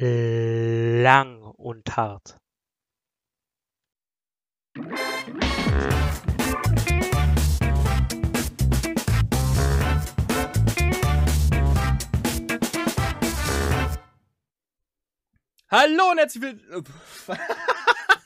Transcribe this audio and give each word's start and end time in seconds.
lang 0.00 1.42
und 1.56 1.96
hart. 1.96 2.36
Hallo 15.70 16.10
und 16.12 16.18
herzlich 16.18 16.42
willkommen. 16.42 16.86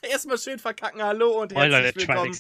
Erstmal 0.03 0.39
schön 0.39 0.59
verkacken, 0.59 1.03
hallo 1.03 1.41
und 1.41 1.55
herzlich 1.55 2.07
willkommen. 2.07 2.39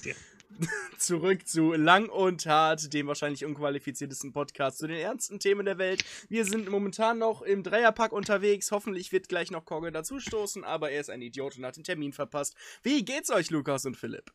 zurück 0.99 1.47
zu 1.47 1.73
Lang 1.73 2.09
und 2.09 2.47
Hart, 2.47 2.93
dem 2.93 3.07
wahrscheinlich 3.07 3.45
unqualifiziertesten 3.45 4.33
Podcast 4.33 4.79
zu 4.79 4.87
den 4.87 4.99
ernsten 4.99 5.39
Themen 5.39 5.67
der 5.67 5.79
Welt. 5.79 6.05
Wir 6.29 6.45
sind 6.45 6.69
momentan 6.69 7.19
noch 7.19 7.43
im 7.43 7.63
Dreierpack 7.63 8.13
unterwegs. 8.13 8.71
Hoffentlich 8.71 9.13
wird 9.13 9.29
gleich 9.29 9.51
noch 9.51 9.64
Kogge 9.64 9.93
dazustoßen, 9.93 10.64
aber 10.64 10.91
er 10.91 11.00
ist 11.00 11.11
ein 11.11 11.22
Idiot 11.22 11.59
und 11.59 11.64
hat 11.64 11.77
den 11.77 11.85
Termin 11.85 12.13
verpasst. 12.13 12.55
Wie 12.83 13.05
geht's 13.05 13.31
euch, 13.31 13.50
Lukas 13.50 13.85
und 13.85 13.96
Philipp? 13.96 14.33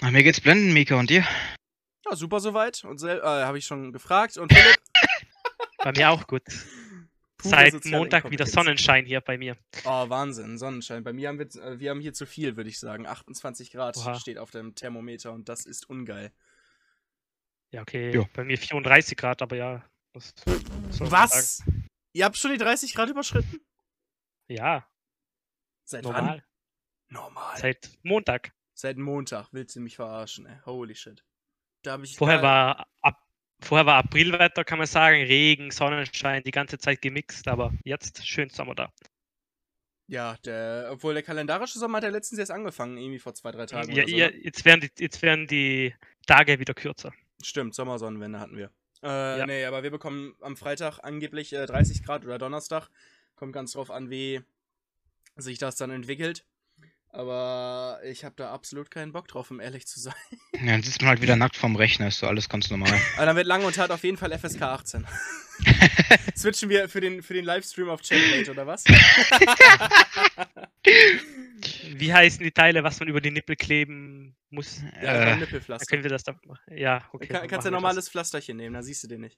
Ach, 0.00 0.10
mir 0.10 0.22
geht's 0.22 0.40
blenden, 0.40 0.72
Mika, 0.72 0.98
und 0.98 1.10
dir? 1.10 1.24
Ja, 2.04 2.16
super 2.16 2.40
soweit. 2.40 2.84
Und 2.84 3.02
äh, 3.02 3.20
habe 3.20 3.58
ich 3.58 3.66
schon 3.66 3.92
gefragt. 3.92 4.36
Und 4.36 4.52
Philipp? 4.52 4.76
Bei 5.78 5.92
mir 5.92 6.10
auch 6.10 6.26
gut. 6.26 6.42
Seit 7.42 7.84
Montag 7.86 8.30
wieder. 8.30 8.46
Sonnenschein 8.46 9.04
hier 9.04 9.20
bei 9.20 9.36
mir. 9.38 9.56
Oh, 9.84 10.08
Wahnsinn, 10.08 10.58
Sonnenschein. 10.58 11.02
Bei 11.02 11.12
mir 11.12 11.28
haben 11.28 11.38
wir, 11.38 11.46
äh, 11.62 11.78
wir 11.78 11.90
haben 11.90 12.00
hier 12.00 12.12
zu 12.12 12.26
viel, 12.26 12.56
würde 12.56 12.70
ich 12.70 12.78
sagen. 12.78 13.06
28 13.06 13.70
Grad 13.72 13.96
Oha. 13.96 14.14
steht 14.14 14.38
auf 14.38 14.50
dem 14.50 14.74
Thermometer 14.74 15.32
und 15.32 15.48
das 15.48 15.66
ist 15.66 15.88
ungeil. 15.88 16.32
Ja, 17.70 17.82
okay. 17.82 18.12
Jo. 18.12 18.26
Bei 18.34 18.44
mir 18.44 18.58
34 18.58 19.16
Grad, 19.16 19.42
aber 19.42 19.56
ja. 19.56 19.84
Was? 20.12 20.34
soll 20.44 20.58
man 20.58 20.92
sagen? 20.92 21.10
Was? 21.10 21.62
Ihr 22.12 22.24
habt 22.24 22.36
schon 22.36 22.52
die 22.52 22.58
30 22.58 22.94
Grad 22.94 23.08
überschritten? 23.08 23.60
Ja, 24.48 24.86
Seit 25.84 26.04
wann? 26.04 26.14
normal. 26.14 26.44
Normal. 27.08 27.58
Seit 27.58 27.90
Montag. 28.02 28.52
Seit 28.74 28.96
Montag 28.96 29.48
willst 29.52 29.76
du 29.76 29.80
mich 29.80 29.96
verarschen, 29.96 30.46
ey. 30.46 30.58
Holy 30.64 30.94
shit. 30.94 31.24
Da 31.82 31.92
habe 31.92 32.04
ich. 32.04 32.16
Vorher 32.16 32.42
war, 32.42 32.86
ab, 33.02 33.22
vorher 33.62 33.86
war 33.86 33.96
Aprilwetter, 33.96 34.64
kann 34.64 34.78
man 34.78 34.86
sagen. 34.86 35.22
Regen, 35.22 35.70
Sonnenschein, 35.70 36.42
die 36.42 36.50
ganze 36.50 36.78
Zeit 36.78 37.00
gemixt, 37.02 37.48
aber 37.48 37.72
jetzt 37.84 38.26
schön 38.26 38.50
Sommer 38.50 38.74
da. 38.74 38.92
Ja, 40.08 40.36
der, 40.44 40.88
obwohl 40.90 41.14
der 41.14 41.22
kalendarische 41.22 41.78
Sommer 41.78 41.98
hat 41.98 42.04
ja 42.04 42.10
letztens 42.10 42.38
erst 42.38 42.50
angefangen, 42.50 42.98
irgendwie 42.98 43.18
vor 43.18 43.34
zwei, 43.34 43.50
drei 43.50 43.66
Tagen. 43.66 43.92
Ja, 43.92 44.06
so, 44.06 44.14
ja, 44.14 44.28
ne? 44.28 44.36
jetzt, 44.42 44.64
werden 44.64 44.80
die, 44.80 44.90
jetzt 45.02 45.22
werden 45.22 45.46
die 45.46 45.94
Tage 46.26 46.58
wieder 46.58 46.74
kürzer. 46.74 47.12
Stimmt, 47.42 47.74
Sommersonnenwende 47.74 48.38
hatten 48.38 48.56
wir. 48.56 48.70
Äh, 49.02 49.38
Ja. 49.38 49.46
nee, 49.46 49.64
aber 49.64 49.82
wir 49.82 49.90
bekommen 49.90 50.34
am 50.40 50.56
Freitag 50.56 50.98
angeblich 51.02 51.52
äh, 51.52 51.66
30 51.66 52.04
Grad 52.04 52.24
oder 52.24 52.38
Donnerstag. 52.38 52.88
Kommt 53.36 53.52
ganz 53.52 53.72
drauf 53.72 53.90
an, 53.90 54.10
wie 54.10 54.42
sich 55.36 55.58
das 55.58 55.76
dann 55.76 55.90
entwickelt. 55.90 56.44
Aber 57.14 58.00
ich 58.04 58.24
habe 58.24 58.34
da 58.36 58.52
absolut 58.52 58.90
keinen 58.90 59.12
Bock 59.12 59.28
drauf, 59.28 59.50
um 59.50 59.60
ehrlich 59.60 59.86
zu 59.86 60.00
sein. 60.00 60.14
Ja, 60.64 60.72
dann 60.72 60.82
sitzt 60.82 61.00
man 61.00 61.08
halt 61.08 61.20
wieder 61.22 61.34
nackt 61.34 61.56
vorm 61.56 61.74
Rechner, 61.74 62.06
ist 62.08 62.18
so 62.20 62.26
alles 62.28 62.48
ganz 62.48 62.70
normal. 62.70 62.92
Aber 63.16 63.26
dann 63.26 63.34
wird 63.36 63.46
lang 63.46 63.64
und 63.64 63.76
hart 63.78 63.90
auf 63.90 64.04
jeden 64.04 64.16
Fall 64.16 64.36
FSK 64.38 64.62
18. 64.62 65.06
Switchen 66.36 66.68
wir 66.68 66.88
für 66.88 67.00
den, 67.00 67.20
für 67.22 67.34
den 67.34 67.44
Livestream 67.44 67.88
auf 67.88 68.00
Checkmate 68.00 68.50
oder 68.50 68.66
was? 68.66 68.84
Wie 71.94 72.12
heißen 72.14 72.42
die 72.44 72.50
Teile, 72.52 72.84
was 72.84 73.00
man 73.00 73.08
über 73.08 73.20
die 73.20 73.30
Nippel 73.30 73.56
kleben 73.56 74.36
muss? 74.50 74.82
Ja, 75.02 75.32
Äh, 75.32 75.36
Nippelpflaster. 75.36 75.86
können 75.86 76.02
wir 76.04 76.10
das 76.10 76.22
dann 76.22 76.38
machen. 76.46 76.60
Ja, 76.76 77.02
okay. 77.12 77.26
Kann, 77.28 77.48
kannst 77.48 77.64
du 77.66 77.70
ein 77.70 77.74
normales 77.74 78.08
Pflasterchen 78.08 78.56
nehmen, 78.56 78.74
dann 78.74 78.82
siehst 78.84 79.02
du 79.04 79.08
den 79.08 79.22
nicht. 79.22 79.36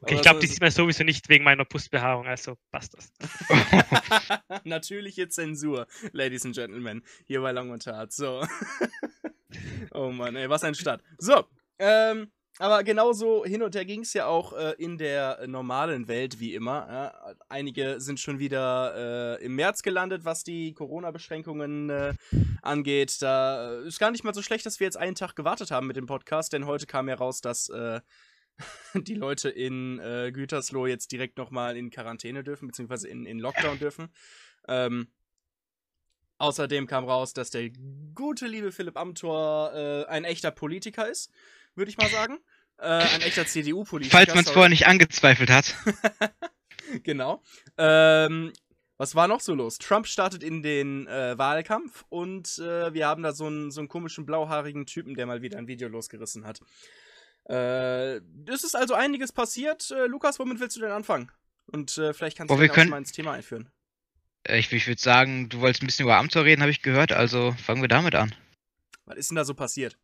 Okay, 0.00 0.14
ich 0.14 0.22
glaube, 0.22 0.40
die 0.40 0.46
sieht 0.46 0.60
man 0.60 0.70
sowieso 0.70 1.04
nicht 1.04 1.28
wegen 1.28 1.44
meiner 1.44 1.64
Brustbehaarung, 1.64 2.26
also 2.26 2.56
passt 2.70 2.94
das. 2.94 3.12
Natürliche 4.64 5.28
Zensur, 5.28 5.86
Ladies 6.12 6.44
and 6.44 6.54
Gentlemen. 6.54 7.02
Hier 7.26 7.40
bei 7.40 7.52
Lang 7.52 7.70
und 7.70 7.86
Hart. 7.86 8.12
So. 8.12 8.46
oh 9.92 10.10
Mann, 10.10 10.36
ey, 10.36 10.48
was 10.48 10.64
ein 10.64 10.74
Start. 10.74 11.02
So, 11.18 11.44
ähm, 11.78 12.30
aber 12.58 12.84
genauso 12.84 13.44
hin 13.44 13.62
und 13.62 13.74
her 13.74 13.84
ging 13.84 14.02
es 14.02 14.12
ja 14.12 14.26
auch 14.26 14.52
äh, 14.52 14.74
in 14.78 14.96
der 14.96 15.44
normalen 15.48 16.06
Welt, 16.06 16.38
wie 16.38 16.54
immer. 16.54 16.86
Ja. 16.88 17.34
Einige 17.48 18.00
sind 18.00 18.20
schon 18.20 18.38
wieder 18.38 19.38
äh, 19.40 19.44
im 19.44 19.56
März 19.56 19.82
gelandet, 19.82 20.24
was 20.24 20.44
die 20.44 20.72
Corona-Beschränkungen 20.72 21.90
äh, 21.90 22.14
angeht. 22.62 23.20
Da 23.20 23.72
äh, 23.80 23.88
ist 23.88 23.98
gar 23.98 24.12
nicht 24.12 24.22
mal 24.22 24.34
so 24.34 24.42
schlecht, 24.42 24.66
dass 24.66 24.78
wir 24.78 24.84
jetzt 24.84 24.96
einen 24.96 25.16
Tag 25.16 25.34
gewartet 25.34 25.72
haben 25.72 25.88
mit 25.88 25.96
dem 25.96 26.06
Podcast, 26.06 26.52
denn 26.52 26.66
heute 26.66 26.86
kam 26.86 27.08
ja 27.08 27.16
raus, 27.16 27.40
dass 27.40 27.68
äh, 27.70 28.00
die 28.94 29.14
Leute 29.14 29.48
in 29.48 29.98
äh, 29.98 30.30
Gütersloh 30.32 30.86
jetzt 30.86 31.12
direkt 31.12 31.38
nochmal 31.38 31.76
in 31.76 31.90
Quarantäne 31.90 32.44
dürfen, 32.44 32.68
beziehungsweise 32.68 33.08
in, 33.08 33.26
in 33.26 33.38
Lockdown 33.38 33.78
dürfen. 33.78 34.08
Ähm, 34.68 35.08
außerdem 36.38 36.86
kam 36.86 37.04
raus, 37.04 37.32
dass 37.32 37.50
der 37.50 37.70
gute 38.14 38.46
liebe 38.46 38.72
Philipp 38.72 38.96
Amthor 38.96 39.72
äh, 39.74 40.04
ein 40.06 40.24
echter 40.24 40.50
Politiker 40.50 41.08
ist, 41.08 41.30
würde 41.74 41.90
ich 41.90 41.98
mal 41.98 42.08
sagen. 42.08 42.38
Äh, 42.78 42.86
ein 42.86 43.20
echter 43.22 43.46
CDU-Politiker. 43.46 44.16
Falls 44.16 44.34
man 44.34 44.44
es 44.44 44.50
vorher 44.50 44.68
nicht 44.68 44.86
angezweifelt 44.86 45.50
hat. 45.50 45.74
genau. 47.02 47.42
Ähm, 47.78 48.52
was 48.96 49.14
war 49.14 49.28
noch 49.28 49.40
so 49.40 49.54
los? 49.54 49.78
Trump 49.78 50.06
startet 50.06 50.42
in 50.42 50.62
den 50.62 51.06
äh, 51.06 51.36
Wahlkampf 51.36 52.04
und 52.08 52.58
äh, 52.58 52.94
wir 52.94 53.06
haben 53.06 53.22
da 53.22 53.32
so 53.32 53.46
einen, 53.46 53.70
so 53.70 53.80
einen 53.80 53.88
komischen 53.88 54.24
blauhaarigen 54.24 54.86
Typen, 54.86 55.14
der 55.14 55.26
mal 55.26 55.42
wieder 55.42 55.58
ein 55.58 55.66
Video 55.66 55.88
losgerissen 55.88 56.46
hat. 56.46 56.60
Äh, 57.48 58.16
es 58.46 58.64
ist 58.64 58.74
also 58.74 58.94
einiges 58.94 59.32
passiert. 59.32 59.90
Äh, 59.90 60.06
Lukas, 60.06 60.38
womit 60.38 60.60
willst 60.60 60.76
du 60.76 60.80
denn 60.80 60.90
anfangen? 60.92 61.30
Und 61.66 61.96
äh, 61.98 62.12
vielleicht 62.14 62.36
kannst 62.36 62.48
Boah, 62.48 62.58
du 62.60 62.68
können- 62.68 62.90
mal 62.90 62.98
ins 62.98 63.12
Thema 63.12 63.32
einführen. 63.32 63.68
Äh, 64.44 64.58
Ich, 64.58 64.72
ich 64.72 64.86
würde 64.86 65.00
sagen, 65.00 65.48
du 65.48 65.60
wolltest 65.60 65.82
ein 65.82 65.86
bisschen 65.86 66.04
über 66.04 66.16
Amtor 66.16 66.44
reden, 66.44 66.62
habe 66.62 66.70
ich 66.70 66.82
gehört, 66.82 67.12
also 67.12 67.52
fangen 67.64 67.82
wir 67.82 67.88
damit 67.88 68.14
an. 68.14 68.34
Was 69.06 69.16
ist 69.16 69.30
denn 69.30 69.36
da 69.36 69.44
so 69.44 69.54
passiert? 69.54 69.96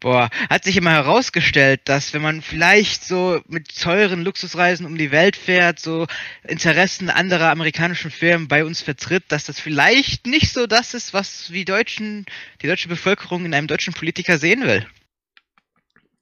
Boah, 0.00 0.28
hat 0.50 0.62
sich 0.64 0.76
immer 0.76 0.90
herausgestellt, 0.90 1.80
dass 1.86 2.12
wenn 2.12 2.20
man 2.20 2.42
vielleicht 2.42 3.02
so 3.02 3.40
mit 3.48 3.80
teuren 3.80 4.22
Luxusreisen 4.22 4.84
um 4.84 4.98
die 4.98 5.10
Welt 5.10 5.36
fährt, 5.36 5.80
so 5.80 6.06
Interessen 6.46 7.08
anderer 7.08 7.50
amerikanischen 7.50 8.10
Firmen 8.10 8.46
bei 8.46 8.64
uns 8.64 8.82
vertritt, 8.82 9.24
dass 9.28 9.44
das 9.44 9.58
vielleicht 9.58 10.26
nicht 10.26 10.52
so 10.52 10.66
das 10.66 10.92
ist, 10.92 11.14
was 11.14 11.46
die 11.48 11.64
deutschen, 11.64 12.26
die 12.60 12.66
deutsche 12.66 12.88
Bevölkerung 12.88 13.46
in 13.46 13.54
einem 13.54 13.68
deutschen 13.68 13.94
Politiker 13.94 14.36
sehen 14.38 14.64
will. 14.64 14.86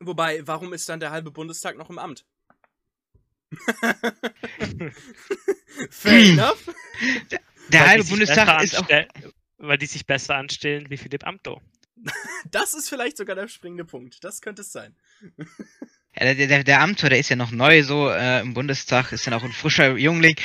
Wobei, 0.06 0.47
warum 0.47 0.72
ist 0.72 0.88
dann 0.88 1.00
der 1.00 1.10
halbe 1.10 1.31
Bundestag 1.31 1.76
noch 1.76 1.91
im 1.91 1.98
Amt? 1.98 2.25
Fair 5.91 6.25
Hm. 6.25 6.38
enough. 6.38 6.65
Der 7.28 7.41
Weil 7.41 7.70
die 7.70 7.78
halbe 7.78 8.03
sich 8.03 8.10
Bundestag 8.10 8.59
besser 8.59 8.62
ist 8.62 8.78
auch 8.78 8.88
Weil 9.59 9.78
die 9.78 9.87
sich 9.87 10.06
besser 10.06 10.37
anstellen 10.37 10.91
wie 10.91 10.97
Philipp 10.97 11.26
Amthor. 11.26 11.60
Das 12.50 12.75
ist 12.75 12.88
vielleicht 12.88 13.16
sogar 13.16 13.34
der 13.37 13.48
springende 13.48 13.84
Punkt. 13.84 14.22
Das 14.22 14.41
könnte 14.41 14.62
es 14.62 14.70
sein. 14.70 14.94
Ja, 16.16 16.34
der, 16.34 16.47
der, 16.47 16.62
der 16.62 16.81
Amtor, 16.81 17.10
der 17.10 17.19
ist 17.19 17.31
ja 17.31 17.36
noch 17.36 17.50
neu 17.50 17.82
so 17.82 18.10
äh, 18.10 18.41
im 18.41 18.54
Bundestag, 18.54 19.12
ist 19.12 19.25
ja 19.25 19.31
noch 19.31 19.42
ein 19.42 19.53
frischer 19.53 19.97
Jungling. 19.97 20.36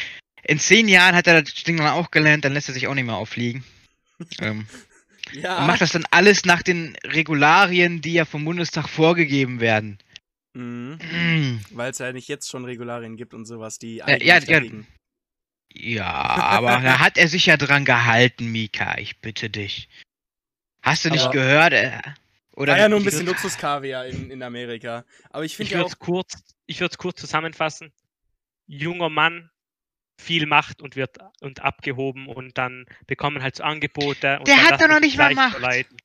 In 0.44 0.60
zehn 0.60 0.88
Jahren 0.88 1.16
hat 1.16 1.28
er 1.28 1.44
das 1.44 1.54
Ding 1.64 1.78
dann 1.78 1.88
auch 1.88 2.10
gelernt, 2.12 2.46
dann 2.46 2.54
lässt 2.54 2.70
er 2.70 2.74
sich 2.74 2.88
auch 2.88 2.96
nicht 2.96 3.06
mehr 3.06 3.18
auffliegen. 3.18 3.64
ähm, 4.40 4.68
Ja. 5.34 5.60
und 5.60 5.68
macht 5.68 5.82
das 5.82 5.92
dann 5.92 6.06
alles 6.12 6.46
nach 6.46 6.62
den 6.64 6.96
Regularien, 7.06 8.02
die 8.02 8.14
ja 8.14 8.26
vom 8.26 8.46
Bundestag 8.46 8.88
vorgegeben 8.90 9.60
werden. 9.60 9.98
Mhm. 10.54 10.98
Mm. 11.12 11.62
Weil 11.72 11.92
es 11.92 12.00
ja 12.00 12.12
nicht 12.12 12.28
jetzt 12.28 12.50
schon 12.50 12.66
Regularien 12.66 13.16
gibt 13.18 13.34
und 13.34 13.46
sowas, 13.46 13.78
die 13.80 14.00
Äh, 14.00 14.04
eigentlich 14.04 14.24
ja, 14.28 14.38
ja. 14.40 14.62
Ja, 15.72 16.06
aber 16.06 16.82
da 16.82 17.00
hat 17.00 17.18
er 17.18 17.28
sich 17.28 17.46
ja 17.46 17.56
dran 17.58 17.86
gehalten, 17.86 18.52
Mika, 18.52 18.98
ich 18.98 19.20
bitte 19.20 19.50
dich. 19.50 19.88
Hast 20.82 21.06
du 21.06 21.10
nicht 21.10 21.26
Aber- 21.26 21.34
gehört? 21.34 21.74
Äh, 21.74 22.02
oder 22.56 22.74
War 22.74 22.80
ja 22.80 22.90
nur 22.90 22.98
ein 23.00 23.02
ich 23.02 23.06
bisschen 23.06 23.28
Luxuskaviar 23.28 24.08
in, 24.08 24.32
in 24.32 24.42
Amerika. 24.44 25.06
Aber 25.30 25.46
ich 25.46 25.52
Ich 25.52 25.58
finde 25.58 25.72
ja 25.74 25.78
würde 25.78 25.86
auch. 25.86 25.92
es 25.92 26.00
ich 26.66 26.82
kurz 26.98 27.22
zusammenfassen. 27.22 27.94
Junger 28.68 29.10
Mann, 29.10 29.50
viel 30.20 30.46
Macht 30.46 30.82
und 30.82 30.96
wird 30.96 31.18
und 31.42 31.62
abgehoben 31.62 32.28
und 32.28 32.58
dann 32.58 32.86
bekommen 33.08 33.42
halt 33.42 33.56
so 33.56 33.64
Angebote. 33.64 34.38
Und 34.40 34.48
Der 34.48 34.64
hat 34.64 34.82
doch 34.82 34.88
noch 34.88 35.00
nicht 35.00 35.18
mal 35.18 35.34
Macht. 35.34 35.54
verleiten. 35.54 35.98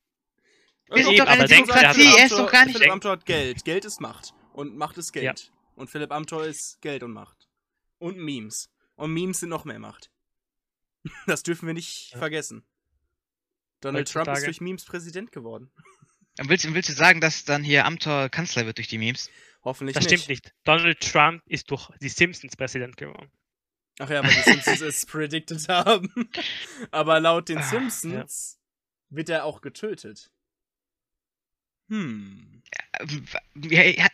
Sind 0.89 1.07
Eben, 1.07 1.17
doch 1.17 1.25
eine 1.27 1.39
aber 1.39 1.47
denkt, 1.47 1.69
er 1.69 1.75
hat 1.75 1.95
Demokratie, 1.97 2.19
er 2.19 2.25
ist 2.25 2.31
doch 2.33 2.51
gar 2.51 2.65
nicht. 2.65 2.77
Philipp 2.77 2.91
Amthor 2.91 3.11
hat 3.13 3.25
Geld. 3.25 3.65
Geld 3.65 3.85
ist 3.85 3.99
Macht. 4.01 4.33
Und 4.53 4.77
Macht 4.77 4.97
ist 4.97 5.11
Geld. 5.11 5.23
Ja. 5.25 5.33
Und 5.75 5.89
Philipp 5.89 6.11
Amthor 6.11 6.45
ist 6.45 6.79
Geld 6.81 7.03
und 7.03 7.11
Macht. 7.11 7.47
Und 7.97 8.17
Memes. 8.17 8.69
Und 8.95 9.11
Memes 9.13 9.39
sind 9.39 9.49
noch 9.49 9.65
mehr 9.65 9.79
Macht. 9.79 10.09
Das 11.27 11.43
dürfen 11.43 11.67
wir 11.67 11.73
nicht 11.73 12.11
Ja. 12.13 12.19
vergessen. 12.19 12.63
Donald 13.81 14.07
Trump 14.11 14.27
ist 14.27 14.29
Heutzutage. 14.31 14.45
durch 14.45 14.61
Memes 14.61 14.85
Präsident 14.85 15.31
geworden. 15.31 15.69
Willst, 16.37 16.73
willst 16.73 16.89
du 16.89 16.93
sagen, 16.93 17.21
dass 17.21 17.45
dann 17.45 17.63
hier 17.63 17.85
Amtor 17.85 18.29
Kanzler 18.29 18.65
wird 18.65 18.77
durch 18.77 18.87
die 18.87 18.97
Memes? 18.97 19.29
Hoffentlich 19.63 19.95
Das 19.95 20.05
nicht. 20.05 20.23
stimmt 20.23 20.29
nicht. 20.29 20.53
Donald 20.63 20.99
Trump 20.99 21.41
ist 21.47 21.69
durch 21.71 21.89
die 22.01 22.09
Simpsons 22.09 22.55
Präsident 22.55 22.97
geworden. 22.97 23.31
Ach 23.99 24.09
ja, 24.09 24.23
weil 24.23 24.33
die 24.33 24.41
Simpsons 24.41 24.81
es 24.81 25.05
predicted 25.07 25.67
haben. 25.69 26.11
Aber 26.91 27.19
laut 27.19 27.47
den 27.49 27.59
Ah, 27.59 27.63
Simpsons 27.63 28.59
wird 29.09 29.29
er 29.29 29.45
auch 29.45 29.61
getötet. 29.61 30.31
Hm. 31.89 32.63
ja, 33.69 33.83
ja, 33.83 34.07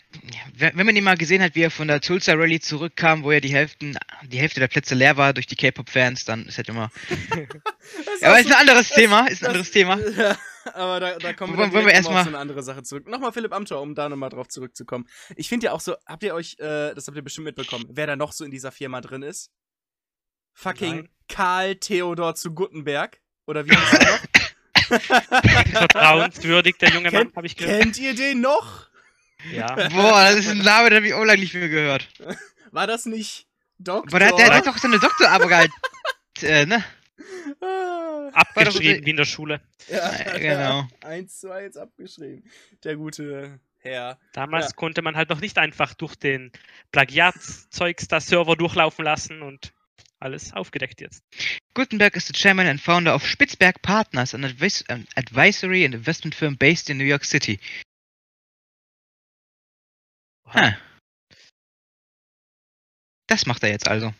wenn 0.57 0.85
man 0.85 0.93
ihn 0.95 1.05
mal 1.05 1.15
gesehen 1.15 1.41
hat, 1.41 1.55
wie 1.55 1.61
er 1.61 1.71
von 1.71 1.87
der 1.87 2.01
Tulsa 2.01 2.33
Rally 2.33 2.59
zurückkam, 2.59 3.23
wo 3.23 3.31
ja 3.31 3.39
die 3.39 3.53
Hälfte, 3.53 3.93
die 4.27 4.37
Hälfte 4.39 4.59
der 4.59 4.67
Plätze 4.67 4.93
leer 4.93 5.15
war 5.15 5.33
durch 5.33 5.47
die 5.47 5.55
K-Pop-Fans, 5.55 6.25
dann 6.25 6.45
ist 6.47 6.57
halt 6.57 6.67
immer. 6.67 6.91
Das 7.07 7.17
ja, 8.21 8.27
aber 8.27 8.39
ist 8.41 8.47
ein 8.47 8.53
anderes 8.53 8.89
das- 8.89 8.97
Thema, 8.97 9.21
ist 9.27 9.37
ein 9.41 9.45
das- 9.45 9.47
anderes 9.47 9.71
Thema. 9.71 9.97
Ja, 9.99 10.37
aber 10.73 10.99
da, 10.99 11.17
da 11.17 11.31
kommen 11.33 11.57
wir, 11.57 11.71
wir 11.71 11.79
direkt 11.79 11.95
erst 11.95 12.03
noch 12.03 12.11
mal 12.11 12.15
mal- 12.15 12.19
auf 12.19 12.25
so 12.25 12.29
eine 12.31 12.37
andere 12.39 12.61
Sache 12.63 12.83
zurück. 12.83 13.07
Nochmal 13.07 13.31
Philipp 13.31 13.53
Amthor, 13.53 13.81
um 13.81 13.95
da 13.95 14.09
nochmal 14.09 14.29
drauf 14.29 14.49
zurückzukommen. 14.49 15.07
Ich 15.37 15.47
finde 15.47 15.67
ja 15.67 15.71
auch 15.71 15.79
so, 15.81 15.95
habt 16.05 16.23
ihr 16.23 16.35
euch, 16.35 16.57
äh, 16.59 16.93
das 16.93 17.07
habt 17.07 17.15
ihr 17.15 17.23
bestimmt 17.23 17.45
mitbekommen, 17.45 17.85
wer 17.89 18.05
da 18.05 18.17
noch 18.17 18.33
so 18.33 18.43
in 18.43 18.51
dieser 18.51 18.73
Firma 18.73 18.99
drin 18.99 19.23
ist? 19.23 19.49
Fucking 20.61 20.95
Nein. 20.95 21.09
Karl 21.27 21.75
Theodor 21.75 22.35
zu 22.35 22.53
Guttenberg. 22.53 23.19
Oder 23.47 23.65
wie 23.65 23.71
heißt 23.75 23.93
er 23.93 24.11
noch? 24.11 24.19
Vertrauenswürdig, 25.71 26.77
der 26.77 26.89
junge 26.89 27.11
Mann, 27.11 27.31
habe 27.35 27.47
ich 27.47 27.55
gehört. 27.55 27.81
Kennt 27.81 27.97
ihr 27.97 28.13
den 28.13 28.41
noch? 28.41 28.87
Ja. 29.51 29.73
Boah, 29.89 30.23
das 30.25 30.35
ist 30.35 30.49
ein 30.49 30.59
Name, 30.59 30.89
den 30.89 30.97
habe 30.97 31.07
ich 31.07 31.13
auch 31.13 31.23
lange 31.23 31.39
nicht 31.41 31.53
mehr 31.53 31.69
gehört. 31.69 32.07
War 32.71 32.85
das 32.87 33.05
nicht 33.05 33.47
Doktor? 33.79 34.09
Aber 34.09 34.19
der, 34.19 34.31
der 34.35 34.55
hat 34.57 34.67
doch 34.67 34.77
so 34.77 34.87
eine 34.87 34.99
Doktorarbeit. 34.99 35.69
Äh, 36.43 36.65
ne? 36.65 36.83
Ah, 37.61 38.29
Abgeschrieben 38.33 39.05
wie 39.05 39.11
in 39.11 39.17
der 39.17 39.25
Schule. 39.25 39.61
ja, 39.87 40.11
Äh, 40.11 40.39
genau. 40.39 40.87
Eins 41.03 41.39
zu 41.39 41.51
eins 41.51 41.77
abgeschrieben. 41.77 42.49
Der 42.83 42.95
gute 42.95 43.59
Herr. 43.77 44.17
Damals 44.33 44.69
Ja. 44.69 44.71
konnte 44.75 45.03
man 45.03 45.15
halt 45.15 45.29
noch 45.29 45.39
nicht 45.39 45.59
einfach 45.59 45.93
durch 45.93 46.15
den 46.15 46.51
Plagiatzeugs 46.91 48.07
da 48.07 48.19
Server 48.19 48.55
durchlaufen 48.55 49.05
lassen 49.05 49.43
und 49.43 49.71
alles 50.21 50.53
aufgedeckt 50.53 51.01
jetzt. 51.01 51.23
Gutenberg 51.73 52.15
is 52.15 52.27
the 52.27 52.33
chairman 52.33 52.68
and 52.68 52.79
founder 52.79 53.13
of 53.13 53.25
Spitzberg 53.25 53.81
Partners, 53.81 54.33
an, 54.33 54.44
advis 54.44 54.83
an 54.89 55.07
advisory 55.15 55.85
and 55.85 55.94
investment 55.94 56.35
firm 56.35 56.57
based 56.57 56.89
in 56.89 56.97
New 56.97 57.06
York 57.06 57.25
City. 57.25 57.59
Ah. 60.45 60.73
Das 63.27 63.45
macht 63.45 63.63
er 63.63 63.69
jetzt 63.69 63.88
also. 63.88 64.13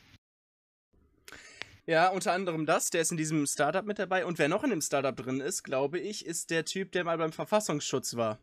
Ja, 1.86 2.07
unter 2.07 2.31
anderem 2.31 2.65
das, 2.65 2.89
der 2.89 3.01
ist 3.01 3.12
in 3.12 3.18
diesem 3.18 3.45
Startup 3.45 3.86
mit 3.86 4.00
dabei. 4.00 4.25
Und 4.25 4.39
wer 4.39 4.47
noch 4.47 4.63
in 4.63 4.69
dem 4.69 4.81
Startup 4.81 5.15
drin 5.15 5.42
ist, 5.42 5.63
glaube 5.63 6.00
ich, 6.00 6.25
ist 6.25 6.50
der 6.50 6.63
Typ, 6.63 6.92
der 6.94 7.04
mal 7.04 7.18
beim 7.18 7.33
Verfassungsschutz 7.33 8.15
war. 8.15 8.39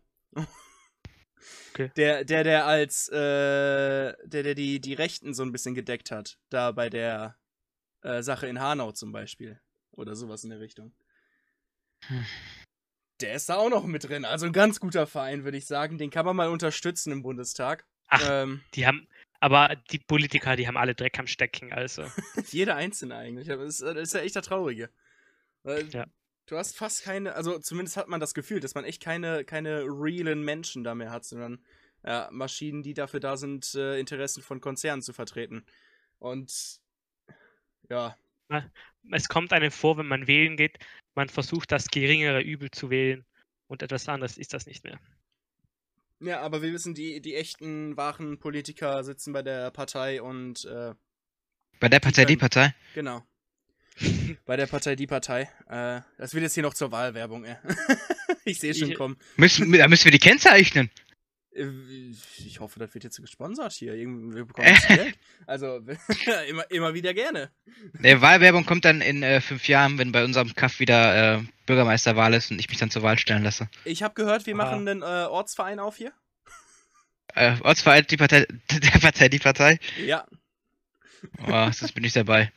Okay. 1.73 1.91
Der, 1.97 2.25
der, 2.25 2.43
der 2.43 2.67
als, 2.67 3.09
äh, 3.09 3.15
der, 4.25 4.43
der 4.43 4.55
die, 4.57 4.81
die 4.81 4.95
Rechten 4.95 5.33
so 5.33 5.45
ein 5.45 5.53
bisschen 5.53 5.77
gedeckt 5.77 6.11
hat. 6.11 6.37
Da 6.51 6.73
bei 6.73 6.91
der 6.91 7.37
äh, 8.03 8.23
Sache 8.23 8.47
in 8.47 8.61
Hanau 8.61 8.93
zum 8.93 9.13
Beispiel. 9.13 9.61
Oder 9.93 10.15
sowas 10.15 10.45
in 10.45 10.51
der 10.51 10.61
Richtung. 10.61 10.95
Hm. 12.07 12.25
Der 13.21 13.35
ist 13.35 13.49
da 13.49 13.57
auch 13.57 13.69
noch 13.69 13.85
mit 13.85 14.05
drin. 14.05 14.25
Also 14.25 14.47
ein 14.47 14.53
ganz 14.53 14.79
guter 14.79 15.07
Verein, 15.07 15.45
würde 15.45 15.59
ich 15.59 15.67
sagen. 15.67 15.99
Den 15.99 16.11
kann 16.11 16.25
man 16.25 16.37
mal 16.37 16.49
unterstützen 16.49 17.11
im 17.11 17.23
Bundestag. 17.23 17.85
Ach, 18.07 18.23
Ähm, 18.25 18.63
die 18.75 18.87
haben, 18.87 19.09
aber 19.41 19.77
die 19.91 19.99
Politiker, 19.99 20.55
die 20.57 20.69
haben 20.69 20.77
alle 20.77 20.95
Dreck 20.95 21.19
am 21.19 21.27
Stecken, 21.27 21.73
also. 21.73 22.05
Jeder 22.51 22.77
Einzelne 22.77 23.17
eigentlich. 23.17 23.51
Aber 23.51 23.65
das 23.65 23.81
ist, 23.81 24.15
ja 24.15 24.21
echt 24.21 24.37
der 24.37 24.43
Traurige. 24.43 24.91
Weil 25.65 25.89
Ja. 25.89 26.07
Du 26.47 26.57
hast 26.57 26.79
fast 26.79 27.05
keine, 27.05 27.35
also 27.35 27.59
zumindest 27.59 27.99
hat 27.99 28.09
man 28.09 28.21
das 28.21 28.33
Gefühl, 28.33 28.61
dass 28.61 28.75
man 28.75 28.85
echt 28.85 29.03
keine, 29.03 29.45
keine 29.45 29.83
realen 29.83 30.43
Menschen 30.43 30.83
da 30.83 30.95
mehr 30.95 31.11
hat, 31.11 31.27
sondern 31.27 31.63
ja, 32.03 32.29
Maschinen, 32.33 32.83
die 32.83 32.95
dafür 32.95 33.21
da 33.21 33.37
sind, 33.37 33.75
äh, 33.75 33.99
Interessen 33.99 34.43
von 34.43 34.63
Konzernen 34.63 35.03
zu 35.03 35.13
vertreten. 35.13 35.67
Und 36.19 36.81
ja, 37.91 38.17
Es 39.11 39.29
kommt 39.29 39.53
einem 39.53 39.71
vor, 39.71 39.97
wenn 39.99 40.07
man 40.07 40.27
wählen 40.27 40.57
geht, 40.57 40.79
man 41.15 41.29
versucht 41.29 41.73
das 41.73 41.89
geringere 41.89 42.41
Übel 42.43 42.71
zu 42.71 42.91
wählen 42.91 43.25
und 43.67 43.83
etwas 43.83 44.09
anderes 44.09 44.39
ist 44.39 44.53
das 44.55 44.67
nicht 44.67 44.85
mehr. 44.85 44.99
ja, 46.21 46.41
aber 46.41 46.63
wir 46.63 46.73
wissen, 46.73 46.95
die, 46.95 47.21
die 47.21 47.35
echten, 47.35 47.97
wahren 47.97 48.39
Politiker 48.39 49.03
sitzen 49.05 49.33
bei 49.33 49.43
der 49.43 49.71
Partei 49.71 50.21
und 50.23 50.65
äh, 50.65 50.95
Bei 51.81 51.89
der 51.89 52.01
Partei, 52.01 52.25
die 52.25 52.37
können- 52.37 52.41
Partei. 52.41 52.75
genau. 52.95 53.25
Bei 54.47 54.57
der 54.57 54.67
Partei, 54.67 54.95
die 54.95 55.09
Partei. 55.09 55.51
Äh, 55.69 56.03
das 56.19 56.33
wird 56.33 56.43
jetzt 56.43 56.55
hier 56.55 56.63
noch 56.63 56.75
zur 56.75 56.93
Wahlwerbung, 56.93 57.45
ey. 57.45 57.57
ich 58.45 58.61
sehe 58.61 58.73
schon 58.75 58.91
Ich- 58.93 58.97
kommen. 58.97 59.17
Müssen, 59.37 59.73
da 59.73 59.89
müssen 59.89 60.05
wir 60.05 60.13
die 60.13 60.19
kennzeichnen. 60.21 60.89
Äh, 61.59 62.11
Ich 62.39 62.61
hoffe, 62.61 62.79
das 62.79 62.95
wird 62.95 63.05
jetzt 63.05 63.21
gesponsert 63.21 63.73
hier. 63.73 63.95
Irgendwie 63.95 64.37
wir 64.37 64.45
bekommen 64.45 64.69
jetzt 64.69 64.89
Geld. 64.89 65.19
Also 65.47 65.81
immer, 66.49 66.71
immer 66.71 66.95
wieder 66.95 67.15
gerne. 67.15 67.51
Der 67.95 68.21
Wahlwerbung 68.21 68.65
kommt 68.65 68.85
dann 68.85 69.01
in 69.01 69.23
äh, 69.23 69.41
fünf 69.41 69.69
Jahren, 69.69 69.99
wenn 69.99 70.13
bei 70.13 70.25
unserem 70.25 70.55
Kaff 70.55 70.81
wieder 70.81 71.37
äh, 71.39 71.43
Bürgermeisterwahl 71.67 72.35
ist 72.35 72.51
und 72.51 72.59
ich 72.59 72.69
mich 72.69 72.79
dann 72.79 72.91
zur 72.91 73.03
Wahl 73.03 73.19
stellen 73.19 73.43
lasse. 73.43 73.69
Ich 73.85 74.03
habe 74.03 74.15
gehört, 74.15 74.47
wir 74.47 74.55
Ah. 74.55 74.57
machen 74.57 74.89
einen 74.89 75.03
äh, 75.03 75.27
Ortsverein 75.29 75.79
auf 75.79 75.97
hier. 75.97 76.13
Äh, 77.35 77.57
Ortsverein, 77.61 78.07
die 78.09 78.17
Partei, 78.17 78.47
der 78.71 78.99
Partei, 79.01 79.29
die 79.29 79.39
Partei. 79.39 79.79
Ja. 80.05 80.27
Oh, 81.47 81.47
das 81.81 81.93
bin 81.93 82.05
ich 82.05 82.13
dabei. 82.13 82.53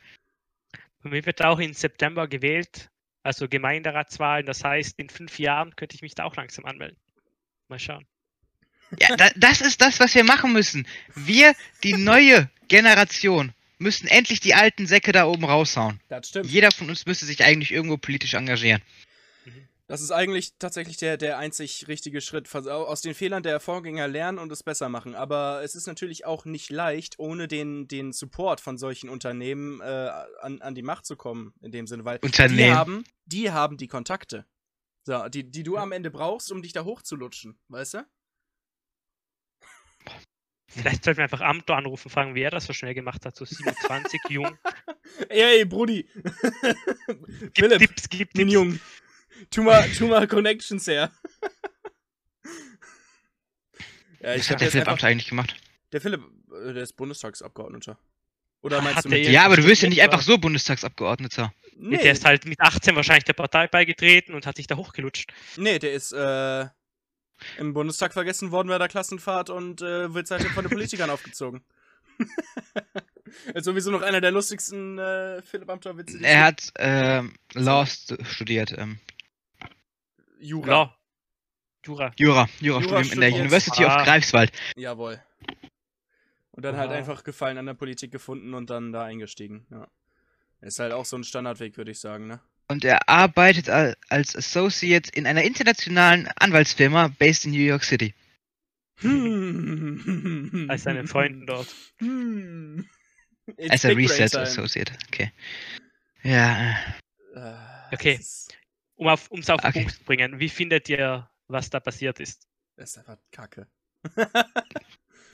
Bei 1.02 1.10
mir 1.10 1.26
wird 1.26 1.44
auch 1.44 1.58
im 1.58 1.72
September 1.74 2.28
gewählt, 2.28 2.90
also 3.24 3.48
Gemeinderatswahlen. 3.48 4.46
Das 4.46 4.62
heißt, 4.64 4.98
in 4.98 5.08
fünf 5.10 5.38
Jahren 5.38 5.74
könnte 5.76 5.96
ich 5.96 6.02
mich 6.02 6.14
da 6.14 6.24
auch 6.24 6.36
langsam 6.36 6.64
anmelden. 6.64 6.96
Mal 7.68 7.78
schauen. 7.80 8.06
Ja, 9.00 9.16
da, 9.16 9.30
das 9.36 9.60
ist 9.60 9.80
das, 9.80 10.00
was 10.00 10.14
wir 10.14 10.24
machen 10.24 10.52
müssen. 10.52 10.86
Wir, 11.14 11.54
die 11.82 11.94
neue 11.94 12.50
Generation, 12.68 13.52
müssen 13.82 14.06
endlich 14.06 14.40
die 14.40 14.54
alten 14.54 14.86
Säcke 14.86 15.12
da 15.12 15.26
oben 15.26 15.44
raushauen. 15.44 16.00
Das 16.08 16.28
stimmt. 16.28 16.46
Jeder 16.46 16.70
von 16.70 16.88
uns 16.88 17.04
müsste 17.04 17.26
sich 17.26 17.42
eigentlich 17.44 17.72
irgendwo 17.72 17.98
politisch 17.98 18.34
engagieren. 18.34 18.80
Das 19.88 20.00
ist 20.00 20.10
eigentlich 20.10 20.54
tatsächlich 20.58 20.96
der, 20.96 21.18
der 21.18 21.36
einzig 21.36 21.86
richtige 21.86 22.22
Schritt. 22.22 22.54
Aus 22.54 23.02
den 23.02 23.14
Fehlern 23.14 23.42
der 23.42 23.60
Vorgänger 23.60 24.08
lernen 24.08 24.38
und 24.38 24.50
es 24.50 24.62
besser 24.62 24.88
machen. 24.88 25.14
Aber 25.14 25.60
es 25.62 25.74
ist 25.74 25.86
natürlich 25.86 26.24
auch 26.24 26.46
nicht 26.46 26.70
leicht, 26.70 27.18
ohne 27.18 27.46
den, 27.46 27.88
den 27.88 28.12
Support 28.12 28.62
von 28.62 28.78
solchen 28.78 29.10
Unternehmen 29.10 29.82
äh, 29.82 30.10
an, 30.40 30.62
an 30.62 30.74
die 30.74 30.82
Macht 30.82 31.04
zu 31.04 31.16
kommen, 31.16 31.52
in 31.60 31.72
dem 31.72 31.86
Sinne, 31.86 32.06
weil 32.06 32.18
die 32.20 32.26
Unternehmen. 32.26 32.74
haben, 32.74 33.04
die 33.26 33.50
haben 33.50 33.76
die 33.76 33.88
Kontakte. 33.88 34.46
So, 35.04 35.28
die, 35.28 35.50
die 35.50 35.64
du 35.64 35.76
am 35.76 35.92
Ende 35.92 36.10
brauchst, 36.10 36.50
um 36.52 36.62
dich 36.62 36.72
da 36.72 36.84
hochzulutschen, 36.84 37.58
weißt 37.68 37.94
du? 37.94 38.06
Vielleicht 40.74 41.04
sollten 41.04 41.18
wir 41.18 41.24
einfach 41.24 41.40
Amtor 41.40 41.76
anrufen, 41.76 42.08
fragen, 42.10 42.34
wie 42.34 42.42
er 42.42 42.50
das 42.50 42.64
so 42.64 42.72
schnell 42.72 42.94
gemacht 42.94 43.24
hat. 43.26 43.36
So 43.36 43.44
27, 43.44 44.20
jung. 44.30 44.56
Ey, 45.28 45.64
Brudi. 45.64 46.08
Gib 47.52 47.58
Philipp, 47.58 47.78
Tipps, 47.78 48.08
gib 48.08 48.32
den 48.32 48.46
Tipps. 48.48 48.52
Jungen. 48.54 48.80
Tu 49.50 49.62
mal, 49.62 49.88
tu 49.90 50.06
mal 50.06 50.26
Connections 50.26 50.86
her. 50.86 51.10
ja, 54.20 54.34
Was 54.36 54.48
hab 54.48 54.54
hat 54.54 54.60
der 54.62 54.70
Philipp 54.70 54.88
Amthor 54.88 55.08
eigentlich 55.08 55.28
gemacht? 55.28 55.56
Der 55.92 56.00
Philipp, 56.00 56.22
äh, 56.52 56.72
der 56.72 56.82
ist 56.82 56.94
Bundestagsabgeordneter. 56.96 57.98
Oder 58.62 58.76
Hat 58.78 58.84
meinst 58.84 59.04
du 59.04 59.08
der 59.08 59.18
mit 59.18 59.28
Ja, 59.28 59.44
aber 59.44 59.56
du 59.56 59.64
wirst 59.64 59.82
ja 59.82 59.88
nicht 59.88 60.00
einfach 60.02 60.22
so 60.22 60.38
Bundestagsabgeordneter. 60.38 61.52
Nee, 61.76 61.96
Der 61.98 62.12
ist 62.12 62.24
halt 62.24 62.44
mit 62.44 62.60
18 62.60 62.94
wahrscheinlich 62.94 63.24
der 63.24 63.32
Partei 63.32 63.66
beigetreten 63.66 64.34
und 64.34 64.46
hat 64.46 64.56
sich 64.56 64.68
da 64.68 64.76
hochgelutscht. 64.76 65.32
nee, 65.56 65.78
der 65.78 65.92
ist 65.92 66.12
äh, 66.12 66.66
im 67.58 67.72
Bundestag 67.74 68.12
vergessen 68.12 68.50
worden 68.50 68.68
bei 68.68 68.78
der 68.78 68.88
Klassenfahrt 68.88 69.50
und 69.50 69.82
äh, 69.82 70.12
wird 70.14 70.26
seitdem 70.26 70.50
von 70.50 70.64
den 70.64 70.70
Politikern 70.70 71.10
aufgezogen. 71.10 71.62
ist 73.54 73.64
sowieso 73.64 73.90
noch 73.90 74.02
einer 74.02 74.20
der 74.20 74.30
lustigsten 74.30 74.98
äh, 74.98 75.42
Philipp 75.42 75.68
Amthor-Witze. 75.70 76.18
Er 76.22 76.44
hat 76.44 76.72
ähm, 76.78 77.34
Law 77.54 77.86
stu- 77.86 78.22
studiert. 78.24 78.74
Ähm, 78.76 78.98
Jura. 80.38 80.68
Ja. 80.72 80.96
Jura. 81.84 82.12
Jura. 82.16 82.46
Jura, 82.60 82.80
Jura 82.80 83.02
Studium 83.04 83.12
in 83.12 83.20
der 83.20 83.28
studiert. 83.28 83.40
University 83.40 83.84
Ah. 83.84 83.96
of 84.00 84.04
Greifswald. 84.04 84.52
Jawohl. 84.76 85.20
Und 86.52 86.64
dann 86.64 86.76
halt 86.76 86.90
Aha. 86.90 86.96
einfach 86.98 87.24
Gefallen 87.24 87.58
an 87.58 87.66
der 87.66 87.74
Politik 87.74 88.12
gefunden 88.12 88.54
und 88.54 88.68
dann 88.70 88.92
da 88.92 89.04
eingestiegen. 89.04 89.66
Ja. 89.70 89.88
Ist 90.60 90.78
halt 90.78 90.92
auch 90.92 91.04
so 91.06 91.16
ein 91.16 91.24
Standardweg, 91.24 91.76
würde 91.76 91.90
ich 91.90 91.98
sagen, 91.98 92.26
ne? 92.26 92.40
Und 92.72 92.84
er 92.86 93.08
arbeitet 93.08 93.68
al- 93.68 93.96
als 94.08 94.34
Associate 94.34 95.10
in 95.14 95.26
einer 95.26 95.42
internationalen 95.42 96.26
Anwaltsfirma 96.36 97.08
based 97.18 97.44
in 97.44 97.50
New 97.52 97.58
York 97.60 97.84
City. 97.84 98.14
Als 100.68 100.82
seinen 100.84 101.06
Freunden 101.06 101.46
dort. 101.46 101.68
Hm. 101.98 102.88
Als 103.68 103.84
Research 103.84 104.30
Time. 104.30 104.42
Associate. 104.44 104.92
Okay. 105.08 105.32
Ja, 106.22 106.70
äh, 106.70 106.74
Äh, 107.34 107.54
Okay. 107.92 108.16
Das 108.16 108.48
Um 108.94 109.08
auf, 109.08 109.30
um's 109.30 109.50
auf 109.50 109.60
den 109.60 109.68
Okay. 109.68 109.80
Punkt 109.80 109.94
zu 109.96 110.04
bringen, 110.04 110.38
wie 110.40 110.48
findet 110.48 110.88
ihr, 110.88 111.28
was 111.48 111.68
da 111.70 111.78
passiert 111.80 112.20
ist? 112.20 112.46
das 112.76 112.90
ist 112.90 112.98
einfach 112.98 113.18
kacke. 113.32 113.66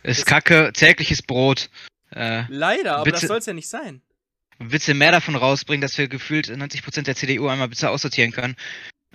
ist 0.03 0.27
kacke, 0.27 0.73
tägliches 0.73 1.23
Brot. 1.23 1.71
Äh, 2.11 2.45
Leider, 2.49 2.97
aber 2.97 3.11
das 3.13 3.21
Bitte- 3.21 3.29
soll 3.29 3.39
es 3.39 3.47
ja 3.47 3.53
nicht 3.53 3.69
sein. 3.69 4.03
Willst 4.59 4.89
du 4.89 4.95
mehr 4.95 5.13
davon 5.13 5.37
rausbringen, 5.37 5.81
dass 5.81 5.99
wir 5.99 6.09
gefühlt 6.09 6.49
90% 6.49 7.03
der 7.03 7.17
CDU 7.17 7.49
einmal 7.49 7.69
bitte 7.69 7.91
aussortieren 7.91 8.33
können, 8.33 8.57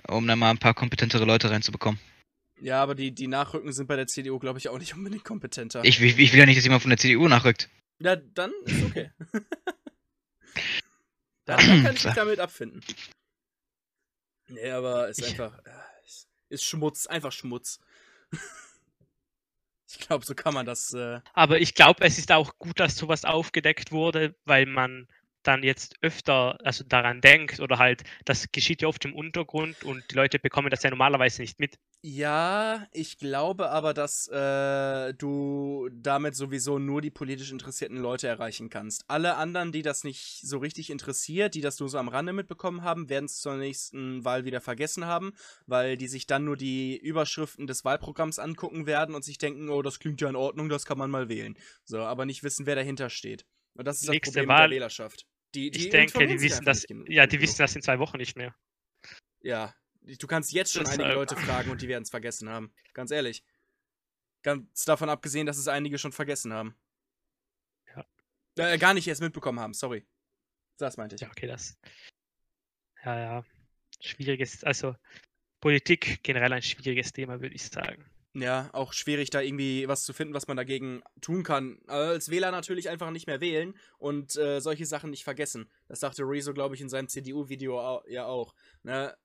um 0.08 0.26
dann 0.26 0.38
mal 0.38 0.50
ein 0.50 0.58
paar 0.58 0.74
kompetentere 0.74 1.24
Leute 1.24 1.50
reinzubekommen. 1.50 2.00
Ja, 2.60 2.82
aber 2.82 2.94
die, 2.94 3.12
die 3.12 3.26
Nachrücken 3.26 3.72
sind 3.72 3.86
bei 3.88 3.96
der 3.96 4.06
CDU, 4.06 4.38
glaube 4.38 4.58
ich, 4.58 4.68
auch 4.68 4.78
nicht 4.78 4.94
unbedingt 4.94 5.24
kompetenter. 5.24 5.84
Ich, 5.84 6.00
ich, 6.00 6.18
ich 6.18 6.32
will 6.32 6.38
ja 6.40 6.46
nicht, 6.46 6.56
dass 6.56 6.64
jemand 6.64 6.82
von 6.82 6.90
der 6.90 6.98
CDU 6.98 7.28
nachrückt. 7.28 7.68
Ja, 7.98 8.16
dann 8.16 8.52
ist 8.64 8.82
okay. 8.84 9.10
dann, 11.44 11.58
kann 11.58 11.94
ich 11.94 11.94
mich 12.04 12.14
damit 12.14 12.40
abfinden. 12.40 12.80
Nee, 14.48 14.70
aber 14.70 15.08
ist 15.08 15.22
einfach. 15.24 15.58
äh, 15.64 15.70
ist- 16.06 16.28
Ist 16.48 16.64
Schmutz, 16.64 17.06
einfach 17.06 17.32
Schmutz. 17.32 17.80
Ich 19.88 19.98
glaube, 19.98 20.24
so 20.24 20.34
kann 20.34 20.54
man 20.54 20.66
das. 20.66 20.92
Äh 20.92 21.20
Aber 21.34 21.60
ich 21.60 21.74
glaube, 21.74 22.04
es 22.04 22.18
ist 22.18 22.32
auch 22.32 22.58
gut, 22.58 22.80
dass 22.80 22.96
sowas 22.96 23.24
aufgedeckt 23.24 23.92
wurde, 23.92 24.34
weil 24.44 24.66
man 24.66 25.08
dann 25.46 25.62
jetzt 25.62 25.96
öfter 26.02 26.58
also 26.64 26.84
daran 26.84 27.20
denkt 27.20 27.60
oder 27.60 27.78
halt, 27.78 28.02
das 28.24 28.50
geschieht 28.52 28.82
ja 28.82 28.88
oft 28.88 29.04
im 29.04 29.14
Untergrund 29.14 29.84
und 29.84 30.04
die 30.10 30.14
Leute 30.14 30.38
bekommen 30.38 30.70
das 30.70 30.82
ja 30.82 30.90
normalerweise 30.90 31.42
nicht 31.42 31.60
mit. 31.60 31.78
Ja, 32.02 32.86
ich 32.92 33.16
glaube 33.16 33.70
aber, 33.70 33.94
dass 33.94 34.28
äh, 34.28 35.14
du 35.14 35.88
damit 35.90 36.36
sowieso 36.36 36.78
nur 36.78 37.00
die 37.00 37.10
politisch 37.10 37.50
interessierten 37.50 37.96
Leute 37.96 38.28
erreichen 38.28 38.68
kannst. 38.68 39.04
Alle 39.08 39.36
anderen, 39.36 39.72
die 39.72 39.80
das 39.80 40.04
nicht 40.04 40.40
so 40.42 40.58
richtig 40.58 40.90
interessiert, 40.90 41.54
die 41.54 41.62
das 41.62 41.80
nur 41.80 41.88
so 41.88 41.96
am 41.96 42.08
Rande 42.08 42.34
mitbekommen 42.34 42.82
haben, 42.82 43.08
werden 43.08 43.24
es 43.24 43.40
zur 43.40 43.56
nächsten 43.56 44.22
Wahl 44.22 44.44
wieder 44.44 44.60
vergessen 44.60 45.06
haben, 45.06 45.32
weil 45.66 45.96
die 45.96 46.08
sich 46.08 46.26
dann 46.26 46.44
nur 46.44 46.58
die 46.58 46.98
Überschriften 46.98 47.66
des 47.66 47.86
Wahlprogramms 47.86 48.38
angucken 48.38 48.86
werden 48.86 49.14
und 49.14 49.24
sich 49.24 49.38
denken, 49.38 49.70
oh, 49.70 49.80
das 49.80 49.98
klingt 49.98 50.20
ja 50.20 50.28
in 50.28 50.36
Ordnung, 50.36 50.68
das 50.68 50.84
kann 50.84 50.98
man 50.98 51.10
mal 51.10 51.30
wählen. 51.30 51.56
So, 51.84 52.00
aber 52.00 52.26
nicht 52.26 52.42
wissen, 52.42 52.66
wer 52.66 52.74
dahinter 52.74 53.08
steht. 53.08 53.46
Und 53.74 53.86
das 53.86 53.96
ist 53.96 54.08
das 54.08 54.12
Nächste 54.12 54.32
Problem 54.32 54.48
Wahl- 54.48 54.68
der 54.68 54.76
Wählerschaft. 54.76 55.26
Die, 55.54 55.70
die 55.70 55.84
Ich 55.84 55.90
denke, 55.90 56.26
die 56.26 56.40
wissen 56.40 56.64
das, 56.64 56.84
ja, 57.06 57.26
die 57.26 57.40
wissen 57.40 57.58
das 57.58 57.76
in 57.76 57.82
zwei 57.82 57.98
Wochen 57.98 58.16
nicht 58.16 58.36
mehr. 58.36 58.54
Ja, 59.40 59.74
du 60.00 60.26
kannst 60.26 60.52
jetzt 60.52 60.72
schon 60.72 60.84
Das, 60.84 60.94
einige 60.94 61.10
äh, 61.10 61.14
Leute 61.14 61.36
fragen 61.36 61.70
und 61.70 61.80
die 61.80 61.88
werden 61.88 62.02
es 62.02 62.10
vergessen 62.10 62.48
haben. 62.48 62.74
Ganz 62.92 63.10
ehrlich. 63.10 63.44
Ganz 64.42 64.84
davon 64.84 65.08
abgesehen, 65.08 65.46
dass 65.46 65.58
es 65.58 65.68
einige 65.68 65.98
schon 65.98 66.12
vergessen 66.12 66.52
haben. 66.52 66.76
Ja. 67.94 68.04
Äh, 68.56 68.78
gar 68.78 68.94
nicht 68.94 69.06
erst 69.06 69.22
mitbekommen 69.22 69.60
haben, 69.60 69.74
sorry. 69.74 70.06
Das 70.76 70.96
meinte 70.96 71.14
ich. 71.14 71.20
Ja, 71.20 71.28
okay, 71.28 71.46
das. 71.46 71.78
Ja, 73.04 73.18
ja. 73.18 73.44
Schwieriges, 74.00 74.64
also 74.64 74.96
Politik 75.60 76.22
generell 76.22 76.52
ein 76.52 76.62
schwieriges 76.62 77.12
Thema, 77.12 77.40
würde 77.40 77.54
ich 77.54 77.62
sagen. 77.62 78.04
Ja, 78.36 78.68
auch 78.72 78.92
schwierig, 78.92 79.30
da 79.30 79.40
irgendwie 79.40 79.86
was 79.86 80.02
zu 80.04 80.12
finden, 80.12 80.34
was 80.34 80.48
man 80.48 80.56
dagegen 80.56 81.04
tun 81.20 81.44
kann. 81.44 81.78
Als 81.86 82.30
Wähler 82.30 82.50
natürlich 82.50 82.88
einfach 82.88 83.10
nicht 83.12 83.28
mehr 83.28 83.40
wählen 83.40 83.78
und 83.98 84.34
äh, 84.36 84.58
solche 84.60 84.86
Sachen 84.86 85.10
nicht 85.10 85.22
vergessen. 85.22 85.70
Das 85.86 86.00
sagte 86.00 86.24
Rezo, 86.24 86.52
glaube 86.52 86.74
ich, 86.74 86.80
in 86.80 86.88
seinem 86.88 87.06
CDU-Video 87.06 88.02
ja 88.08 88.26
auch. 88.26 88.54
Ne? 88.82 89.16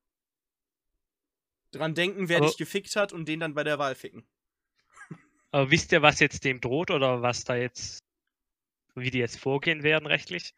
Dran 1.71 1.95
denken, 1.95 2.29
wer 2.29 2.37
Aber- 2.37 2.47
dich 2.47 2.57
gefickt 2.57 2.95
hat 2.95 3.11
und 3.11 3.27
den 3.27 3.39
dann 3.39 3.55
bei 3.55 3.63
der 3.63 3.79
Wahl 3.79 3.95
ficken. 3.95 4.27
Aber 5.51 5.71
wisst 5.71 5.91
ihr, 5.91 6.03
was 6.03 6.19
jetzt 6.19 6.43
dem 6.43 6.61
droht 6.61 6.91
oder 6.91 7.23
was 7.23 7.43
da 7.43 7.55
jetzt, 7.55 8.03
wie 8.93 9.09
die 9.09 9.19
jetzt 9.19 9.39
vorgehen 9.39 9.81
werden 9.81 10.05
rechtlich? 10.05 10.53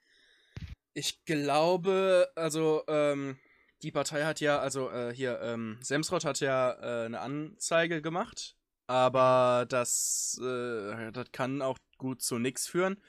Ich 0.94 1.24
glaube, 1.24 2.30
also, 2.36 2.84
ähm, 2.90 3.40
die 3.84 3.92
Partei 3.92 4.24
hat 4.24 4.40
ja, 4.40 4.60
also 4.60 4.90
äh, 4.92 5.14
hier, 5.14 5.40
ähm, 5.42 5.78
Semsrott 5.82 6.26
hat 6.26 6.40
ja 6.40 6.72
äh, 6.72 7.06
eine 7.06 7.20
Anzeige 7.20 8.02
gemacht, 8.02 8.56
aber 8.88 9.66
das, 9.68 10.40
äh, 10.42 11.12
das 11.12 11.32
kann 11.32 11.62
auch 11.62 11.78
gut 11.98 12.22
zu 12.22 12.38
nichts 12.38 12.68
führen. 12.68 13.02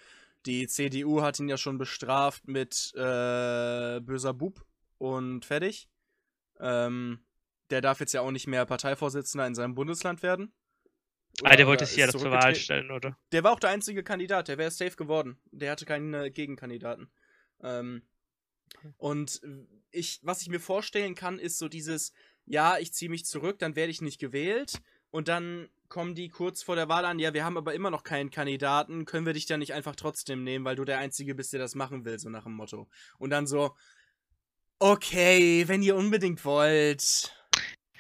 Die 0.47 0.67
CDU 0.67 1.23
hat 1.23 1.38
ihn 1.38 1.49
ja 1.49 1.57
schon 1.57 1.79
bestraft 1.79 2.49
mit 2.49 2.93
äh, 2.95 4.00
böser 4.00 4.35
Bub 4.35 4.64
und 4.99 5.45
fertig. 5.45 5.88
Ähm, 6.59 7.25
der 7.71 7.81
darf 7.81 8.00
jetzt 8.00 8.12
ja 8.12 8.23
auch 8.23 8.31
nicht 8.31 8.47
mehr 8.47 8.67
Parteivorsitzender 8.67 9.47
in 9.47 9.55
seinem 9.55 9.75
Bundesland 9.75 10.23
werden. 10.23 10.52
ah, 11.43 11.57
der 11.57 11.67
wollte 11.67 11.87
sich 11.87 11.97
ja 11.97 12.09
zur 12.09 12.31
Wahl 12.31 12.55
stellen, 12.55 12.91
oder? 12.91 13.17
Der 13.33 13.45
war 13.45 13.52
auch 13.52 13.61
der 13.61 13.71
einzige 13.71 14.02
Kandidat, 14.02 14.49
der 14.49 14.59
wäre 14.59 14.71
safe 14.71 14.97
geworden. 14.97 15.38
Der 15.50 15.71
hatte 15.71 15.87
keinen 15.87 16.12
äh, 16.12 16.31
Gegenkandidaten. 16.31 17.11
Ähm, 17.62 18.02
und 18.97 19.41
ich, 19.91 20.21
was 20.23 20.43
ich 20.43 20.49
mir 20.49 20.61
vorstellen 20.61 21.14
kann, 21.14 21.38
ist 21.38 21.59
so 21.59 21.69
dieses, 21.69 22.12
ja, 22.47 22.79
ich 22.79 22.93
ziehe 22.93 23.11
mich 23.11 23.25
zurück, 23.25 23.59
dann 23.59 23.76
werde 23.76 23.91
ich 23.91 24.00
nicht 24.00 24.19
gewählt. 24.21 24.81
Und 25.11 25.29
dann 25.29 25.69
kommen 25.88 26.14
die 26.14 26.31
kurz 26.31 26.62
vor 26.62 26.75
der 26.75 26.88
Wahl 26.88 27.05
an, 27.05 27.19
ja, 27.19 27.35
wir 27.35 27.45
haben 27.45 27.59
aber 27.59 27.75
immer 27.75 27.91
noch 27.91 28.02
keinen 28.02 28.31
Kandidaten, 28.31 29.05
können 29.05 29.26
wir 29.26 29.35
dich 29.35 29.45
dann 29.45 29.61
nicht 29.61 29.75
einfach 29.75 29.95
trotzdem 29.95 30.43
nehmen, 30.43 30.64
weil 30.64 30.76
du 30.76 30.87
der 30.87 30.99
Einzige 30.99 31.35
bist, 31.35 31.52
der 31.52 31.61
das 31.61 31.75
machen 31.75 32.07
will, 32.07 32.19
so 32.19 32.31
nach 32.31 32.45
dem 32.45 32.55
Motto. 32.55 32.88
Und 33.19 33.29
dann 33.29 33.47
so, 33.47 33.76
okay, 34.79 35.69
wenn 35.69 35.83
ihr 35.83 35.97
unbedingt 35.97 36.45
wollt. 36.45 37.37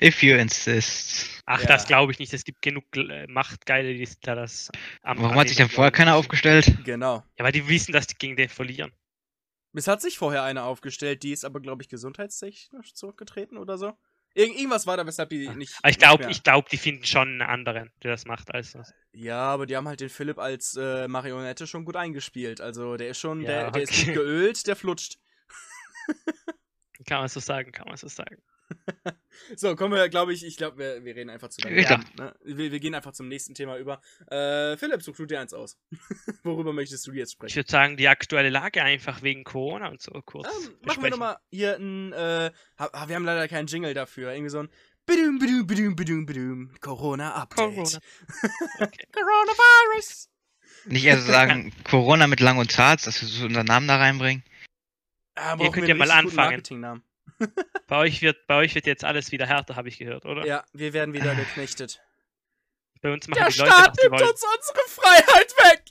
If 0.00 0.22
you 0.22 0.36
insist. 0.36 1.42
Ach, 1.46 1.60
Ja. 1.60 1.66
das 1.66 1.86
glaube 1.86 2.12
ich 2.12 2.18
nicht. 2.18 2.32
Es 2.32 2.44
gibt 2.44 2.62
genug 2.62 2.84
äh, 2.96 3.26
Machtgeile, 3.28 3.94
die 3.94 4.08
da 4.22 4.34
das 4.34 4.70
am 5.02 5.20
Warum 5.20 5.36
hat 5.36 5.48
sich 5.48 5.58
dann 5.58 5.68
vorher 5.68 5.92
keiner 5.92 6.16
aufgestellt? 6.16 6.78
Genau. 6.84 7.22
Ja, 7.38 7.44
weil 7.44 7.52
die 7.52 7.68
wissen, 7.68 7.92
dass 7.92 8.06
die 8.06 8.16
gegen 8.16 8.36
den 8.36 8.48
verlieren. 8.48 8.90
Es 9.74 9.86
hat 9.88 10.02
sich 10.02 10.18
vorher 10.18 10.42
eine 10.42 10.64
aufgestellt, 10.64 11.22
die 11.22 11.32
ist 11.32 11.44
aber, 11.44 11.60
glaube 11.60 11.82
ich, 11.82 11.88
gesundheitstechnisch 11.88 12.94
zurückgetreten 12.94 13.56
oder 13.56 13.78
so. 13.78 13.96
Irgend 14.34 14.56
irgendwas 14.56 14.86
war 14.86 14.96
da, 14.96 15.06
weshalb 15.06 15.28
die 15.30 15.46
Ah. 15.48 15.54
nicht. 15.54 15.74
Aber 15.82 15.90
ich 15.90 15.98
glaube, 15.98 16.30
ich 16.30 16.42
glaube, 16.42 16.68
die 16.70 16.78
finden 16.78 17.04
schon 17.04 17.28
einen 17.28 17.42
anderen, 17.42 17.90
der 18.02 18.12
das 18.12 18.24
macht, 18.24 18.52
als 18.54 18.72
das. 18.72 18.92
Ja, 19.12 19.40
aber 19.42 19.66
die 19.66 19.76
haben 19.76 19.86
halt 19.88 20.00
den 20.00 20.08
Philipp 20.08 20.38
als 20.38 20.74
äh, 20.76 21.06
Marionette 21.08 21.66
schon 21.66 21.84
gut 21.84 21.96
eingespielt. 21.96 22.60
Also 22.60 22.96
der 22.96 23.08
ist 23.08 23.18
schon, 23.18 23.40
Ja, 23.42 23.46
der, 23.46 23.70
der 23.72 23.82
ist 23.82 24.04
gut 24.06 24.14
geölt, 24.14 24.66
der 24.66 24.76
flutscht. 24.76 25.18
Kann 27.06 27.20
man 27.20 27.28
so 27.28 27.40
sagen, 27.40 27.72
kann 27.72 27.88
man 27.88 27.96
so 27.96 28.08
sagen. 28.08 28.40
So, 29.56 29.74
kommen 29.76 29.94
wir, 29.94 30.08
glaube 30.10 30.32
ich, 30.34 30.44
ich 30.44 30.56
glaube, 30.58 30.76
wir, 30.78 31.04
wir 31.04 31.16
reden 31.16 31.30
einfach 31.30 31.48
zu 31.48 31.62
lange. 31.62 31.80
Ich 31.80 31.86
glaub- 31.86 32.00
ne? 32.16 32.34
wir, 32.44 32.70
wir 32.70 32.80
gehen 32.80 32.94
einfach 32.94 33.12
zum 33.12 33.28
nächsten 33.28 33.54
Thema 33.54 33.78
über. 33.78 34.00
Äh, 34.30 34.76
Philipp, 34.76 35.02
such 35.02 35.16
du 35.16 35.24
dir 35.26 35.40
eins 35.40 35.54
aus. 35.54 35.78
Worüber 36.42 36.72
möchtest 36.74 37.06
du 37.06 37.12
jetzt 37.12 37.30
Ich 37.30 37.32
sprechen? 37.34 37.56
würde 37.56 37.70
sagen, 37.70 37.96
die 37.96 38.08
aktuelle 38.08 38.50
Lage 38.50 38.82
einfach 38.82 39.22
wegen 39.22 39.42
Corona 39.44 39.88
und 39.88 40.02
so 40.02 40.12
kurz. 40.24 40.46
Ähm, 40.66 40.74
machen 40.84 41.02
wir 41.02 41.10
nochmal 41.10 41.38
hier 41.50 41.76
ein, 41.76 42.12
äh, 42.12 42.50
ha- 42.78 43.08
wir 43.08 43.16
haben 43.16 43.24
leider 43.24 43.48
keinen 43.48 43.66
Jingle 43.68 43.94
dafür. 43.94 44.32
Irgendwie 44.32 44.50
so 44.50 44.58
ein 44.60 44.68
Bidum, 45.06 45.38
bidum, 45.38 45.66
bidum, 45.66 45.96
bidum, 45.96 46.26
bidum, 46.26 46.74
Corona-Update. 46.80 47.56
Corona. 47.74 47.98
Okay. 48.80 49.04
Coronavirus. 49.12 50.28
Nicht 50.84 51.04
erst 51.04 51.26
sagen, 51.26 51.72
Corona 51.84 52.26
mit 52.26 52.40
Lang 52.40 52.58
und 52.58 52.70
Zart, 52.70 53.04
dass 53.06 53.20
wir 53.22 53.28
so 53.28 53.46
unseren 53.46 53.66
Namen 53.66 53.88
da 53.88 53.96
reinbringen. 53.96 54.44
Ah, 55.34 55.52
Ihr 55.52 55.56
brauchen 55.56 55.72
könnt 55.72 55.86
wir 55.88 55.96
ja 55.96 56.02
einen 56.04 56.08
mal 56.08 56.10
anfangen. 56.46 57.02
Bei 57.86 57.98
euch, 57.98 58.22
wird, 58.22 58.46
bei 58.46 58.56
euch 58.56 58.74
wird 58.74 58.86
jetzt 58.86 59.04
alles 59.04 59.32
wieder 59.32 59.46
härter, 59.46 59.76
habe 59.76 59.88
ich 59.88 59.98
gehört, 59.98 60.24
oder? 60.24 60.46
Ja, 60.46 60.64
wir 60.72 60.92
werden 60.92 61.12
wieder 61.14 61.34
geknechtet. 61.34 62.00
Bei 63.00 63.12
uns 63.12 63.26
machen 63.28 63.38
Der 63.40 63.48
die 63.50 63.58
Leute, 63.58 63.70
Staat 63.72 63.88
was 63.88 63.96
sie 63.96 64.08
nimmt 64.08 64.20
wollen. 64.20 64.30
uns 64.30 64.44
unsere 64.44 64.88
Freiheit 64.88 65.52
weg! 65.64 65.82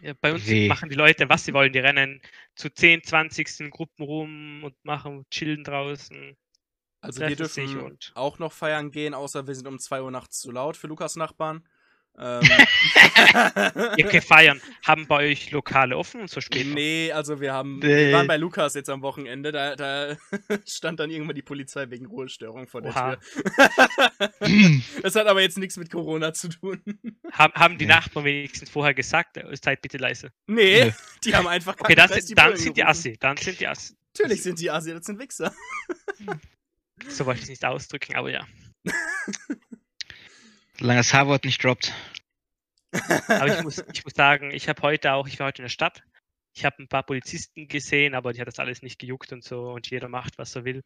Ja, 0.00 0.12
bei 0.20 0.32
uns 0.32 0.46
Weh. 0.46 0.68
machen 0.68 0.88
die 0.90 0.94
Leute, 0.94 1.28
was 1.28 1.44
sie 1.44 1.52
wollen. 1.54 1.72
Die 1.72 1.78
rennen 1.80 2.20
zu 2.54 2.70
10, 2.72 3.02
20. 3.02 3.70
Gruppen 3.70 4.04
rum 4.04 4.62
und 4.62 4.76
machen 4.84 5.26
chillen 5.30 5.64
draußen. 5.64 6.36
Also 7.00 7.20
wir 7.20 7.34
dürfen 7.36 7.80
und- 7.80 8.12
auch 8.14 8.38
noch 8.38 8.52
feiern 8.52 8.90
gehen, 8.90 9.14
außer 9.14 9.46
wir 9.46 9.54
sind 9.54 9.66
um 9.66 9.78
2 9.78 10.02
Uhr 10.02 10.10
nachts 10.10 10.38
zu 10.40 10.50
laut 10.52 10.76
für 10.76 10.86
Lukas 10.86 11.16
Nachbarn. 11.16 11.66
Ähm, 12.20 12.42
Ihr 13.96 14.22
feiern. 14.22 14.60
Haben 14.84 15.06
bei 15.06 15.28
euch 15.30 15.50
Lokale 15.52 15.96
offen 15.96 16.20
und 16.22 16.30
so 16.30 16.40
später? 16.40 16.68
nee, 16.68 17.12
also 17.12 17.40
wir 17.40 17.52
haben, 17.52 17.78
Nee. 17.78 18.06
wir 18.08 18.12
waren 18.14 18.26
bei 18.26 18.36
Lukas 18.36 18.74
jetzt 18.74 18.90
am 18.90 19.02
Wochenende, 19.02 19.52
da, 19.52 19.76
da 19.76 20.16
stand 20.66 20.98
dann 21.00 21.10
irgendwann 21.10 21.36
die 21.36 21.42
Polizei 21.42 21.88
wegen 21.90 22.06
Ruhestörung 22.06 22.66
vor 22.66 22.82
der 22.82 22.90
Oha. 22.92 23.16
Tür. 23.16 23.20
Das 25.02 25.14
hat 25.14 25.26
aber 25.26 25.40
jetzt 25.42 25.58
nichts 25.58 25.76
mit 25.76 25.90
Corona 25.90 26.32
zu 26.32 26.48
tun. 26.48 26.82
Haben, 27.32 27.52
haben 27.54 27.78
die 27.78 27.84
Ja. 27.86 27.96
Nachbarn 27.96 28.24
wenigstens 28.24 28.70
vorher 28.70 28.94
gesagt, 28.94 29.36
äh, 29.36 29.44
seid 29.62 29.80
bitte 29.82 29.98
leise? 29.98 30.32
Nee, 30.46 30.86
Nö. 30.86 30.90
die 31.24 31.34
haben 31.34 31.46
einfach 31.46 31.76
Okay, 31.78 31.94
das, 31.94 32.10
kackendreist 32.10 32.28
sind- 32.28 32.38
dann 32.38 32.56
sind 32.56 32.76
die. 32.76 32.84
Assi. 32.84 33.16
Dann 33.18 33.36
sind 33.36 33.60
die 33.60 33.66
Assi. 33.68 33.94
Natürlich 34.16 34.42
sind 34.42 34.58
die 34.60 34.70
Assi, 34.70 34.92
das 34.92 35.04
sind 35.06 35.18
Wichser. 35.20 35.54
So 37.08 37.26
wollte 37.26 37.38
ich 37.38 37.44
es 37.44 37.50
nicht 37.50 37.64
ausdrücken, 37.64 38.16
aber 38.16 38.30
ja. 38.30 38.44
Solange 40.78 41.00
das 41.00 41.12
H-Wort 41.12 41.44
nicht 41.44 41.62
droppt. 41.62 41.92
Aber 43.28 43.58
ich 43.58 43.62
muss, 43.62 43.84
ich 43.92 44.04
muss 44.04 44.14
sagen, 44.14 44.50
ich 44.52 44.68
habe 44.68 44.82
heute 44.82 45.12
auch, 45.12 45.26
ich 45.26 45.38
war 45.40 45.48
heute 45.48 45.62
in 45.62 45.64
der 45.64 45.70
Stadt. 45.70 46.02
Ich 46.54 46.64
habe 46.64 46.82
ein 46.82 46.88
paar 46.88 47.02
Polizisten 47.02 47.68
gesehen, 47.68 48.14
aber 48.14 48.32
die 48.32 48.40
hat 48.40 48.48
das 48.48 48.58
alles 48.58 48.82
nicht 48.82 48.98
gejuckt 48.98 49.32
und 49.32 49.44
so 49.44 49.70
und 49.70 49.90
jeder 49.90 50.08
macht, 50.08 50.38
was 50.38 50.54
er 50.56 50.64
will. 50.64 50.82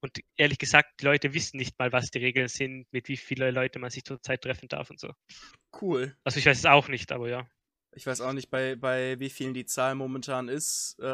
Und 0.00 0.18
ehrlich 0.36 0.58
gesagt, 0.58 1.00
die 1.00 1.04
Leute 1.04 1.32
wissen 1.32 1.56
nicht 1.56 1.78
mal, 1.78 1.90
was 1.92 2.10
die 2.10 2.18
Regeln 2.18 2.48
sind, 2.48 2.86
mit 2.92 3.08
wie 3.08 3.16
viele 3.16 3.50
Leute 3.50 3.78
man 3.78 3.90
sich 3.90 4.04
zurzeit 4.04 4.42
treffen 4.42 4.68
darf 4.68 4.90
und 4.90 5.00
so. 5.00 5.12
Cool. 5.80 6.16
Also 6.22 6.38
ich 6.38 6.46
weiß 6.46 6.58
es 6.58 6.66
auch 6.66 6.88
nicht, 6.88 7.12
aber 7.12 7.28
ja. 7.28 7.48
Ich 7.96 8.06
weiß 8.06 8.20
auch 8.20 8.34
nicht, 8.34 8.50
bei, 8.50 8.76
bei 8.76 9.18
wie 9.20 9.30
vielen 9.30 9.54
die 9.54 9.64
Zahl 9.64 9.94
momentan 9.94 10.48
ist. 10.48 10.98
Äh, 11.00 11.04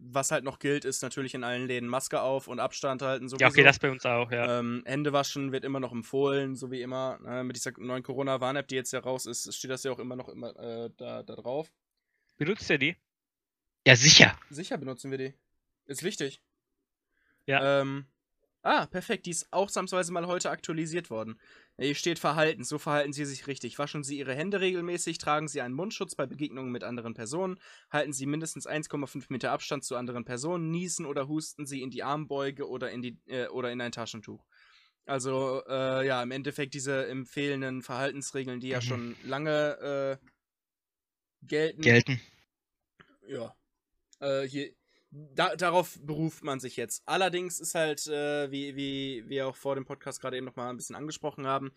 was 0.00 0.30
halt 0.30 0.42
noch 0.42 0.58
gilt, 0.58 0.86
ist 0.86 1.02
natürlich 1.02 1.34
in 1.34 1.44
allen 1.44 1.66
Läden 1.66 1.86
Maske 1.86 2.22
auf 2.22 2.48
und 2.48 2.60
Abstand 2.60 3.02
halten. 3.02 3.28
Sowieso. 3.28 3.44
Ja, 3.44 3.48
okay, 3.50 3.62
das 3.62 3.78
bei 3.78 3.90
uns 3.90 4.06
auch, 4.06 4.32
ja. 4.32 4.58
Ähm, 4.58 4.82
Hände 4.86 5.12
waschen 5.12 5.52
wird 5.52 5.66
immer 5.66 5.80
noch 5.80 5.92
empfohlen, 5.92 6.56
so 6.56 6.70
wie 6.70 6.80
immer. 6.80 7.18
Ne? 7.18 7.44
Mit 7.44 7.56
dieser 7.56 7.72
neuen 7.76 8.02
Corona-Warn-App, 8.02 8.66
die 8.68 8.74
jetzt 8.74 8.92
ja 8.94 9.00
raus 9.00 9.26
ist, 9.26 9.54
steht 9.54 9.70
das 9.70 9.84
ja 9.84 9.92
auch 9.92 9.98
immer 9.98 10.16
noch 10.16 10.30
immer 10.30 10.56
äh, 10.58 10.90
da, 10.96 11.22
da 11.22 11.34
drauf. 11.36 11.70
Benutzt 12.38 12.70
ihr 12.70 12.78
die? 12.78 12.96
Ja, 13.86 13.94
sicher. 13.94 14.34
Sicher 14.48 14.78
benutzen 14.78 15.10
wir 15.10 15.18
die. 15.18 15.34
Ist 15.84 16.02
wichtig. 16.02 16.40
Ja. 17.44 17.82
Ähm, 17.82 18.06
ah, 18.64 18.86
perfekt. 18.86 19.26
Die 19.26 19.30
ist 19.30 19.52
ausnahmsweise 19.52 20.12
mal 20.12 20.26
heute 20.26 20.50
aktualisiert 20.50 21.10
worden. 21.10 21.38
Hier 21.78 21.94
steht 21.94 22.18
Verhalten. 22.18 22.64
So 22.64 22.78
verhalten 22.78 23.12
Sie 23.12 23.24
sich 23.24 23.46
richtig. 23.46 23.78
Waschen 23.78 24.02
Sie 24.02 24.18
Ihre 24.18 24.34
Hände 24.34 24.60
regelmäßig, 24.60 25.18
tragen 25.18 25.46
Sie 25.48 25.60
einen 25.60 25.74
Mundschutz 25.74 26.14
bei 26.16 26.26
Begegnungen 26.26 26.72
mit 26.72 26.84
anderen 26.84 27.14
Personen, 27.14 27.60
halten 27.90 28.12
Sie 28.12 28.26
mindestens 28.26 28.66
1,5 28.66 29.26
Meter 29.28 29.52
Abstand 29.52 29.84
zu 29.84 29.96
anderen 29.96 30.24
Personen, 30.24 30.70
niesen 30.70 31.06
oder 31.06 31.28
husten 31.28 31.66
Sie 31.66 31.82
in 31.82 31.90
die 31.90 32.02
Armbeuge 32.02 32.68
oder 32.68 32.90
in, 32.90 33.02
die, 33.02 33.18
äh, 33.26 33.46
oder 33.48 33.70
in 33.70 33.80
ein 33.80 33.92
Taschentuch. 33.92 34.44
Also, 35.06 35.62
äh, 35.68 36.06
ja, 36.06 36.22
im 36.22 36.30
Endeffekt 36.30 36.74
diese 36.74 37.06
empfehlenden 37.06 37.82
Verhaltensregeln, 37.82 38.60
die 38.60 38.68
ja 38.68 38.78
Mhm. 38.78 38.82
schon 38.82 39.16
lange 39.24 40.18
äh, 40.22 40.26
gelten. 41.46 41.82
Gelten. 41.82 42.20
Ja. 43.26 43.54
Äh, 44.20 44.42
hier, 44.48 44.72
da, 45.34 45.54
darauf 45.56 45.98
beruft 46.02 46.44
man 46.44 46.60
sich 46.60 46.76
jetzt. 46.76 47.02
Allerdings 47.06 47.60
ist 47.60 47.74
halt, 47.74 48.06
äh, 48.06 48.50
wie, 48.50 48.76
wie 48.76 49.24
wir 49.28 49.46
auch 49.46 49.56
vor 49.56 49.74
dem 49.74 49.84
Podcast 49.84 50.20
gerade 50.20 50.36
eben 50.36 50.46
nochmal 50.46 50.70
ein 50.70 50.76
bisschen 50.76 50.96
angesprochen 50.96 51.46
haben, 51.46 51.72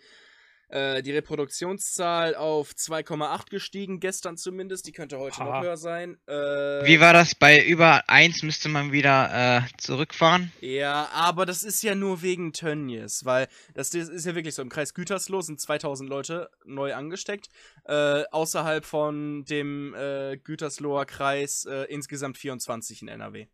äh, 0.69 1.01
die 1.01 1.11
Reproduktionszahl 1.11 2.35
auf 2.35 2.71
2,8 2.71 3.49
gestiegen, 3.49 3.99
gestern 3.99 4.37
zumindest. 4.37 4.87
Die 4.87 4.91
könnte 4.91 5.17
heute 5.19 5.39
noch 5.43 5.53
Ha. 5.53 5.61
höher 5.61 5.77
sein. 5.77 6.17
Äh, 6.27 6.31
Wie 6.33 6.99
war 6.99 7.13
das? 7.13 7.35
Bei 7.35 7.63
über 7.63 8.09
1 8.09 8.43
müsste 8.43 8.69
man 8.69 8.91
wieder 8.91 9.57
äh, 9.57 9.61
zurückfahren. 9.77 10.51
Ja, 10.61 11.09
aber 11.13 11.45
das 11.45 11.63
ist 11.63 11.83
ja 11.83 11.95
nur 11.95 12.21
wegen 12.21 12.53
Tönnies, 12.53 13.25
weil 13.25 13.47
das 13.73 13.93
ist 13.93 14.09
ist 14.09 14.25
ja 14.25 14.35
wirklich 14.35 14.55
so. 14.55 14.61
Im 14.61 14.69
Kreis 14.69 14.93
Gütersloh 14.93 15.41
sind 15.41 15.59
2000 15.61 16.09
Leute 16.09 16.49
neu 16.65 16.93
angesteckt. 16.93 17.47
Äh, 17.85 18.23
außerhalb 18.31 18.83
von 18.85 19.45
dem 19.45 19.93
äh, 19.95 20.37
Gütersloher 20.37 21.05
Kreis 21.05 21.65
äh, 21.65 21.83
insgesamt 21.85 22.37
24 22.37 23.01
in 23.01 23.07
NRW. 23.07 23.47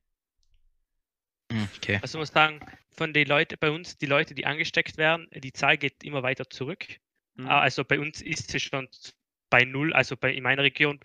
Hm, 1.54 1.70
okay. 1.78 2.00
Also 2.02 2.18
muss 2.18 2.30
sagen, 2.30 2.60
von 2.92 3.14
den 3.14 3.28
Leuten 3.28 3.58
bei 3.60 3.70
uns, 3.70 3.98
die 3.98 4.08
Leute, 4.08 4.34
die 4.34 4.46
angesteckt 4.46 4.98
werden, 4.98 5.28
die 5.32 5.54
Zahl 5.54 5.78
geht 5.78 6.04
immer 6.04 6.24
weiter 6.24 6.50
zurück. 6.50 6.84
Hm. 7.38 7.48
Ah, 7.48 7.62
Also 7.62 7.84
bei 7.84 8.00
uns 8.00 8.22
ist 8.22 8.50
sie 8.50 8.60
schon 8.60 8.88
bei 9.52 9.64
null. 9.64 9.94
Also 9.94 10.18
bei, 10.18 10.34
in 10.34 10.42
meiner 10.42 10.64
Region 10.64 11.00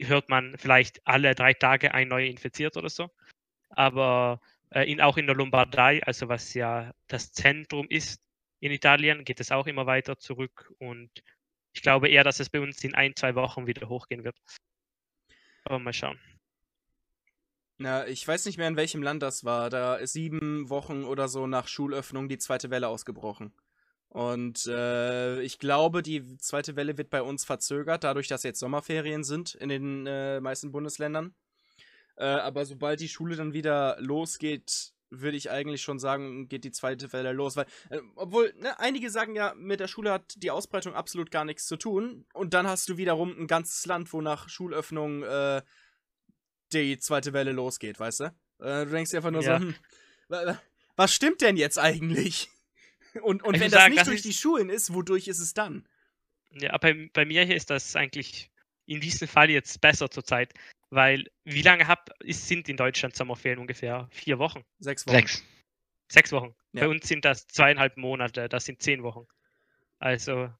hört 0.00 0.28
man 0.28 0.56
vielleicht 0.58 1.06
alle 1.06 1.34
drei 1.36 1.54
Tage 1.54 1.94
ein 1.94 2.08
neuer 2.08 2.26
infiziert 2.26 2.76
oder 2.76 2.90
so. 2.90 3.08
Aber 3.70 4.40
äh, 4.70 4.90
in, 4.90 5.00
auch 5.00 5.16
in 5.16 5.26
der 5.26 5.36
Lombardei, 5.36 6.02
also 6.02 6.28
was 6.28 6.54
ja 6.54 6.92
das 7.06 7.32
Zentrum 7.32 7.86
ist 7.88 8.20
in 8.58 8.72
Italien, 8.72 9.24
geht 9.24 9.38
es 9.38 9.52
auch 9.52 9.68
immer 9.68 9.86
weiter 9.86 10.18
zurück. 10.18 10.72
Und 10.78 11.10
ich 11.72 11.82
glaube 11.82 12.08
eher, 12.08 12.24
dass 12.24 12.40
es 12.40 12.50
bei 12.50 12.60
uns 12.60 12.82
in 12.82 12.96
ein, 12.96 13.14
zwei 13.14 13.36
Wochen 13.36 13.68
wieder 13.68 13.88
hochgehen 13.88 14.24
wird. 14.24 14.36
Aber 15.64 15.78
mal 15.78 15.92
schauen. 15.92 16.18
Na, 17.78 18.06
ich 18.06 18.26
weiß 18.26 18.46
nicht 18.46 18.56
mehr, 18.56 18.68
in 18.68 18.76
welchem 18.76 19.02
Land 19.02 19.22
das 19.22 19.44
war. 19.44 19.68
Da 19.68 19.96
ist 19.96 20.12
sieben 20.12 20.70
Wochen 20.70 21.04
oder 21.04 21.28
so 21.28 21.46
nach 21.46 21.66
Schulöffnung 21.66 22.28
die 22.28 22.38
zweite 22.38 22.70
Welle 22.70 22.88
ausgebrochen. 22.88 23.52
Und 24.08 24.66
äh, 24.66 25.42
ich 25.42 25.58
glaube, 25.58 26.02
die 26.02 26.36
zweite 26.36 26.76
Welle 26.76 26.96
wird 26.96 27.10
bei 27.10 27.20
uns 27.20 27.44
verzögert, 27.44 28.04
dadurch, 28.04 28.28
dass 28.28 28.44
jetzt 28.44 28.60
Sommerferien 28.60 29.24
sind 29.24 29.56
in 29.56 29.68
den 29.68 30.06
äh, 30.06 30.40
meisten 30.40 30.70
Bundesländern. 30.70 31.34
Äh, 32.16 32.26
aber 32.26 32.64
sobald 32.64 33.00
die 33.00 33.08
Schule 33.08 33.34
dann 33.34 33.54
wieder 33.54 33.96
losgeht, 33.98 34.92
würde 35.10 35.36
ich 35.36 35.50
eigentlich 35.50 35.82
schon 35.82 35.98
sagen, 35.98 36.48
geht 36.48 36.62
die 36.62 36.70
zweite 36.70 37.12
Welle 37.12 37.32
los. 37.32 37.56
Weil, 37.56 37.66
äh, 37.90 37.98
obwohl, 38.14 38.54
ne, 38.56 38.78
einige 38.78 39.10
sagen 39.10 39.34
ja, 39.34 39.52
mit 39.56 39.80
der 39.80 39.88
Schule 39.88 40.12
hat 40.12 40.34
die 40.36 40.52
Ausbreitung 40.52 40.94
absolut 40.94 41.32
gar 41.32 41.44
nichts 41.44 41.66
zu 41.66 41.76
tun. 41.76 42.24
Und 42.32 42.54
dann 42.54 42.68
hast 42.68 42.88
du 42.88 42.96
wiederum 42.96 43.36
ein 43.36 43.48
ganzes 43.48 43.84
Land, 43.84 44.12
wo 44.12 44.20
nach 44.20 44.48
Schulöffnung 44.48 45.24
äh, 45.24 45.62
die 46.82 46.98
zweite 46.98 47.32
Welle 47.32 47.52
losgeht, 47.52 47.98
weißt 48.00 48.20
du? 48.20 48.24
Äh, 48.60 48.84
du 48.84 48.90
denkst 48.90 49.10
dir 49.10 49.18
einfach 49.18 49.30
nur 49.30 49.42
Ja. 49.42 49.58
so, 49.58 49.64
hm, 49.66 49.74
wa- 50.28 50.46
wa- 50.46 50.62
was 50.96 51.14
stimmt 51.14 51.40
denn 51.40 51.56
jetzt 51.56 51.78
eigentlich? 51.78 52.48
Und, 53.22 53.44
und 53.44 53.54
Ich 53.54 53.60
wenn 53.60 53.70
das 53.70 53.80
sagen, 53.80 53.90
nicht 53.92 54.00
das 54.00 54.08
durch 54.08 54.22
die 54.22 54.32
Schulen 54.32 54.68
ist, 54.68 54.92
wodurch 54.92 55.28
ist 55.28 55.38
es 55.38 55.54
dann? 55.54 55.86
Ja, 56.50 56.72
aber 56.72 56.92
bei, 56.92 57.10
bei 57.12 57.24
mir 57.24 57.44
hier 57.44 57.54
ist 57.54 57.70
das 57.70 57.94
eigentlich 57.94 58.50
in 58.86 59.00
diesem 59.00 59.28
Fall 59.28 59.50
jetzt 59.50 59.80
besser 59.80 60.10
zurzeit. 60.10 60.52
Weil 60.90 61.30
wie 61.44 61.62
lange 61.62 61.86
hab, 61.86 62.10
ist, 62.20 62.48
sind 62.48 62.68
in 62.68 62.76
Deutschland 62.76 63.14
Sommerferien 63.14 63.60
ungefähr? 63.60 64.08
Vier 64.10 64.40
Wochen? 64.40 64.64
Sechs 64.80 65.06
Wochen. 65.06 65.14
Sechs. 65.16 65.44
Sechs 66.10 66.32
Wochen. 66.32 66.54
Ja. 66.72 66.80
Bei 66.82 66.88
uns 66.88 67.06
sind 67.06 67.24
das 67.24 67.46
zweieinhalb 67.46 67.96
Monate, 67.96 68.48
das 68.48 68.64
sind 68.64 68.82
zehn 68.82 69.04
Wochen. 69.04 69.26
Also, 70.00 70.52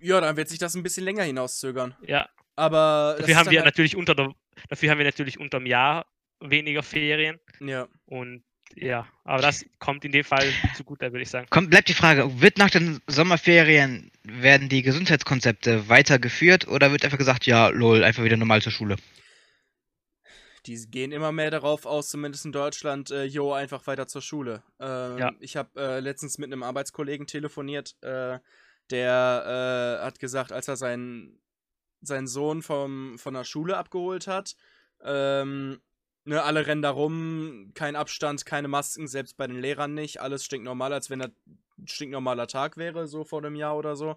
Ja, 0.00 0.20
dann 0.20 0.36
wird 0.36 0.48
sich 0.48 0.58
das 0.60 0.74
ein 0.76 0.82
bisschen 0.84 1.04
länger 1.04 1.24
hinauszögern. 1.24 1.96
ja. 2.06 2.28
Aber 2.56 3.16
Dafür 3.18 3.36
haben 3.36 3.50
wir 3.50 3.58
halt- 3.60 3.66
natürlich 3.66 3.96
unter 3.96 4.14
der, 4.14 4.34
dafür 4.68 4.90
haben 4.90 4.98
wir 4.98 5.04
natürlich 5.04 5.38
unterm 5.38 5.66
Jahr 5.66 6.06
weniger 6.40 6.82
Ferien. 6.82 7.38
Ja. 7.60 7.88
Und 8.06 8.44
ja, 8.76 9.08
aber 9.24 9.42
das 9.42 9.64
kommt 9.78 10.04
in 10.04 10.12
dem 10.12 10.24
Fall 10.24 10.44
zugute, 10.76 11.12
würde 11.12 11.22
ich 11.22 11.30
sagen. 11.30 11.46
Kommt, 11.50 11.70
bleibt 11.70 11.88
die 11.88 11.94
Frage, 11.94 12.40
wird 12.40 12.58
nach 12.58 12.70
den 12.70 13.00
Sommerferien, 13.06 14.10
werden 14.22 14.68
die 14.68 14.82
Gesundheitskonzepte 14.82 15.88
weitergeführt 15.88 16.68
oder 16.68 16.92
wird 16.92 17.04
einfach 17.04 17.18
gesagt, 17.18 17.46
ja, 17.46 17.68
lol, 17.68 18.04
einfach 18.04 18.22
wieder 18.22 18.36
normal 18.36 18.62
zur 18.62 18.72
Schule? 18.72 18.96
Die 20.66 20.76
gehen 20.90 21.10
immer 21.10 21.32
mehr 21.32 21.50
darauf 21.50 21.86
aus, 21.86 22.10
zumindest 22.10 22.44
in 22.44 22.52
Deutschland, 22.52 23.10
äh, 23.10 23.24
jo, 23.24 23.52
einfach 23.52 23.86
weiter 23.86 24.06
zur 24.06 24.22
Schule. 24.22 24.62
Ähm, 24.78 25.18
Ja. 25.18 25.32
Ich 25.40 25.56
habe 25.56 25.70
äh, 25.80 26.00
letztens 26.00 26.38
mit 26.38 26.52
einem 26.52 26.62
Arbeitskollegen 26.62 27.26
telefoniert, 27.26 27.96
äh, 28.02 28.38
der 28.90 30.00
äh, 30.00 30.04
hat 30.04 30.18
gesagt, 30.18 30.52
als 30.52 30.68
er 30.68 30.76
seinen, 30.76 31.40
seinen 32.02 32.26
Sohn 32.26 32.62
vom, 32.62 33.18
von 33.18 33.34
der 33.34 33.44
Schule 33.44 33.76
abgeholt 33.76 34.26
hat, 34.26 34.56
ähm, 35.02 35.80
ne, 36.24 36.42
alle 36.42 36.66
rennen 36.66 36.82
da 36.82 36.90
rum, 36.90 37.72
kein 37.74 37.96
Abstand, 37.96 38.46
keine 38.46 38.68
Masken, 38.68 39.08
selbst 39.08 39.36
bei 39.36 39.46
den 39.46 39.60
Lehrern 39.60 39.94
nicht, 39.94 40.20
alles 40.20 40.44
stinknormal, 40.44 40.92
als 40.92 41.10
wenn 41.10 41.22
ein 41.22 41.34
stinknormaler 41.84 42.46
Tag 42.46 42.76
wäre, 42.76 43.06
so 43.06 43.24
vor 43.24 43.40
einem 43.40 43.54
Jahr 43.54 43.76
oder 43.76 43.96
so. 43.96 44.10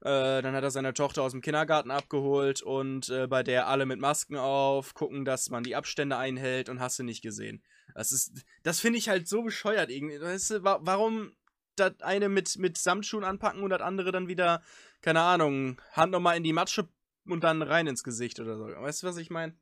Äh, 0.00 0.42
dann 0.42 0.54
hat 0.54 0.64
er 0.64 0.70
seine 0.70 0.94
Tochter 0.94 1.22
aus 1.22 1.32
dem 1.32 1.42
Kindergarten 1.42 1.90
abgeholt 1.90 2.62
und 2.62 3.08
äh, 3.10 3.26
bei 3.26 3.42
der 3.42 3.68
alle 3.68 3.86
mit 3.86 4.00
Masken 4.00 4.36
auf, 4.36 4.94
gucken, 4.94 5.24
dass 5.24 5.50
man 5.50 5.62
die 5.62 5.76
Abstände 5.76 6.16
einhält 6.16 6.68
und 6.68 6.80
hast 6.80 6.98
du 6.98 7.02
nicht 7.02 7.22
gesehen. 7.22 7.62
Das 7.94 8.12
ist, 8.12 8.44
das 8.62 8.80
finde 8.80 8.98
ich 8.98 9.08
halt 9.08 9.28
so 9.28 9.42
bescheuert 9.42 9.90
irgendwie. 9.90 10.20
Weißt 10.20 10.50
du, 10.50 10.64
wa 10.64 10.78
warum 10.82 11.32
das 11.76 12.00
eine 12.00 12.28
mit, 12.28 12.58
mit 12.58 12.78
Samtschuhen 12.78 13.24
anpacken 13.24 13.62
und 13.62 13.70
das 13.70 13.80
andere 13.80 14.12
dann 14.12 14.28
wieder, 14.28 14.62
keine 15.00 15.20
Ahnung, 15.20 15.80
Hand 15.92 16.12
nochmal 16.12 16.36
in 16.36 16.44
die 16.44 16.52
Matsche 16.52 16.88
und 17.26 17.44
dann 17.44 17.62
rein 17.62 17.86
ins 17.86 18.02
Gesicht 18.04 18.40
oder 18.40 18.56
so. 18.56 18.66
Weißt 18.66 19.02
du, 19.02 19.06
was 19.06 19.16
ich 19.16 19.30
meine? 19.30 19.54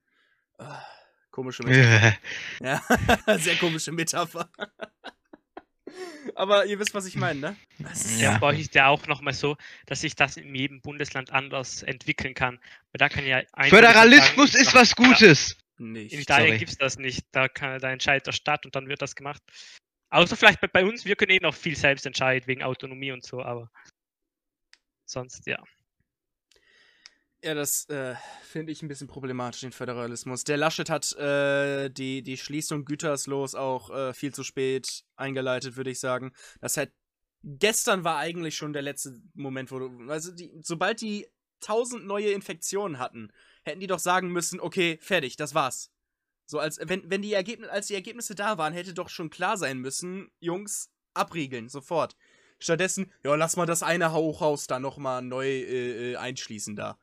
Ah, 0.59 0.83
komische 1.31 1.62
Metapher. 1.62 2.16
Ja, 2.61 2.83
sehr 3.38 3.57
komische 3.57 3.92
Metapher. 3.92 4.51
Aber 6.35 6.66
ihr 6.66 6.79
wisst, 6.79 6.94
was 6.94 7.07
ich 7.07 7.16
meine, 7.16 7.40
ne? 7.40 7.57
Ja. 7.79 8.18
Ja. 8.18 8.38
Bei 8.38 8.49
euch 8.49 8.61
ist 8.61 8.75
ja 8.75 8.88
auch 8.88 9.07
nochmal 9.07 9.35
so, 9.35 9.57
dass 9.87 10.03
sich 10.03 10.14
das 10.14 10.37
in 10.37 10.55
jedem 10.55 10.81
Bundesland 10.81 11.33
anders 11.33 11.83
entwickeln 11.83 12.35
kann. 12.35 12.59
Weil 12.92 12.99
da 12.99 13.09
kann 13.09 13.27
ja 13.27 13.42
Föderalismus 13.68 14.53
sagen, 14.53 14.64
ist 14.64 14.75
was 14.75 14.94
Gutes. 14.94 15.57
Nicht. 15.79 16.12
In 16.12 16.20
Italien 16.20 16.59
gibt 16.59 16.73
es 16.73 16.79
das 16.79 16.99
nicht. 16.99 17.25
Da, 17.33 17.49
kann, 17.49 17.81
da 17.81 17.90
entscheidet 17.90 18.27
der 18.27 18.33
Stadt 18.33 18.66
und 18.66 18.77
dann 18.77 18.88
wird 18.88 19.01
das 19.03 19.16
gemacht. 19.16 19.42
Außer 20.11 20.37
vielleicht 20.37 20.61
bei, 20.61 20.66
bei 20.66 20.85
uns, 20.85 21.05
wir 21.05 21.16
können 21.16 21.31
eh 21.31 21.40
noch 21.40 21.55
viel 21.55 21.77
selbst 21.77 22.05
entscheiden, 22.05 22.46
wegen 22.46 22.62
Autonomie 22.62 23.12
und 23.12 23.25
so, 23.25 23.42
aber 23.42 23.70
sonst, 25.07 25.46
ja. 25.46 25.62
Ja, 27.42 27.55
das 27.55 27.88
äh, 27.88 28.14
finde 28.42 28.70
ich 28.70 28.83
ein 28.83 28.88
bisschen 28.88 29.07
problematisch, 29.07 29.62
den 29.62 29.72
Föderalismus. 29.72 30.44
Der 30.44 30.59
Laschet 30.59 30.90
hat 30.90 31.12
äh, 31.14 31.88
die, 31.88 32.22
die 32.22 32.37
Schließung 32.37 32.85
Gütersloh 32.85 33.46
auch 33.55 33.90
äh, 33.90 34.12
viel 34.12 34.35
zu 34.35 34.44
spät 34.44 35.05
eingeleitet, 35.16 35.76
würde 35.76 35.90
ich 35.90 36.00
sagen. 36.00 36.33
Das 36.61 36.76
hat 36.76 36.90
gestern 37.42 38.05
war 38.05 38.18
eigentlich 38.18 38.57
schon 38.57 38.74
der 38.74 38.83
letzte 38.83 39.22
Moment, 39.33 39.70
wo 39.70 39.79
du. 39.79 40.11
Also, 40.11 40.33
die, 40.33 40.53
sobald 40.62 41.00
die 41.00 41.26
tausend 41.61 42.07
neue 42.07 42.31
Infektionen 42.31 42.98
hatten, 42.98 43.33
hätten 43.64 43.81
die 43.81 43.87
doch 43.87 43.98
sagen 43.98 44.31
müssen, 44.31 44.61
okay, 44.61 44.98
fertig, 45.00 45.37
das 45.37 45.55
war's. 45.55 45.90
So, 46.46 46.59
als 46.59 46.79
wenn, 46.83 47.09
wenn 47.09 47.22
die 47.22 47.33
Ergebnisse, 47.33 47.72
als 47.72 47.87
die 47.87 47.94
Ergebnisse 47.94 48.35
da 48.35 48.59
waren, 48.59 48.72
hätte 48.72 48.92
doch 48.92 49.09
schon 49.09 49.31
klar 49.31 49.57
sein 49.57 49.79
müssen, 49.79 50.31
Jungs, 50.40 50.90
abriegeln, 51.14 51.68
sofort. 51.68 52.16
Stattdessen, 52.59 53.11
ja, 53.24 53.35
lass 53.37 53.57
mal 53.57 53.66
das 53.66 53.83
eine 53.83 54.12
Hochhaus 54.12 54.66
da 54.66 54.81
nochmal 54.81 55.22
neu 55.22 55.46
äh, 55.46 56.12
äh, 56.12 56.16
einschließen 56.16 56.76
da. 56.76 56.98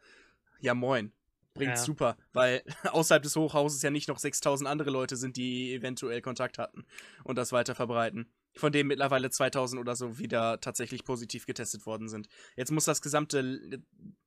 Ja, 0.62 0.74
moin. 0.74 1.12
Bringt's 1.54 1.82
Ja. 1.82 1.86
super, 1.86 2.18
weil 2.34 2.62
außerhalb 2.94 3.24
des 3.24 3.36
Hochhauses 3.36 3.82
ja 3.82 3.90
nicht 3.90 4.08
noch 4.08 4.20
6000 4.20 4.70
andere 4.70 4.92
Leute 4.92 5.16
sind, 5.18 5.38
die 5.38 5.74
eventuell 5.74 6.22
Kontakt 6.22 6.58
hatten 6.58 6.86
und 7.24 7.38
das 7.38 7.52
weiter 7.52 7.76
verbreiten. 7.76 8.32
Von 8.56 8.72
denen 8.72 8.88
mittlerweile 8.88 9.30
2000 9.30 9.80
oder 9.80 9.96
so 9.96 10.18
wieder 10.18 10.60
tatsächlich 10.62 11.04
positiv 11.04 11.46
getestet 11.46 11.86
worden 11.86 12.10
sind. 12.10 12.28
Jetzt 12.56 12.72
muss 12.72 12.86
das 12.86 13.02
gesamte, 13.02 13.82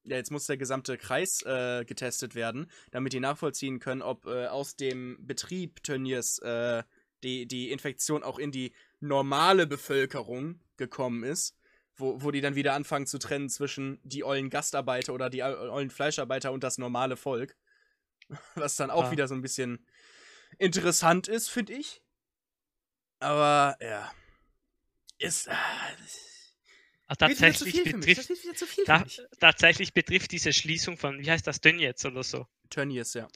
ja, 0.04 0.16
jetzt 0.16 0.30
muss 0.30 0.46
der 0.46 0.56
gesamte 0.56 0.98
Kreis 0.98 1.42
äh, 1.42 1.84
getestet 1.84 2.34
werden, 2.34 2.70
damit 2.92 3.12
die 3.12 3.20
nachvollziehen 3.20 3.80
können, 3.80 4.02
ob 4.02 4.26
äh, 4.26 4.46
aus 4.46 4.76
dem 4.76 5.16
Betrieb 5.20 5.82
Tönnies 5.82 6.38
äh, 6.38 6.82
die, 7.24 7.46
die 7.46 7.70
Infektion 7.70 8.22
auch 8.22 8.38
in 8.38 8.52
die 8.52 8.72
normale 9.00 9.66
Bevölkerung 9.66 10.60
gekommen 10.76 11.24
ist 11.24 11.56
wo, 12.00 12.22
wo 12.22 12.30
die 12.30 12.40
dann 12.40 12.54
wieder 12.54 12.74
anfangen 12.74 13.06
zu 13.06 13.18
trennen 13.18 13.48
zwischen 13.48 14.00
die 14.02 14.24
ollen 14.24 14.50
Gastarbeiter 14.50 15.12
oder 15.14 15.30
die 15.30 15.42
ollen 15.42 15.90
Fleischarbeiter 15.90 16.52
und 16.52 16.64
das 16.64 16.78
normale 16.78 17.16
Volk. 17.16 17.56
Was 18.54 18.76
dann 18.76 18.90
auch 18.90 19.06
Ah. 19.06 19.10
wieder 19.12 19.28
so 19.28 19.34
ein 19.34 19.42
bisschen 19.42 19.86
interessant 20.58 21.28
ist, 21.28 21.48
finde 21.48 21.74
ich. 21.74 22.02
Aber 23.20 23.76
ja. 23.80 24.12
Ist. 25.18 25.48
Ah, 25.48 25.54
Also 27.06 27.20
wird 27.26 27.38
wieder 27.38 27.52
zu 27.52 27.64
tatsächlich 27.64 27.74
viel 27.74 27.90
für 27.90 27.96
mich. 27.98 28.16
Das 28.16 28.26
betrifft, 28.26 28.28
wird 28.30 28.44
wieder 28.44 28.54
zu 28.54 28.66
viel 28.66 28.84
da, 28.84 28.98
für 29.00 29.04
mich. 29.04 29.20
tatsächlich 29.40 29.92
betrifft 29.92 30.32
diese 30.32 30.52
Schließung 30.52 30.96
von, 30.96 31.20
wie 31.20 31.30
heißt 31.30 31.46
das, 31.46 31.60
Dönjetz 31.60 32.04
oder 32.04 32.22
so? 32.22 32.46
Tönnies, 32.70 33.14
ja. 33.14 33.28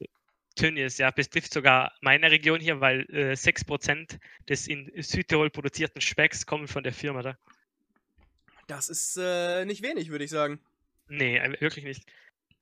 Tönnies, 0.57 0.99
ja, 0.99 1.11
betrifft 1.11 1.53
sogar 1.53 1.93
meine 2.01 2.31
Region 2.31 2.61
hier, 2.61 2.81
weil 2.81 3.01
äh, 3.11 3.35
6% 3.35 4.21
des 4.49 4.69
in 4.69 4.91
Südtirol 5.03 5.51
produzierten 5.51 6.01
Specks 6.01 6.47
kommen 6.47 6.69
von 6.69 6.85
der 6.85 6.93
Firma 6.93 7.23
da. 7.23 7.37
Das 8.67 8.89
ist 8.89 9.17
äh, 9.17 9.65
nicht 9.65 9.83
wenig, 9.83 10.11
würde 10.11 10.25
ich 10.25 10.31
sagen. 10.31 10.61
Nee, 11.09 11.39
äh, 11.39 11.61
wirklich 11.61 11.85
nicht. 11.85 12.05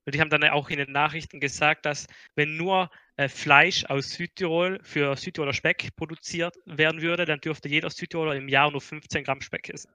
Und 0.04 0.14
die 0.14 0.20
haben 0.20 0.30
dann 0.30 0.42
auch 0.44 0.68
in 0.68 0.78
den 0.78 0.90
Nachrichten 0.90 1.38
gesagt, 1.38 1.86
dass 1.86 2.06
wenn 2.34 2.56
nur 2.56 2.90
äh, 3.16 3.28
Fleisch 3.28 3.84
aus 3.84 4.10
Südtirol 4.10 4.80
für 4.82 5.16
Südtiroler 5.16 5.52
Speck 5.52 5.94
produziert 5.94 6.56
werden 6.66 7.02
würde, 7.02 7.24
dann 7.24 7.40
dürfte 7.40 7.68
jeder 7.68 7.90
Südtiroler 7.90 8.34
im 8.34 8.48
Jahr 8.48 8.70
nur 8.70 8.80
15 8.80 9.22
Gramm 9.22 9.40
Speck 9.40 9.68
essen. 9.68 9.92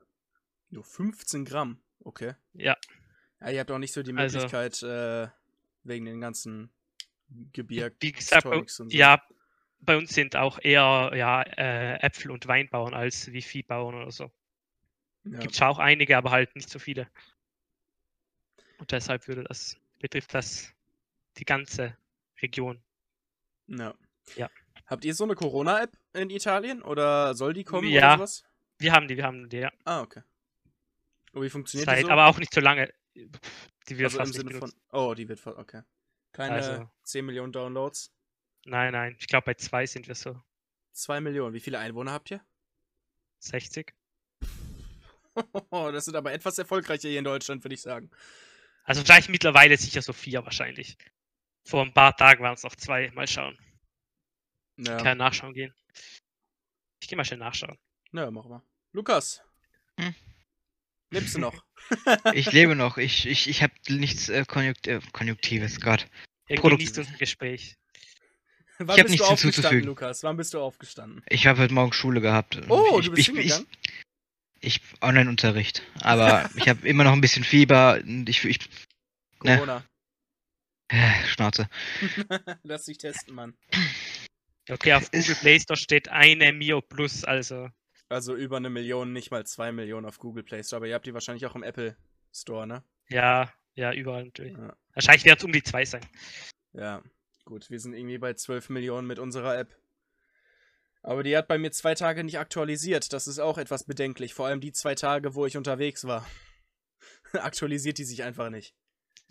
Nur 0.70 0.86
15 0.86 1.44
Gramm, 1.44 1.82
okay. 2.04 2.36
Ja. 2.54 2.78
Ja, 3.42 3.50
ihr 3.50 3.60
habt 3.60 3.72
auch 3.72 3.78
nicht 3.80 3.94
so 3.94 4.02
die 4.02 4.14
Also- 4.16 4.38
Möglichkeit, 4.40 4.82
äh, 4.84 5.28
wegen 5.84 6.06
den 6.06 6.22
ganzen 6.22 6.70
Gebirg. 7.54 7.96
Wie 8.00 8.12
gesagt, 8.12 8.46
bei, 8.50 8.64
so. 8.66 8.86
ja, 8.90 9.22
bei 9.80 9.98
uns 9.98 10.14
sind 10.14 10.36
auch 10.36 10.60
eher 10.62 11.12
ja, 11.16 11.42
äh, 11.42 12.00
Äpfel- 12.00 12.32
und 12.32 12.48
Weinbauern 12.48 12.94
als 12.94 13.32
wie 13.32 13.42
Viehbauern 13.42 13.96
oder 13.96 14.12
so. 14.12 14.32
Ja. 15.32 15.40
Gibt 15.40 15.56
schon 15.56 15.68
auch 15.68 15.80
einige, 15.80 16.18
aber 16.18 16.32
halt 16.32 16.56
nicht 16.56 16.70
so 16.70 16.80
viele. 16.80 17.08
Und 18.80 18.92
deshalb 18.92 19.28
würde 19.28 19.44
das, 19.44 19.78
betrifft 20.00 20.34
das 20.34 20.74
die 21.38 21.46
ganze 21.46 21.98
Region. 22.42 22.82
ja. 23.68 23.94
Ja. 24.36 24.50
Habt 24.88 25.06
ihr 25.06 25.16
so 25.16 25.24
eine 25.24 25.36
Corona-App 25.36 25.98
in 26.14 26.30
Italien 26.30 26.82
oder 26.82 27.34
soll 27.34 27.54
die 27.54 27.64
kommen 27.64 27.88
Ja. 27.90 28.16
oder 28.16 28.18
sowas? 28.18 28.44
Wir 28.78 28.92
haben 28.94 29.08
die, 29.08 29.16
wir 29.18 29.24
haben 29.24 29.48
die, 29.50 29.58
ja. 29.58 29.72
Ah, 29.86 30.02
okay. 30.02 30.22
Und 31.34 31.42
wie 31.44 31.50
funktioniert 31.50 31.88
die 31.90 31.92
Seit, 31.96 32.06
so? 32.06 32.12
aber 32.12 32.28
auch 32.28 32.38
nicht 32.40 32.54
so 32.54 32.60
lange. 32.62 32.94
Die 33.16 33.30
wird 33.98 34.04
also 34.06 34.18
im 34.20 34.26
fast 34.26 34.34
nicht 34.34 34.48
Sinne 34.48 34.60
von. 34.60 34.72
Oh, 34.92 35.14
die 35.14 35.28
wird 35.30 35.40
von. 35.40 35.56
Okay. 35.58 35.82
Keine 36.34 36.56
Also- 36.56 36.90
10 37.04 37.26
Millionen 37.26 37.52
Downloads. 37.54 38.12
Nein, 38.66 38.92
nein. 38.94 39.16
Ich 39.20 39.28
glaube, 39.28 39.46
bei 39.46 39.54
zwei 39.56 39.86
sind 39.86 40.08
wir 40.08 40.16
so 40.16 40.42
2 40.94 41.22
Millionen. 41.22 41.54
Wie 41.54 41.60
viele 41.62 41.80
Einwohner 41.80 42.12
habt 42.12 42.32
ihr? 42.32 42.42
60. 43.40 43.94
das 45.72 46.06
sind 46.06 46.16
aber 46.16 46.32
etwas 46.34 46.58
erfolgreicher 46.58 47.10
hier 47.10 47.20
in 47.20 47.26
Deutschland, 47.26 47.64
würde 47.64 47.76
ich 47.76 47.82
sagen. 47.82 48.10
Also 48.84 49.04
vielleicht 49.04 49.30
mittlerweile 49.30 49.78
sicher 49.78 50.02
so 50.02 50.14
vier 50.14 50.44
wahrscheinlich. 50.44 50.98
Vor 51.66 51.84
ein 51.84 51.94
paar 51.94 52.16
Tagen 52.16 52.44
waren 52.44 52.54
es 52.54 52.64
noch 52.64 52.76
zwei. 52.76 53.12
Mal 53.12 53.28
schauen. 53.28 53.58
Ja, 54.78 54.98
Kann 54.98 55.18
nachschauen 55.18 55.54
gehen. 55.54 55.74
Ich 57.02 57.08
gehe 57.10 57.18
mal 57.18 57.26
schnell 57.26 57.40
nachschauen. 57.40 57.78
na, 58.12 58.30
machen 58.32 58.52
wir. 58.52 58.64
Lukas. 58.94 59.42
Hm? 60.00 60.14
Lebst 61.12 61.36
du 61.36 61.40
noch? 61.40 61.64
Ich 62.34 62.52
lebe 62.52 62.76
noch. 62.76 62.98
Ich, 62.98 63.26
ich, 63.28 63.48
ich 63.48 63.64
habe 63.64 63.74
nichts 63.88 64.28
äh, 64.30 64.44
Konjunkt 64.46 64.88
äh, 64.88 65.00
Konjunktives 65.14 65.80
gerade. 65.80 66.04
Irgendwie 66.48 66.62
Produkt- 66.62 66.82
liest 66.82 66.98
unser 66.98 67.14
Gespräch. 67.18 67.78
Wann 68.80 68.90
hab 68.90 68.96
bist 68.98 69.10
nichts 69.10 69.26
du 69.28 69.34
aufgestanden, 69.34 69.54
hinzuzufügen. 69.54 69.88
Lukas? 69.88 70.24
Wann 70.24 70.38
bist 70.38 70.54
du 70.54 70.60
aufgestanden? 70.60 71.24
Ich 71.30 71.48
habe 71.48 71.62
heute 71.62 71.74
Morgen 71.74 71.94
Schule 71.94 72.22
gehabt. 72.22 72.62
Oh, 72.70 73.00
ich, 73.00 73.06
du 73.06 73.12
bist 73.14 73.30
ich, 73.30 73.36
ich, 73.36 73.40
hingegangen? 73.40 73.68
ich 73.72 73.90
Online-Unterricht. 75.02 75.84
Aber 76.02 76.50
ich 76.56 76.68
habe 76.68 76.88
immer 76.88 77.04
noch 77.04 77.14
ein 77.14 77.22
bisschen 77.22 77.44
Fieber. 77.44 78.00
Und 78.04 78.28
ich, 78.30 78.44
ich 78.46 78.60
ne. 79.44 79.56
Corona. 79.56 79.84
äh, 80.90 81.26
Schnauze. 81.28 81.70
Lass 82.64 82.86
dich 82.86 82.98
testen, 82.98 83.36
Mann. 83.36 83.56
Okay, 84.70 84.94
auf 84.94 85.10
Google 85.12 85.36
Play 85.36 85.60
Store 85.60 85.78
steht 85.78 86.10
eine 86.10 86.52
Mio 86.52 86.82
Plus, 86.82 87.24
also 87.24 87.70
Also 88.10 88.36
über 88.36 88.58
eine 88.58 88.70
Million, 88.70 89.14
nicht 89.14 89.32
mal 89.32 89.46
zwei 89.46 89.72
Millionen 89.72 90.06
auf 90.06 90.20
Google 90.20 90.44
Play 90.44 90.64
Store, 90.64 90.78
aber 90.78 90.88
ihr 90.88 90.96
habt 90.96 91.06
die 91.06 91.14
wahrscheinlich 91.14 91.46
auch 91.46 91.56
im 91.56 91.64
Apple 91.64 91.96
Store, 92.34 92.68
ne? 92.68 92.84
ja, 93.10 93.52
ja, 93.76 93.94
überall 93.94 94.26
natürlich. 94.26 94.58
Ja. 94.58 94.76
Wahrscheinlich 94.94 95.24
wird 95.24 95.38
es 95.38 95.46
um 95.46 95.52
die 95.52 95.64
zwei 95.64 95.86
sein. 95.86 96.06
Ja, 96.74 97.02
gut, 97.46 97.70
wir 97.70 97.80
sind 97.80 97.94
irgendwie 97.94 98.18
bei 98.18 98.34
12 98.34 98.70
Millionen 98.70 99.08
mit 99.08 99.20
unserer 99.20 99.58
App. 99.58 99.74
Aber 101.08 101.24
die 101.24 101.38
hat 101.38 101.48
bei 101.48 101.58
mir 101.58 101.72
zwei 101.72 101.96
Tage 101.96 102.22
nicht 102.26 102.38
aktualisiert. 102.38 103.14
Das 103.14 103.28
ist 103.28 103.40
auch 103.40 103.58
etwas 103.58 103.86
bedenklich. 103.86 104.34
Vor 104.34 104.46
allem 104.46 104.60
die 104.60 104.74
zwei 104.74 104.94
Tage, 104.94 105.36
wo 105.36 105.46
ich 105.46 105.56
unterwegs 105.56 106.04
war. 106.06 106.30
Aktualisiert 107.32 107.98
die 107.98 108.04
sich 108.04 108.24
einfach 108.24 108.50
nicht. 108.50 108.76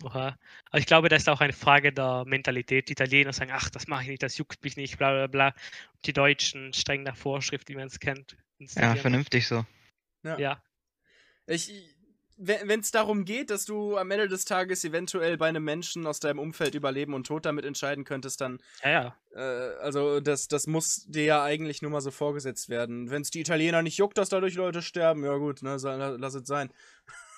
Oha. 0.03 0.39
Aber 0.71 0.79
ich 0.79 0.87
glaube, 0.87 1.07
das 1.07 1.21
ist 1.21 1.29
auch 1.29 1.39
eine 1.39 1.53
Frage 1.53 1.93
der 1.93 2.25
Mentalität. 2.25 2.89
Die 2.89 2.93
Italiener 2.93 3.31
sagen, 3.31 3.51
ach, 3.53 3.69
das 3.69 3.85
mache 3.85 4.01
ich 4.01 4.09
nicht, 4.09 4.23
das 4.23 4.39
juckt 4.39 4.63
mich 4.63 4.75
nicht, 4.75 4.97
bla 4.97 5.11
bla 5.11 5.27
bla. 5.27 5.53
Die 6.05 6.13
Deutschen 6.13 6.73
streng 6.73 7.03
nach 7.03 7.15
Vorschrift, 7.15 7.69
wie 7.69 7.75
man 7.75 7.85
es 7.85 7.99
kennt. 7.99 8.35
Ja, 8.57 8.95
vernünftig 8.95 9.47
so. 9.47 9.63
Ja, 10.23 10.39
Ich, 11.45 11.71
wenn 12.37 12.79
es 12.79 12.91
darum 12.91 13.25
geht, 13.25 13.49
dass 13.49 13.65
du 13.65 13.97
am 13.97 14.11
Ende 14.11 14.27
des 14.27 14.45
Tages 14.45 14.83
eventuell 14.83 15.37
bei 15.37 15.47
einem 15.47 15.63
Menschen 15.63 16.05
aus 16.05 16.19
deinem 16.19 16.39
Umfeld 16.39 16.75
über 16.75 16.91
Leben 16.91 17.13
und 17.13 17.25
Tod 17.25 17.45
damit 17.45 17.65
entscheiden 17.65 18.03
könntest, 18.03 18.41
dann, 18.41 18.59
ja, 18.83 18.91
ja. 18.91 19.17
äh, 19.35 19.75
also 19.79 20.19
das, 20.19 20.47
das 20.47 20.67
muss 20.67 21.05
dir 21.07 21.23
ja 21.25 21.43
eigentlich 21.43 21.81
nur 21.81 21.89
mal 21.91 22.01
so 22.01 22.11
vorgesetzt 22.11 22.69
werden. 22.69 23.09
Wenn 23.09 23.23
es 23.23 23.31
die 23.31 23.41
Italiener 23.41 23.81
nicht 23.81 23.97
juckt, 23.97 24.17
dass 24.17 24.29
dadurch 24.29 24.53
Leute 24.55 24.81
sterben, 24.81 25.23
ja 25.23 25.35
gut, 25.37 25.63
ne, 25.63 25.77
lass 26.19 26.35
es 26.35 26.47
sein. 26.47 26.71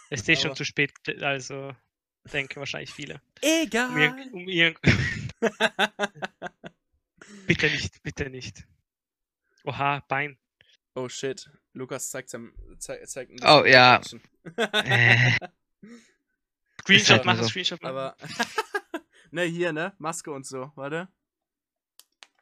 Es 0.09 0.21
ist 0.21 0.29
eh 0.29 0.35
schon 0.35 0.55
zu 0.55 0.65
spät, 0.65 0.91
also 1.21 1.71
denken 2.33 2.57
wahrscheinlich 2.57 2.91
viele. 2.93 3.21
Egal. 3.41 3.89
Um 3.91 3.97
irg 3.97 4.33
um 4.33 4.47
irg 4.47 4.79
bitte 7.47 7.67
nicht, 7.69 8.03
bitte 8.03 8.29
nicht. 8.29 8.67
Oha, 9.63 10.03
Bein. 10.07 10.37
oh 10.95 11.07
shit. 11.09 11.49
Lukas 11.73 12.09
zeigt, 12.09 12.29
seinem, 12.29 12.53
zeig, 12.79 13.07
zeigt 13.07 13.31
ein 13.31 13.39
Oh, 13.43 13.61
bisschen 13.61 13.73
ja. 13.73 13.95
Action. 13.97 14.21
Äh, 14.57 15.31
Screenshot 16.81 17.09
halt 17.09 17.25
nur 17.25 17.33
machen, 17.33 17.43
so. 17.43 17.49
Screenshot 17.49 17.81
machen. 17.81 17.91
Aber. 17.91 18.15
ne, 19.31 19.43
hier, 19.43 19.73
ne? 19.73 19.93
Maske 19.97 20.31
und 20.31 20.45
so, 20.45 20.71
warte. 20.75 21.07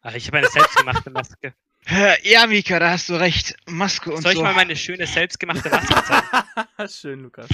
Ach, 0.02 0.14
ich 0.14 0.28
habe 0.28 0.38
eine 0.38 0.48
selbstgemachte 0.50 1.10
Maske. 1.10 1.54
ja, 2.24 2.48
Mika, 2.48 2.80
da 2.80 2.92
hast 2.92 3.10
du 3.10 3.16
recht. 3.16 3.56
Maske 3.66 4.12
und 4.12 4.22
Soll 4.22 4.32
ich 4.34 4.38
so. 4.38 4.44
mal 4.44 4.54
meine 4.54 4.76
schöne 4.76 5.08
selbstgemachte 5.08 5.70
Maske 5.70 6.04
zeigen? 6.04 6.90
Schön, 6.90 7.22
Lukas. 7.22 7.50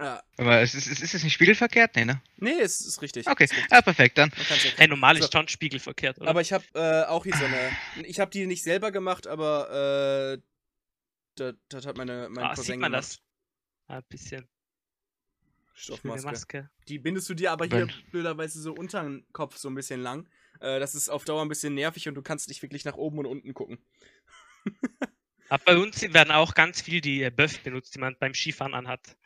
Ja. 0.00 0.22
Aber 0.36 0.60
ist, 0.62 0.74
ist, 0.74 0.86
ist 0.86 1.14
es 1.14 1.24
nicht 1.24 1.32
spiegelverkehrt? 1.34 1.96
Nee, 1.96 2.04
ne? 2.04 2.22
Nee, 2.36 2.60
es 2.60 2.80
ist 2.80 3.02
richtig. 3.02 3.26
Okay, 3.26 3.44
Ist 3.44 3.52
richtig. 3.52 3.70
ja, 3.72 3.82
perfekt, 3.82 4.16
dann. 4.16 4.30
Hey, 4.76 4.86
normal 4.86 5.16
So. 5.16 5.24
ist 5.24 5.32
schon 5.32 5.48
spiegelverkehrt, 5.48 6.20
oder? 6.20 6.30
Aber 6.30 6.40
ich 6.40 6.52
habe 6.52 6.64
äh, 6.74 7.04
auch 7.08 7.24
hier 7.24 7.34
so 7.36 7.44
eine. 7.44 8.06
Ich 8.06 8.20
habe 8.20 8.30
die 8.30 8.46
nicht 8.46 8.62
selber 8.62 8.92
gemacht, 8.92 9.26
aber 9.26 10.36
äh, 10.36 10.38
das, 11.40 11.54
das 11.68 11.86
hat 11.86 11.96
meine, 11.96 12.28
mein 12.30 12.44
ah, 12.44 12.48
Cousin 12.50 12.64
sieht 12.64 12.80
man 12.80 12.92
gemacht. 12.92 13.04
das? 13.04 13.22
Ah, 13.86 13.96
ein 13.98 14.04
bisschen. 14.08 14.48
Stoffmaske. 15.74 16.26
Maske. 16.26 16.70
Die 16.88 16.98
bindest 16.98 17.28
du 17.28 17.34
dir 17.34 17.52
aber 17.52 17.66
hier 17.66 17.86
Ben. 17.86 17.92
blöderweise 18.10 18.60
so 18.60 18.72
unter 18.74 19.02
den 19.02 19.24
Kopf 19.32 19.56
so 19.56 19.68
ein 19.68 19.74
bisschen 19.74 20.00
lang. 20.00 20.28
Äh, 20.60 20.80
das 20.80 20.94
ist 20.94 21.08
auf 21.08 21.24
Dauer 21.24 21.42
ein 21.42 21.48
bisschen 21.48 21.74
nervig 21.74 22.08
und 22.08 22.14
du 22.16 22.22
kannst 22.22 22.48
nicht 22.48 22.62
wirklich 22.62 22.84
nach 22.84 22.94
oben 22.96 23.18
und 23.18 23.26
unten 23.26 23.54
gucken. 23.54 23.78
Aber 25.50 25.64
bei 25.64 25.76
uns 25.78 26.02
werden 26.02 26.30
auch 26.32 26.52
ganz 26.54 26.82
viel 26.82 27.00
die 27.00 27.22
äh, 27.22 27.30
Böff 27.30 27.60
benutzt, 27.62 27.94
die 27.94 28.00
man 28.00 28.16
beim 28.18 28.34
Skifahren 28.34 28.74
anhat. 28.74 29.16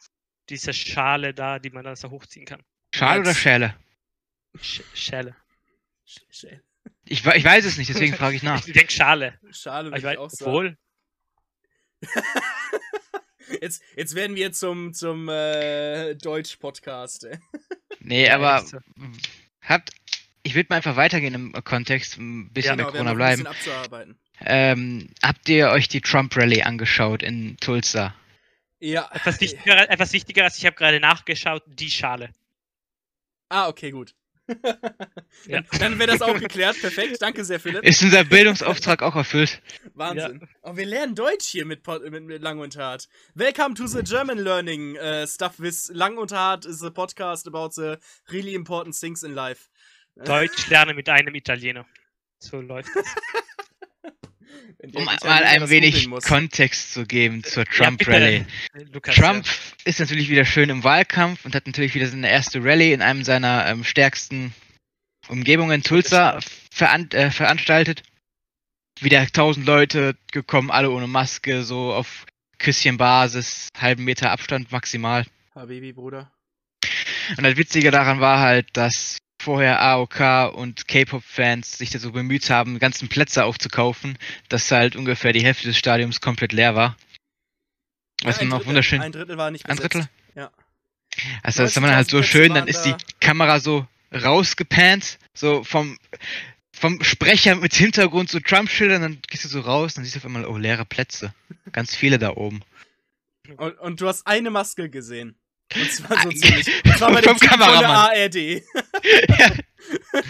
Diese 0.51 0.73
Schale 0.73 1.35
da, 1.35 1.59
die 1.59 1.71
man 1.71 1.85
dann 1.85 1.97
so 1.97 2.11
hochziehen 2.11 2.45
kann. 2.47 2.63
Schale 2.95 3.21
oder 3.23 3.35
Schäle? 3.35 3.77
Sch 4.61 4.83
Schelle. 4.95 5.35
Sch- 6.07 6.61
Ich, 7.07 7.25
we- 7.25 7.37
ich 7.37 7.45
weiß 7.45 7.65
es 7.65 7.79
nicht, 7.79 7.89
deswegen 7.89 8.15
frage 8.15 8.37
ich 8.37 8.43
nach. 8.45 8.65
Ich 8.67 8.73
denke 8.73 8.93
Schale. 8.93 9.39
Schade, 9.51 9.89
Aber 9.89 9.97
würde 9.97 9.97
ich 9.97 10.03
ich 10.05 10.05
weiß, 10.11 10.19
auch 10.19 10.31
sagen. 10.31 10.49
obwohl, 10.51 10.79
Jetzt, 13.61 13.83
jetzt 13.97 14.15
werden 14.15 14.35
wir 14.37 14.53
zum, 14.53 14.95
zum 14.95 15.29
äh, 15.29 16.15
Deutsch-Podcast. 16.15 17.29
Nee, 18.01 18.29
aber 18.31 18.65
habt. 19.61 19.91
Ich 20.45 20.55
würde 20.57 20.69
mal 20.71 20.77
einfach 20.77 20.97
weitergehen 20.97 21.35
im 21.35 21.53
Kontext, 21.65 22.19
ein 22.19 22.51
bisschen 22.53 22.79
Ja, 22.79 22.85
bei 22.87 22.91
Genau, 22.91 23.05
haben 23.05 23.05
Corona 23.05 23.05
noch 23.05 23.11
ein 23.13 23.17
bleiben. 23.17 23.45
bisschen 23.45 23.75
abzuarbeiten. 23.77 24.19
Ähm, 24.41 25.09
habt 25.23 25.49
ihr 25.49 25.69
euch 25.71 25.87
die 25.89 26.01
Trump 26.01 26.35
Rally 26.37 26.63
angeschaut 26.63 27.23
in 27.23 27.57
Tulsa? 27.59 28.15
Ja. 28.81 29.09
etwas 29.13 29.41
wichtiger, 29.41 29.89
etwas 29.89 30.13
wichtiger 30.13 30.45
als 30.45 30.59
ich 30.59 30.67
habe 30.67 30.75
gerade 30.75 30.99
nachgeschaut, 30.99 31.63
die 31.67 31.91
Schale. 31.91 32.31
Ah, 33.51 33.69
okay, 33.69 33.91
gut. 33.93 34.15
Ja. 35.47 35.63
Dann, 35.79 35.99
wäre 35.99 36.13
das 36.13 36.23
auch 36.23 36.39
geklärt. 36.39 36.81
Perfekt. 36.81 37.21
Danke 37.21 37.45
sehr, 37.45 37.59
Philipp. 37.59 37.85
Ist 37.85 38.03
unser 38.03 38.25
Bildungsauftrag 38.25 39.03
auch 39.03 39.17
erfüllt? 39.17 39.61
Wahnsinn. 39.95 40.49
Oh, 40.63 40.77
wir 40.77 40.87
lernen 40.87 41.15
Deutsch 41.15 41.47
hier 41.47 41.65
mit, 41.65 41.87
mit, 41.87 42.25
mit 42.25 42.43
Lang 42.43 42.61
und 42.61 42.77
Hart. 42.77 43.09
Welcome 43.35 43.75
to 43.75 43.87
the 43.87 44.03
German 44.03 44.39
Learning 44.39 44.97
uh, 44.99 45.27
Stuff 45.27 45.59
with 45.59 45.91
Lang 45.93 46.19
und 46.19 46.33
Hart 46.33 46.65
is 46.65 46.83
a 46.83 46.91
podcast 46.91 47.47
about 47.49 47.71
the 47.73 47.97
really 48.31 48.55
important 48.55 48.99
things 48.99 49.23
in 49.23 49.35
life. 49.35 49.69
Deutsch 50.17 50.69
lernen 50.69 50.97
mit 50.97 51.09
einem 51.09 51.35
Italiener. 51.35 51.87
So 52.39 52.61
läuft 52.61 52.91
das. 52.95 53.07
Um 54.95 55.05
mal 55.05 55.45
ein 55.45 55.71
wenig. 55.71 56.09
Kontext 56.25 56.93
zu 56.93 57.05
geben 57.07 57.45
zur 57.45 57.65
Ja, 57.65 57.71
Trump 57.71 58.03
Trump 59.03 59.47
ist 59.85 60.01
natürlich 60.01 60.29
wieder 60.29 60.45
schön 60.45 60.71
im 60.71 60.83
Wahlkampf 60.83 61.45
und 61.45 61.55
hat 61.55 61.67
natürlich 61.67 61.95
wieder 61.95 62.09
seine 62.09 62.31
erste 62.31 62.63
Rallye 62.65 62.93
in 62.93 63.03
einem 63.03 63.23
seiner 63.23 63.67
ähm, 63.67 63.85
stärksten 63.85 64.53
Umgebungen 65.29 65.83
Tulsa 65.83 66.41
veran 66.73 67.11
äh, 67.13 67.31
veranstaltet. 67.31 68.03
Wieder 69.01 69.27
tausend 69.29 69.67
Leute 69.67 70.17
gekommen, 70.33 70.71
alle 70.71 70.91
ohne 70.91 71.07
Maske, 71.07 71.63
so 71.63 71.93
auf 71.93 72.27
Küsschenbasis, 72.59 73.69
halben 73.77 74.05
Meter 74.05 74.31
Abstand 74.31 74.71
maximal. 74.71 75.27
Habibi, 75.55 75.93
Bruder. 75.93 76.33
Und 77.37 77.45
das 77.45 77.57
Witzige 77.57 77.91
daran 77.91 78.21
war 78.21 78.41
halt, 78.41 78.69
dass 78.73 79.19
vorher 79.43 79.81
AOK 79.81 80.55
und 80.55 80.87
K-Pop-Fans 80.89 81.79
sich 81.79 81.91
da 81.91 81.99
so 81.99 82.13
bemüht 82.13 82.49
haben, 82.51 82.79
ganzen 82.79 83.09
Plätze 83.09 83.45
aufzukaufen, 83.45 84.17
dass 84.49 84.71
halt 84.71 84.97
ungefähr 84.97 85.33
die 85.33 85.45
Hälfte 85.45 85.67
des 85.67 85.77
Stadiums 85.77 86.21
komplett 86.21 86.53
leer 86.53 86.75
war. 86.75 86.97
Was 88.23 88.39
ein 88.39 88.49
noch 88.49 88.59
Drittel. 88.59 88.69
wunderschön. 88.69 89.01
Ein 89.03 89.13
Drittel 89.13 89.37
war 89.37 89.51
nicht 89.51 89.67
Ein 89.67 89.77
besetzt. 89.77 89.95
Drittel? 89.95 90.09
Ja. 90.37 90.51
Also 91.43 91.65
das 91.65 91.75
sah 91.75 91.81
man 91.81 91.95
halt 91.95 92.09
so 92.09 92.19
90.000 92.19 92.23
schön, 92.23 92.55
dann 92.55 92.69
ist 92.69 92.83
die 92.83 92.95
Kamera 93.21 93.59
so 93.61 93.87
rausgepannt, 94.15 95.19
so 95.35 95.65
vom, 95.65 95.99
vom 96.73 97.03
Sprecher 97.03 97.57
mit 97.57 97.75
Hintergrund 97.75 98.31
so 98.31 98.39
Trump-Schildern, 98.39 99.03
dann 99.03 99.19
gehst 99.29 99.45
du 99.45 99.49
so 99.49 99.61
raus, 99.61 99.95
dann 99.95 100.05
siehst 100.05 100.17
du 100.17 100.21
auf 100.21 100.25
einmal, 100.27 100.47
oh, 100.47 100.57
leere 100.57 100.85
Plätze. 100.85 101.35
Ganz 101.73 101.95
viele 101.97 102.19
da 102.19 102.31
oben. 102.37 102.63
Und, 103.57 103.79
und 103.81 104.01
du 104.01 104.07
hast 104.09 104.27
eine 104.27 104.51
Maske 104.51 104.89
gesehen. 104.89 105.37
Und 105.75 105.91
zwar 105.91 106.23
so 106.23 106.29
Ah, 106.29 106.35
ziemlich. 106.35 106.67
Und 106.85 106.99
zwar 106.99 107.13
bei 107.13 107.21
dem 107.23 107.31
vom 107.31 107.39
Typ 107.41 107.51
von 107.51 107.59
der. 107.59 107.89
ARD. 107.89 108.63
Ja, 109.39 109.51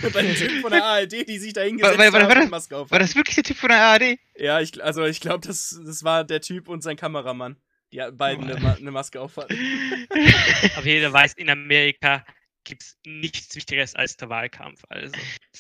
bei 0.12 0.22
dem 0.22 0.34
Typ 0.34 0.60
von 0.62 0.70
der 0.72 0.84
ARD, 0.84 1.28
die 1.28 1.38
sich 1.38 1.52
da 1.52 1.60
War- 1.60 1.66
hingesetzt 1.66 1.98
war- 1.98 2.12
war- 2.12 2.28
war 2.28 2.34
das- 2.34 2.50
Maske 2.50 2.76
auf. 2.76 2.90
war 2.90 2.98
das 2.98 3.14
wirklich 3.14 3.34
der 3.36 3.44
Typ 3.44 3.56
von 3.56 3.68
der 3.68 3.78
ARD? 3.80 4.18
Ja, 4.36 4.60
ich, 4.60 4.82
also 4.82 5.04
ich 5.04 5.20
glaube, 5.20 5.46
das, 5.46 5.78
das 5.84 6.04
war 6.04 6.24
der 6.24 6.40
Typ 6.40 6.68
und 6.68 6.82
sein 6.82 6.96
Kameramann, 6.96 7.56
die 7.92 8.02
beiden 8.12 8.50
eine, 8.50 8.60
Ma 8.60 8.72
eine 8.74 8.90
Maske 8.90 9.20
auf 9.20 9.36
hatten. 9.36 9.54
Aber 10.76 10.86
jeder 10.86 11.12
weiß, 11.12 11.34
in 11.34 11.50
Amerika 11.50 12.24
gibt 12.64 12.82
es 12.82 12.96
nichts 13.04 13.54
Wichtigeres 13.56 13.94
als 13.94 14.16
der 14.16 14.28
Wahlkampf. 14.28 14.82
Also, 14.88 15.12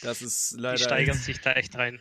Das 0.02 0.22
ist 0.22 0.52
die 0.52 0.60
leider. 0.60 0.78
steigern 0.78 1.16
sich 1.18 1.40
da 1.40 1.52
echt 1.52 1.74
rein. 1.76 2.00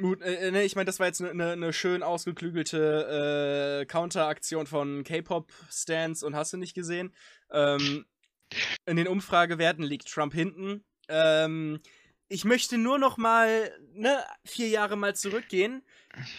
Gut, 0.00 0.22
äh, 0.22 0.50
ne, 0.50 0.62
ich 0.62 0.74
meine, 0.74 0.86
das 0.86 1.00
war 1.00 1.06
jetzt 1.06 1.20
eine 1.20 1.34
ne, 1.34 1.54
ne 1.56 1.72
schön 1.72 2.02
ausgeklügelte 2.02 3.80
äh, 3.82 3.86
Counteraktion 3.86 4.66
von 4.66 5.04
K-Pop-Stands 5.04 6.22
und 6.22 6.34
hast 6.34 6.52
du 6.52 6.56
nicht 6.56 6.74
gesehen. 6.74 7.14
Ähm, 7.50 8.06
in 8.86 8.96
den 8.96 9.08
Umfragewerten 9.08 9.84
liegt 9.84 10.08
Trump 10.08 10.34
hinten. 10.34 10.84
Ähm, 11.08 11.80
ich 12.28 12.44
möchte 12.44 12.78
nur 12.78 12.98
noch 12.98 13.18
mal 13.18 13.70
ne, 13.92 14.18
vier 14.44 14.68
Jahre 14.68 14.96
mal 14.96 15.14
zurückgehen. 15.14 15.82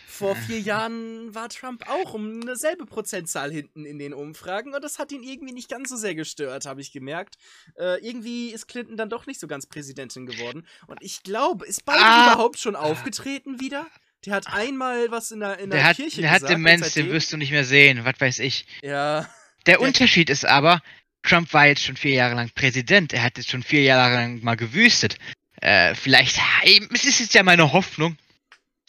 Vor 0.08 0.36
vier 0.36 0.60
Jahren 0.60 1.34
war 1.34 1.49
Trump 1.49 1.88
auch 1.88 2.13
um 2.13 2.41
eine 2.41 2.56
selbe 2.56 2.86
Prozentzahl 2.86 3.52
hinten 3.52 3.86
in 3.86 3.97
den 3.99 4.13
Umfragen 4.13 4.73
und 4.73 4.84
das 4.84 4.99
hat 4.99 5.12
ihn 5.12 5.23
irgendwie 5.23 5.54
nicht 5.54 5.69
ganz 5.69 5.89
so 5.89 5.95
sehr 5.97 6.13
gestört, 6.15 6.65
habe 6.65 6.82
ich 6.82 6.91
gemerkt. 6.91 7.36
Äh, 7.78 7.99
irgendwie 8.08 8.52
ist 8.52 8.67
Clinton 8.67 8.97
dann 8.97 9.10
doch 9.10 9.26
nicht 9.28 9.39
so 9.39 9.47
ganz 9.47 9.65
Präsidentin 9.67 10.26
geworden. 10.28 10.67
Und 10.88 10.99
ich 11.02 11.23
glaube, 11.23 11.65
ist 11.65 11.86
Biden 11.86 12.02
Ah. 12.02 12.34
überhaupt 12.34 12.60
schon 12.60 12.76
aufgetreten 12.76 13.60
wieder? 13.60 13.88
Der 14.26 14.36
hat 14.36 14.47
einmal 14.54 15.12
was 15.12 15.32
in 15.32 15.41
der, 15.41 15.58
in 15.60 15.69
der, 15.69 15.80
Der 15.80 15.88
hat, 15.89 15.95
Kirche 15.97 16.21
der 16.21 16.30
hat 16.32 16.41
gesagt. 16.41 16.56
und 16.58 16.63
Demenz, 16.65 16.93
den 16.93 17.12
wirst 17.12 17.34
du 17.34 17.38
nicht 17.38 17.52
mehr 17.52 17.65
sehen, 17.65 18.06
was 18.06 18.19
weiß 18.19 18.39
ich. 18.39 18.65
Ja, 18.84 19.21
Der 19.65 19.78
Der- 19.78 19.82
Unterschied 19.82 20.30
ist 20.30 20.45
aber, 20.45 20.82
Trump 21.24 21.54
war 21.54 21.68
jetzt 21.68 21.84
schon 21.84 21.98
vier 21.98 22.14
Jahre 22.14 22.36
lang 22.36 22.50
Präsident, 22.54 23.14
er 23.14 23.24
hat 23.24 23.38
jetzt 23.38 23.50
schon 23.50 23.64
vier 23.64 23.84
Jahre 23.84 24.16
lang 24.16 24.44
mal 24.44 24.56
gewüstet. 24.56 25.18
Äh, 25.62 25.96
vielleicht, 25.96 26.40
es 26.94 27.06
ist 27.06 27.20
jetzt 27.20 27.34
ja 27.34 27.44
meine 27.44 27.72
Hoffnung, 27.72 28.18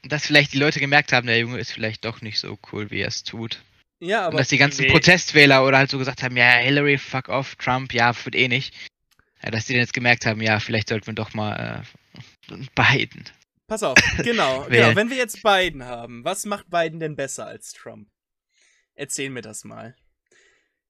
dass 0.02 0.26
vielleicht 0.26 0.52
die 0.52 0.58
Leute 0.58 0.80
gemerkt 0.80 1.12
haben, 1.12 1.26
der 1.26 1.38
Junge 1.38 1.58
ist 1.58 1.72
vielleicht 1.72 2.04
doch 2.04 2.20
nicht 2.20 2.38
so 2.38 2.58
cool, 2.72 2.90
wie 2.90 3.00
er 3.00 3.08
es 3.08 3.22
tut. 3.22 3.62
ja, 4.00 4.22
Und 4.22 4.26
aber 4.26 4.38
dass 4.38 4.48
die 4.48 4.58
ganzen 4.58 4.82
nee. 4.82 4.90
Protestwähler 4.90 5.64
oder 5.64 5.78
halt 5.78 5.90
so 5.90 5.98
gesagt 5.98 6.22
haben, 6.22 6.36
ja, 6.36 6.50
Hillary, 6.56 6.98
fuck 6.98 7.28
off, 7.28 7.54
Trump, 7.56 7.94
ja, 7.94 8.12
wird 8.24 8.34
eh 8.34 8.48
nicht. 8.48 8.74
Ja, 9.42 9.50
dass 9.50 9.66
die 9.66 9.74
dann 9.74 9.80
jetzt 9.80 9.94
gemerkt 9.94 10.26
haben, 10.26 10.42
ja, 10.42 10.58
vielleicht 10.58 10.88
sollten 10.88 11.06
wir 11.06 11.14
doch 11.14 11.32
mal 11.34 11.84
äh, 12.50 12.56
Biden. 12.74 13.24
pass 13.68 13.82
auf, 13.82 13.96
genau, 14.18 14.64
genau. 14.68 14.96
Wenn 14.96 15.10
wir 15.10 15.16
jetzt 15.16 15.42
Biden 15.42 15.84
haben, 15.84 16.24
was 16.24 16.44
macht 16.44 16.68
Biden 16.70 16.98
denn 16.98 17.14
besser 17.14 17.46
als 17.46 17.72
Trump? 17.72 18.08
Erzähl 18.94 19.30
mir 19.30 19.42
das 19.42 19.64
mal. 19.64 19.94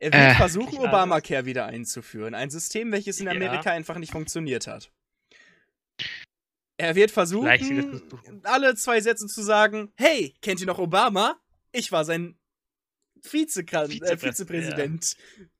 Er 0.00 0.12
will 0.12 0.20
Äh, 0.20 0.34
versuchen. 0.34 0.78
Obamacare 0.78 1.44
wieder 1.46 1.66
einzuführen. 1.66 2.34
Ein 2.34 2.50
System, 2.50 2.92
welches 2.92 3.20
in 3.20 3.26
Ja. 3.26 3.32
Amerika 3.32 3.70
einfach 3.70 3.96
nicht 3.98 4.12
funktioniert 4.12 4.66
hat. 4.66 4.90
Er 6.76 6.94
wird 6.96 7.10
versuchen, 7.12 7.48
alle 8.42 8.74
zwei 8.74 9.00
Sätze 9.00 9.26
zu 9.26 9.42
sagen: 9.42 9.92
Hey, 9.96 10.34
kennt 10.42 10.60
ihr 10.60 10.66
noch 10.66 10.78
Obama? 10.78 11.38
Ich 11.72 11.92
war 11.92 12.04
sein 12.04 12.36
Vizekran 13.22 13.90
äh, 13.90 13.94
Vizepräs- 13.94 14.18
Vizepräsident. 14.20 15.16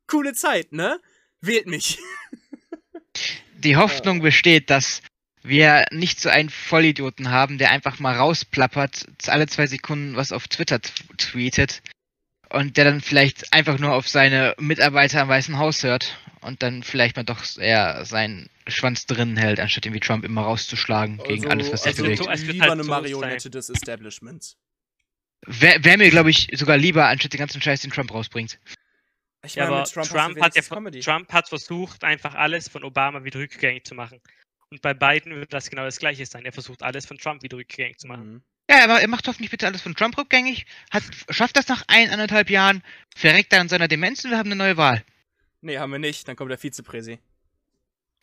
Coole 0.07 0.35
Zeit, 0.35 0.73
ne? 0.73 1.01
Wählt 1.41 1.67
mich. 1.67 1.99
Die 3.59 3.77
Hoffnung 3.77 4.21
besteht, 4.21 4.69
dass 4.71 5.01
wir 5.43 5.87
nicht 5.93 6.21
so 6.21 6.29
einen 6.29 6.51
Vollidioten 6.51 7.31
haben, 7.31 7.59
der 7.59 7.71
einfach 7.71 7.99
mal 8.01 8.17
rausplappert, 8.17 9.07
alle 9.27 9.47
zwei 9.47 9.67
Sekunden 9.67 10.17
was 10.17 10.33
auf 10.33 10.49
Twitter 10.49 10.81
tweetet 10.81 11.83
und 12.55 12.77
der 12.77 12.85
dann 12.85 13.01
vielleicht 13.01 13.53
einfach 13.53 13.79
nur 13.79 13.93
auf 13.93 14.09
seine 14.09 14.55
Mitarbeiter 14.59 15.23
im 15.23 15.29
Weißen 15.29 15.59
Haus 15.59 15.83
hört 15.83 16.19
und 16.41 16.63
dann 16.63 16.83
vielleicht 16.83 17.17
mal 17.17 17.25
doch 17.25 17.43
eher 17.59 18.05
seinen 18.05 18.49
Schwanz 18.67 19.07
drinnen 19.07 19.37
hält, 19.37 19.61
anstatt 19.61 19.87
ihn 19.87 19.93
wie 19.95 20.01
Trump 20.01 20.25
immer 20.25 20.43
rauszuschlagen 20.43 21.19
gegen 21.19 21.47
alles, 21.51 21.73
was 21.73 21.83
sich 21.83 21.93
also 21.93 22.05
bewegt. 22.05 22.23
so- 22.23 22.31
es 22.31 22.43
wird 22.43 22.53
lieber 22.53 22.65
halt 22.67 22.73
eine 22.73 22.85
Marionette 22.85 23.51
des 23.51 23.69
Establishments. 23.71 24.57
Wäre 25.47 25.85
wär 25.85 25.99
mir, 25.99 26.11
glaube 26.11 26.31
ich, 26.31 26.49
sogar 26.55 26.77
lieber, 26.79 27.07
anstatt 27.09 27.33
den 27.35 27.39
ganzen 27.41 27.61
Scheiß, 27.61 27.83
den 27.83 27.91
Trump 27.91 28.13
rausbringt. 28.13 28.59
Ich 29.45 29.57
Ja, 29.57 29.65
meine, 29.65 29.77
aber 29.77 29.85
Trump, 29.85 30.09
Trump, 30.09 30.41
hat 30.41 30.57
ja. 30.57 30.63
Trump 31.03 31.33
hat 31.33 31.49
versucht, 31.49 32.03
einfach 32.03 32.35
alles 32.35 32.69
von 32.69 32.83
Obama 32.83 33.25
wieder 33.25 33.41
rückgängig 33.41 33.85
zu 33.85 33.95
machen. 33.95 34.21
Und 34.71 34.81
bei 34.81 34.95
Biden 34.95 35.35
wird 35.35 35.53
das 35.53 35.69
genau 35.69 35.85
das 35.85 35.99
Gleiche 35.99 36.25
sein. 36.25 36.47
Er 36.47 36.53
versucht 36.53 36.83
alles 36.83 37.05
von 37.05 37.19
Trump 37.19 37.43
wieder 37.43 37.59
rückgängig 37.59 37.99
zu 37.99 38.07
machen. 38.07 38.33
Mhm. 38.33 38.43
Ja, 38.71 38.85
aber 38.85 39.01
er 39.01 39.09
macht 39.09 39.29
hoffentlich 39.29 39.51
bitte 39.51 39.67
alles 39.67 39.83
von 39.83 39.95
Trump 39.95 40.17
rückgängig, 40.17 40.65
hat, 40.91 41.03
schafft 41.29 41.57
das 41.57 41.69
nach 41.69 41.85
ein, 41.89 42.09
anderthalb 42.11 42.49
Jahren, 42.49 42.83
verreckt 43.15 43.53
er 43.53 43.61
an 43.61 43.69
seiner 43.69 43.89
Demenz 43.89 44.25
und 44.25 44.31
wir 44.31 44.39
haben 44.39 44.49
eine 44.51 44.57
neue 44.57 44.77
Wahl. 44.77 45.05
Nee, 45.61 45.79
haben 45.79 45.93
wir 45.93 45.99
nicht. 45.99 46.27
Dann 46.29 46.37
kommt 46.37 46.51
der 46.51 46.59
Vizepräsi. 46.59 47.19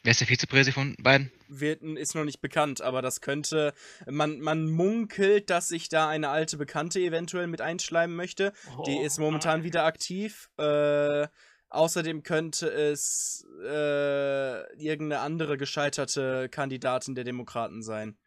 Wer 0.03 0.11
ist 0.11 0.19
der 0.19 0.27
Vizepräsident 0.27 0.73
von 0.73 0.95
beiden? 1.03 1.31
Wird, 1.47 1.83
ist 1.83 2.15
noch 2.15 2.23
nicht 2.23 2.41
bekannt, 2.41 2.81
aber 2.81 3.03
das 3.03 3.21
könnte. 3.21 3.73
Man, 4.07 4.39
man 4.39 4.65
munkelt, 4.69 5.51
dass 5.51 5.67
sich 5.67 5.89
da 5.89 6.09
eine 6.09 6.29
alte 6.29 6.57
Bekannte 6.57 6.99
eventuell 6.99 7.45
mit 7.45 7.61
einschleimen 7.61 8.15
möchte. 8.15 8.51
Die 8.87 8.97
Oh, 8.99 9.03
ist 9.03 9.19
momentan 9.19 9.59
nein. 9.59 9.63
wieder 9.63 9.83
aktiv. 9.85 10.49
Äh, 10.57 11.27
außerdem 11.69 12.23
könnte 12.23 12.67
es 12.67 13.45
äh, 13.63 14.73
irgendeine 14.83 15.19
andere 15.19 15.57
gescheiterte 15.57 16.49
Kandidatin 16.49 17.13
der 17.13 17.23
Demokraten 17.23 17.83
sein. 17.83 18.17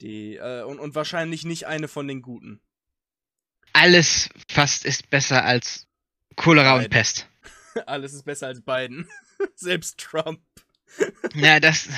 Die, 0.00 0.36
äh, 0.36 0.62
und, 0.62 0.78
und 0.80 0.94
wahrscheinlich 0.94 1.44
nicht 1.44 1.66
eine 1.66 1.88
von 1.88 2.08
den 2.08 2.22
Guten. 2.22 2.60
Alles 3.72 4.28
fast 4.48 4.84
ist 4.84 5.10
besser 5.10 5.44
als 5.44 5.86
Cholera 6.36 6.74
und 6.74 6.78
Beide. 6.82 6.88
Pest. 6.90 7.28
Alles 7.86 8.12
ist 8.12 8.24
besser 8.24 8.48
als 8.48 8.60
Biden. 8.60 9.08
Selbst 9.54 9.98
Trump. 9.98 10.40
Ja, 11.34 11.58
das. 11.58 11.88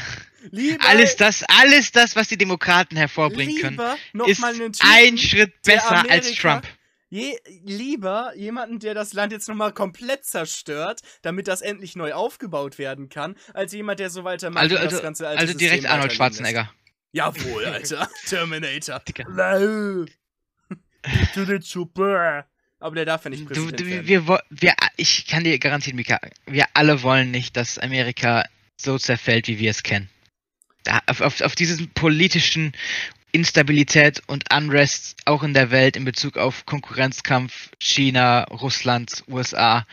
Lieber, 0.51 0.83
Alles 0.87 1.17
das, 1.17 1.43
alles 1.49 1.93
das, 1.93 2.17
was 2.17 2.29
die 2.29 2.39
Demokraten 2.39 2.97
hervorbringen 2.97 3.59
können, 3.61 3.79
ist 4.27 4.43
Typen, 4.43 4.73
ein 4.81 5.19
Schritt 5.19 5.61
besser 5.63 6.09
als 6.09 6.29
Amerika- 6.29 6.61
Trump. 6.61 6.67
Je, 7.11 7.37
lieber 7.65 8.33
jemanden, 8.37 8.79
der 8.79 8.95
das 8.95 9.13
Land 9.13 9.33
jetzt 9.33 9.49
nochmal 9.49 9.73
komplett 9.73 10.25
zerstört, 10.25 11.03
damit 11.23 11.47
das 11.47 11.61
endlich 11.61 11.95
neu 11.97 12.15
aufgebaut 12.15 12.79
werden 12.79 13.09
kann, 13.11 13.37
als 13.53 13.73
jemand, 13.73 14.01
der 14.01 14.09
so 14.09 14.25
weitermacht 14.25 14.63
Also, 14.63 14.77
und 14.77 14.83
also, 14.83 14.97
das 14.97 15.03
ganze 15.03 15.29
alte 15.29 15.41
also 15.41 15.59
direkt 15.59 15.85
Arnold 15.85 16.19
weiterleben 16.19 16.55
lässt. 16.55 16.69
Jawohl, 17.17 17.65
Alter. 17.73 18.11
Terminator. 18.27 19.01
Du 21.35 21.45
den 21.47 21.63
super. 21.63 22.47
Aber 22.79 22.95
der 22.95 23.07
darf 23.07 23.25
ja 23.25 23.31
nicht 23.31 23.41
Du, 23.41 23.47
Präsident 23.47 23.81
du, 23.81 23.87
werden. 23.87 24.07
wir, 24.07 24.41
wir, 24.51 24.75
ich 24.99 25.27
kann 25.27 25.43
dir 25.43 25.59
garantieren, 25.59 25.97
Mika, 25.97 26.21
wir 26.47 26.67
alle 26.75 27.03
wollen 27.03 27.31
nicht, 27.31 27.57
dass 27.57 27.79
Amerika 27.79 28.45
so 28.77 28.99
zerfällt, 28.99 29.49
wie 29.49 29.59
wir 29.59 29.71
es 29.71 29.83
kennen. 29.83 30.11
Da, 30.85 31.01
auf, 31.07 31.23
auf, 31.23 31.41
auf 31.41 31.55
diesen 31.55 31.89
politischen 31.95 32.73
Instabilität 33.33 34.23
und 34.27 34.53
Unrest 34.53 35.17
auch 35.25 35.43
in 35.43 35.55
der 35.55 35.71
Welt 35.71 35.97
in 35.97 36.05
Bezug 36.05 36.37
auf 36.37 36.67
Konkurrenzkampf 36.67 37.71
China, 37.81 38.45
Russland, 38.45 39.25
USA 39.27 39.87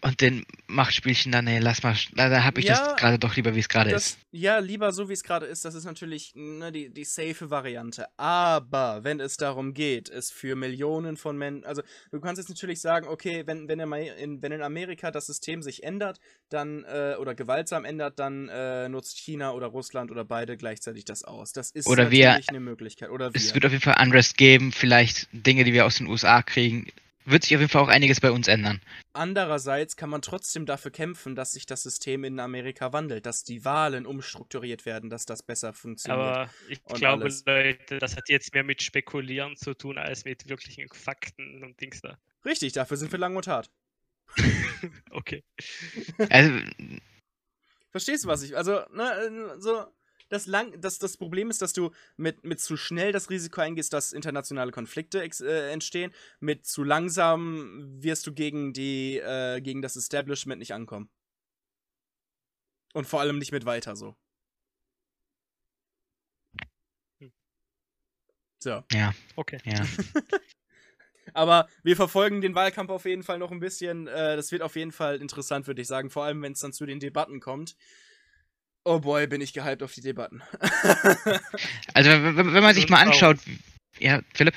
und 0.00 0.20
den 0.20 0.44
Machtspielchen, 0.68 1.32
dann, 1.32 1.46
nee, 1.46 1.58
lass 1.58 1.82
mal, 1.82 1.96
da, 2.14 2.44
habe 2.44 2.60
ich 2.60 2.66
Ja, 2.66 2.74
das 2.90 2.96
gerade 3.00 3.18
doch 3.18 3.34
lieber, 3.34 3.54
wie 3.54 3.60
es 3.60 3.68
gerade 3.68 3.90
ist. 3.90 4.18
ja, 4.30 4.58
lieber 4.58 4.92
so 4.92 5.08
wie 5.08 5.12
es 5.12 5.24
gerade 5.24 5.46
ist, 5.46 5.64
das 5.64 5.74
ist 5.74 5.84
natürlich 5.84 6.32
ne, 6.36 6.70
die, 6.70 6.88
die 6.90 7.04
safe 7.04 7.50
Variante. 7.50 8.06
Aber 8.16 9.02
wenn 9.02 9.18
es 9.18 9.36
darum 9.36 9.74
geht, 9.74 10.08
es 10.08 10.30
für 10.30 10.54
Millionen 10.54 11.16
von 11.16 11.36
Menschen, 11.36 11.64
also 11.64 11.82
du 12.12 12.20
kannst 12.20 12.38
jetzt 12.38 12.48
natürlich 12.48 12.80
sagen, 12.80 13.08
okay, 13.08 13.42
wenn, 13.46 13.66
wenn, 13.68 13.80
in, 13.80 14.40
wenn 14.42 14.52
in 14.52 14.62
Amerika 14.62 15.10
das 15.10 15.26
System 15.26 15.62
sich 15.62 15.82
ändert, 15.82 16.20
dann, 16.48 16.84
äh, 16.84 17.16
oder 17.18 17.34
gewaltsam 17.34 17.84
ändert, 17.84 18.18
dann 18.18 18.48
äh, 18.48 18.88
nutzt 18.88 19.18
China 19.18 19.52
oder 19.52 19.66
Russland 19.66 20.10
oder 20.10 20.24
beide 20.24 20.56
gleichzeitig 20.56 21.04
das 21.06 21.24
aus. 21.24 21.52
Das 21.52 21.70
ist 21.72 21.86
Oder 21.88 22.10
wir- 22.10 22.26
natürlich 22.26 22.50
eine 22.50 22.60
Möglichkeit. 22.60 23.10
Oder 23.10 23.30
Es 23.34 23.48
wir. 23.48 23.54
wird 23.54 23.66
auf 23.66 23.72
jeden 23.72 23.82
Fall 23.82 24.00
Unrest 24.00 24.36
geben, 24.36 24.70
vielleicht 24.72 25.28
Dinge, 25.32 25.64
die 25.64 25.72
wir 25.72 25.86
aus 25.86 25.96
den 25.96 26.06
USA 26.06 26.42
kriegen. 26.42 26.86
Wird 27.30 27.44
sich 27.44 27.54
auf 27.54 27.60
jeden 27.60 27.70
Fall 27.70 27.82
auch 27.82 27.88
einiges 27.88 28.20
bei 28.20 28.30
uns 28.30 28.48
ändern. 28.48 28.80
Andererseits 29.12 29.96
kann 29.96 30.08
man 30.08 30.22
trotzdem 30.22 30.64
dafür 30.64 30.90
kämpfen, 30.90 31.34
dass 31.34 31.52
sich 31.52 31.66
das 31.66 31.82
System 31.82 32.24
in 32.24 32.40
Amerika 32.40 32.94
wandelt, 32.94 33.26
dass 33.26 33.44
die 33.44 33.66
Wahlen 33.66 34.06
umstrukturiert 34.06 34.86
werden, 34.86 35.10
dass 35.10 35.26
das 35.26 35.42
besser 35.42 35.74
funktioniert. 35.74 36.18
Aber 36.18 36.50
ich 36.68 36.82
glaube, 36.84 37.24
alles. 37.24 37.44
Leute, 37.44 37.98
das 37.98 38.16
hat 38.16 38.30
jetzt 38.30 38.54
mehr 38.54 38.64
mit 38.64 38.82
Spekulieren 38.82 39.56
zu 39.56 39.74
tun, 39.74 39.98
als 39.98 40.24
mit 40.24 40.48
wirklichen 40.48 40.88
Fakten 40.88 41.62
und 41.64 41.78
Dings 41.80 42.00
da. 42.00 42.16
Richtig, 42.46 42.72
dafür 42.72 42.96
sind 42.96 43.12
wir 43.12 43.18
lang 43.18 43.36
und 43.36 43.46
hart. 43.46 43.70
Okay. 45.10 45.42
Also, 46.30 46.52
Verstehst 47.90 48.24
du, 48.24 48.28
was 48.28 48.42
ich. 48.42 48.56
Also, 48.56 48.80
ne, 48.92 49.56
so. 49.58 49.86
Das, 50.28 50.46
lang, 50.46 50.80
das, 50.80 50.98
das 50.98 51.16
Problem 51.16 51.50
ist, 51.50 51.62
dass 51.62 51.72
du 51.72 51.90
mit, 52.16 52.44
mit 52.44 52.60
zu 52.60 52.76
schnell 52.76 53.12
das 53.12 53.30
Risiko 53.30 53.60
eingehst, 53.60 53.92
dass 53.92 54.12
internationale 54.12 54.72
Konflikte 54.72 55.22
äh, 55.22 55.72
entstehen. 55.72 56.12
Mit 56.40 56.66
zu 56.66 56.84
langsam 56.84 58.02
wirst 58.02 58.26
du 58.26 58.32
gegen, 58.32 58.72
die, 58.72 59.18
äh, 59.18 59.60
gegen 59.60 59.82
das 59.82 59.96
Establishment 59.96 60.58
nicht 60.58 60.74
ankommen. 60.74 61.10
Und 62.94 63.06
vor 63.06 63.20
allem 63.20 63.38
nicht 63.38 63.52
mit 63.52 63.64
weiter 63.64 63.96
so. 63.96 64.16
So. 68.60 68.82
Ja. 68.92 69.14
Okay. 69.36 69.58
Ja. 69.64 69.86
Aber 71.34 71.68
wir 71.82 71.94
verfolgen 71.94 72.40
den 72.40 72.54
Wahlkampf 72.54 72.90
auf 72.90 73.04
jeden 73.04 73.22
Fall 73.22 73.38
noch 73.38 73.52
ein 73.52 73.60
bisschen. 73.60 74.08
Äh, 74.08 74.36
das 74.36 74.50
wird 74.50 74.62
auf 74.62 74.76
jeden 74.76 74.92
Fall 74.92 75.20
interessant, 75.20 75.66
würde 75.66 75.80
ich 75.80 75.86
sagen. 75.86 76.10
Vor 76.10 76.24
allem, 76.24 76.42
wenn 76.42 76.52
es 76.52 76.60
dann 76.60 76.72
zu 76.72 76.86
den 76.86 77.00
Debatten 77.00 77.40
kommt. 77.40 77.76
Oh 78.88 79.00
boy, 79.00 79.26
bin 79.26 79.42
ich 79.42 79.52
gehypt 79.52 79.82
auf 79.82 79.92
die 79.92 80.00
Debatten. 80.00 80.42
Also, 81.92 82.10
wenn, 82.10 82.36
wenn 82.36 82.62
man 82.62 82.74
sich 82.74 82.88
mal 82.88 83.02
anschaut. 83.02 83.38
Ja, 83.98 84.22
Philipp? 84.32 84.54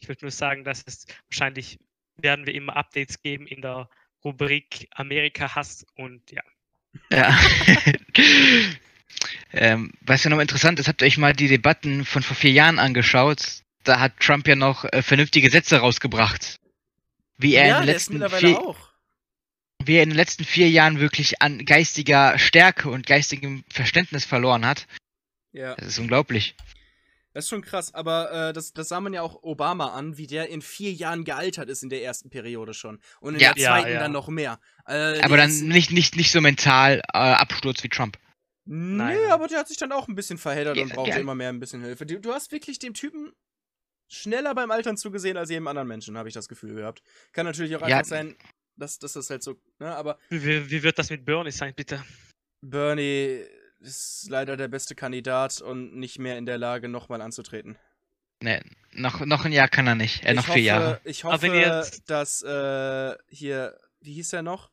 Ich 0.00 0.08
würde 0.08 0.24
nur 0.24 0.30
sagen, 0.30 0.64
dass 0.64 0.82
es 0.86 1.04
wahrscheinlich 1.28 1.78
werden 2.16 2.46
wir 2.46 2.54
immer 2.54 2.76
Updates 2.76 3.20
geben 3.20 3.46
in 3.46 3.60
der 3.60 3.90
Rubrik 4.24 4.88
Amerika 4.92 5.54
Hass 5.54 5.84
und 5.96 6.30
ja. 6.30 6.42
Ja. 7.10 7.38
ähm, 9.52 9.92
was 10.00 10.24
ja 10.24 10.30
noch 10.30 10.38
interessant 10.38 10.78
ist, 10.78 10.88
habt 10.88 11.02
ihr 11.02 11.06
euch 11.06 11.18
mal 11.18 11.34
die 11.34 11.48
Debatten 11.48 12.06
von 12.06 12.22
vor 12.22 12.36
vier 12.36 12.52
Jahren 12.52 12.78
angeschaut? 12.78 13.62
Da 13.84 14.00
hat 14.00 14.18
Trump 14.20 14.48
ja 14.48 14.56
noch 14.56 14.84
äh, 14.84 15.02
vernünftige 15.02 15.50
Sätze 15.50 15.78
rausgebracht. 15.78 16.58
Wie 17.36 17.54
er, 17.54 17.66
ja, 17.66 17.74
in 17.74 17.82
den 17.82 17.86
der 17.86 17.96
ist 17.96 18.08
letzten 18.08 18.12
mittlerweile 18.14 18.48
vier, 18.48 18.58
auch. 18.58 18.89
Wie 19.84 19.96
er 19.96 20.02
in 20.02 20.10
den 20.10 20.16
letzten 20.16 20.44
vier 20.44 20.68
Jahren 20.70 21.00
wirklich 21.00 21.40
an 21.42 21.64
geistiger 21.64 22.38
Stärke 22.38 22.90
und 22.90 23.06
geistigem 23.06 23.64
Verständnis 23.70 24.24
verloren 24.24 24.64
hat. 24.66 24.86
Ja. 25.52 25.74
Das 25.76 25.86
ist 25.88 25.98
unglaublich. 25.98 26.54
Das 27.32 27.44
ist 27.44 27.50
schon 27.50 27.62
krass, 27.62 27.94
aber 27.94 28.48
äh, 28.48 28.52
das, 28.52 28.72
das 28.72 28.88
sah 28.88 29.00
man 29.00 29.12
ja 29.12 29.22
auch 29.22 29.42
Obama 29.44 29.92
an, 29.94 30.16
wie 30.16 30.26
der 30.26 30.48
in 30.48 30.62
vier 30.62 30.92
Jahren 30.92 31.24
gealtert 31.24 31.68
ist 31.70 31.82
in 31.84 31.88
der 31.88 32.02
ersten 32.02 32.28
Periode 32.28 32.74
schon. 32.74 33.00
Und 33.20 33.34
in 33.34 33.40
Ja. 33.40 33.52
der 33.54 33.62
Ja, 33.62 33.70
zweiten 33.78 33.92
ja. 33.92 34.00
dann 34.00 34.12
noch 34.12 34.28
mehr. 34.28 34.58
Äh, 34.86 35.20
Aber 35.20 35.36
dann 35.36 35.50
nicht, 35.68 35.92
nicht, 35.92 36.16
nicht 36.16 36.32
so 36.32 36.40
mental 36.40 37.00
äh, 37.12 37.18
Absturz 37.18 37.82
wie 37.84 37.88
Trump. 37.88 38.18
Nee, 38.64 38.96
Nein. 38.96 39.18
aber 39.30 39.46
der 39.48 39.60
hat 39.60 39.68
sich 39.68 39.76
dann 39.76 39.92
auch 39.92 40.08
ein 40.08 40.14
bisschen 40.16 40.38
verheddert 40.38 40.76
Ja, 40.76 40.82
und 40.82 40.92
brauchte 40.92 41.10
ja. 41.12 41.16
immer 41.18 41.34
mehr 41.36 41.48
ein 41.50 41.60
bisschen 41.60 41.82
Hilfe. 41.82 42.04
Du, 42.04 42.18
du 42.20 42.32
hast 42.32 42.50
wirklich 42.52 42.78
dem 42.80 42.94
Typen 42.94 43.32
schneller 44.08 44.54
beim 44.54 44.70
Altern 44.72 44.96
zugesehen 44.96 45.36
als 45.36 45.50
jedem 45.50 45.68
anderen 45.68 45.88
Menschen, 45.88 46.18
habe 46.18 46.28
ich 46.28 46.34
das 46.34 46.48
Gefühl 46.48 46.74
gehabt. 46.74 47.00
Kann 47.32 47.46
natürlich 47.46 47.76
auch 47.76 47.80
Ja. 47.86 47.98
einfach 47.98 48.08
sein, 48.08 48.34
dass, 48.80 48.98
dass 48.98 49.12
das 49.12 49.30
halt 49.30 49.42
so, 49.42 49.56
ne, 49.78 49.94
aber 49.94 50.18
Wie, 50.30 50.70
wie 50.70 50.82
wird 50.82 50.98
das 50.98 51.10
mit 51.10 51.24
Bernie 51.24 51.50
sein, 51.52 51.74
bitte? 51.74 52.02
Bernie 52.62 53.44
ist 53.80 54.26
leider 54.28 54.56
der 54.56 54.68
beste 54.68 54.94
Kandidat 54.94 55.60
und 55.60 55.94
nicht 55.96 56.18
mehr 56.18 56.36
in 56.36 56.46
der 56.46 56.58
Lage, 56.58 56.88
nochmal 56.88 57.20
anzutreten. 57.22 57.78
Ne, 58.42 58.62
noch, 58.92 59.20
noch 59.20 59.44
ein 59.44 59.52
Jahr 59.52 59.68
kann 59.68 59.86
er 59.86 59.94
nicht. 59.94 60.24
Äh, 60.24 60.30
ich 60.32 60.36
noch 60.36 60.48
hoffe, 60.48 60.52
vier 60.54 60.62
Jahre. 60.62 61.00
Ich 61.04 61.24
hoffe, 61.24 61.46
ihr- 61.46 61.86
dass 62.06 62.42
äh, 62.42 63.14
hier, 63.28 63.78
wie 64.00 64.14
hieß 64.14 64.30
der 64.30 64.42
noch? 64.42 64.70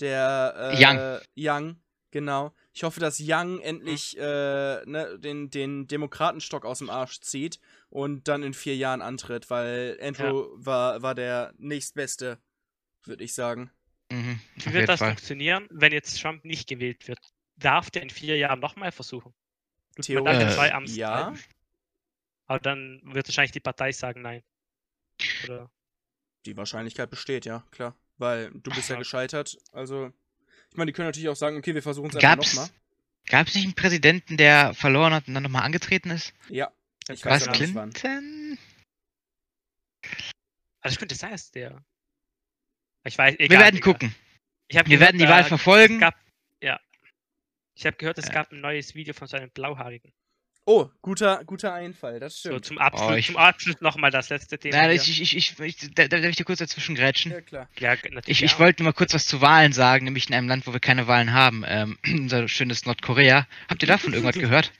Der 0.00 0.54
äh, 0.74 0.84
Young. 0.84 1.20
Young, 1.36 1.76
genau. 2.10 2.54
Ich 2.72 2.84
hoffe, 2.84 3.00
dass 3.00 3.20
Young 3.20 3.58
endlich 3.60 4.16
äh, 4.16 4.84
ne, 4.86 5.18
den, 5.18 5.50
den 5.50 5.88
Demokratenstock 5.88 6.64
aus 6.64 6.78
dem 6.78 6.90
Arsch 6.90 7.20
zieht 7.20 7.58
und 7.90 8.28
dann 8.28 8.42
in 8.44 8.54
vier 8.54 8.76
Jahren 8.76 9.02
antritt, 9.02 9.50
weil 9.50 9.98
Andrew 10.00 10.48
war, 10.54 11.02
war 11.02 11.14
der 11.16 11.52
nächstbeste, 11.58 12.38
würde 13.08 13.24
ich 13.24 13.34
sagen. 13.34 13.70
Mhm, 14.10 14.40
Wie 14.56 14.72
wird 14.72 14.88
das 14.88 15.00
Fall. 15.00 15.10
funktionieren, 15.10 15.66
wenn 15.70 15.92
jetzt 15.92 16.20
Trump 16.20 16.44
nicht 16.44 16.68
gewählt 16.68 17.08
wird? 17.08 17.18
Darf 17.56 17.90
der 17.90 18.02
in 18.02 18.10
vier 18.10 18.36
Jahren 18.36 18.60
nochmal 18.60 18.92
versuchen? 18.92 19.34
Theoretisch, 20.00 20.56
Äh, 20.56 20.70
Amtszeiten? 20.70 20.96
ja. 20.96 21.34
Aber 22.46 22.60
dann 22.60 23.00
wird 23.04 23.26
wahrscheinlich 23.28 23.52
die 23.52 23.60
Partei 23.60 23.92
sagen 23.92 24.22
nein. 24.22 24.42
Oder? 25.44 25.70
Die 26.46 26.56
Wahrscheinlichkeit 26.56 27.10
besteht, 27.10 27.44
ja, 27.44 27.64
klar. 27.72 27.94
Weil 28.16 28.50
du 28.52 28.70
bist 28.70 28.88
ja 28.88 28.94
Ja. 28.94 28.98
gescheitert. 29.00 29.58
Also, 29.72 30.12
ich 30.70 30.76
meine, 30.76 30.86
die 30.90 30.92
können 30.94 31.08
natürlich 31.08 31.28
auch 31.28 31.36
sagen, 31.36 31.56
okay, 31.58 31.74
wir 31.74 31.82
versuchen 31.82 32.10
es 32.10 32.16
einfach 32.16 32.36
nochmal. 32.36 32.70
gab's 33.26 33.54
nicht 33.54 33.64
einen 33.64 33.74
Präsidenten, 33.74 34.36
der 34.36 34.72
verloren 34.74 35.12
hat 35.12 35.28
und 35.28 35.34
dann 35.34 35.42
nochmal 35.42 35.64
angetreten 35.64 36.10
ist? 36.10 36.32
Ja. 36.48 36.72
Ich 37.10 37.24
weiß 37.24 37.46
Was, 37.48 37.74
wann. 37.74 37.92
Clinton? 37.92 38.58
Also 40.80 40.94
es 40.94 40.98
könnte 40.98 41.14
sein, 41.16 41.32
dass 41.32 41.50
der. 41.50 41.84
Ich 43.04 43.16
weiß, 43.16 43.36
egal. 43.38 43.48
Wir 43.50 43.58
werden 43.64 43.76
egal. 43.78 43.92
gucken. 43.92 44.14
Wir 44.70 44.82
gehört, 44.84 45.00
werden 45.00 45.18
die 45.18 45.28
Wahl 45.28 45.40
Es 45.42 45.48
verfolgen. 45.48 45.98
gab, 45.98 46.14
ja. 46.62 46.78
Ich 47.74 47.86
habe 47.86 47.96
gehört, 47.96 48.18
es 48.18 48.28
Äh. 48.28 48.32
gab 48.32 48.52
ein 48.52 48.60
neues 48.60 48.94
Video 48.94 49.14
von 49.14 49.26
so 49.28 49.36
einem 49.36 49.50
Blauhaarigen. 49.50 50.12
Oh, 50.66 50.90
guter, 51.00 51.42
guter 51.46 51.72
Einfall, 51.72 52.20
das 52.20 52.42
So 52.42 52.50
stimmt. 52.50 52.64
zum 52.66 52.78
Abschluss, 52.78 53.10
Oh, 53.10 53.14
ich- 53.14 53.26
zum 53.28 53.36
Abschluss 53.38 53.80
nochmal 53.80 54.10
das 54.10 54.28
letzte 54.28 54.58
Thema. 54.58 54.76
Nein, 54.76 54.90
ich, 54.90 55.08
ich, 55.08 55.22
ich, 55.22 55.36
ich, 55.58 55.58
ich, 55.60 55.94
da, 55.94 56.08
darf 56.08 56.22
ich 56.24 56.36
dir 56.36 56.44
kurz 56.44 56.58
dazwischen 56.58 56.94
grätschen? 56.94 57.32
ja, 57.32 57.40
klar. 57.40 57.68
ja. 57.78 57.94
Ich, 58.26 58.42
ich 58.42 58.58
wollte 58.58 58.82
nur 58.82 58.90
mal 58.90 58.94
kurz 58.96 59.14
was 59.14 59.26
zu 59.26 59.40
Wahlen 59.40 59.72
sagen, 59.72 60.04
nämlich 60.04 60.28
in 60.28 60.34
einem 60.34 60.46
Land, 60.48 60.66
wo 60.66 60.74
wir 60.74 60.80
keine 60.80 61.06
Wahlen 61.06 61.32
haben. 61.32 61.64
Ähm, 61.66 61.98
unser 62.06 62.48
schönes 62.48 62.84
Nordkorea. 62.84 63.46
Habt 63.70 63.82
ihr 63.82 63.86
davon 63.88 64.12
irgendwas 64.12 64.36
gehört? 64.36 64.70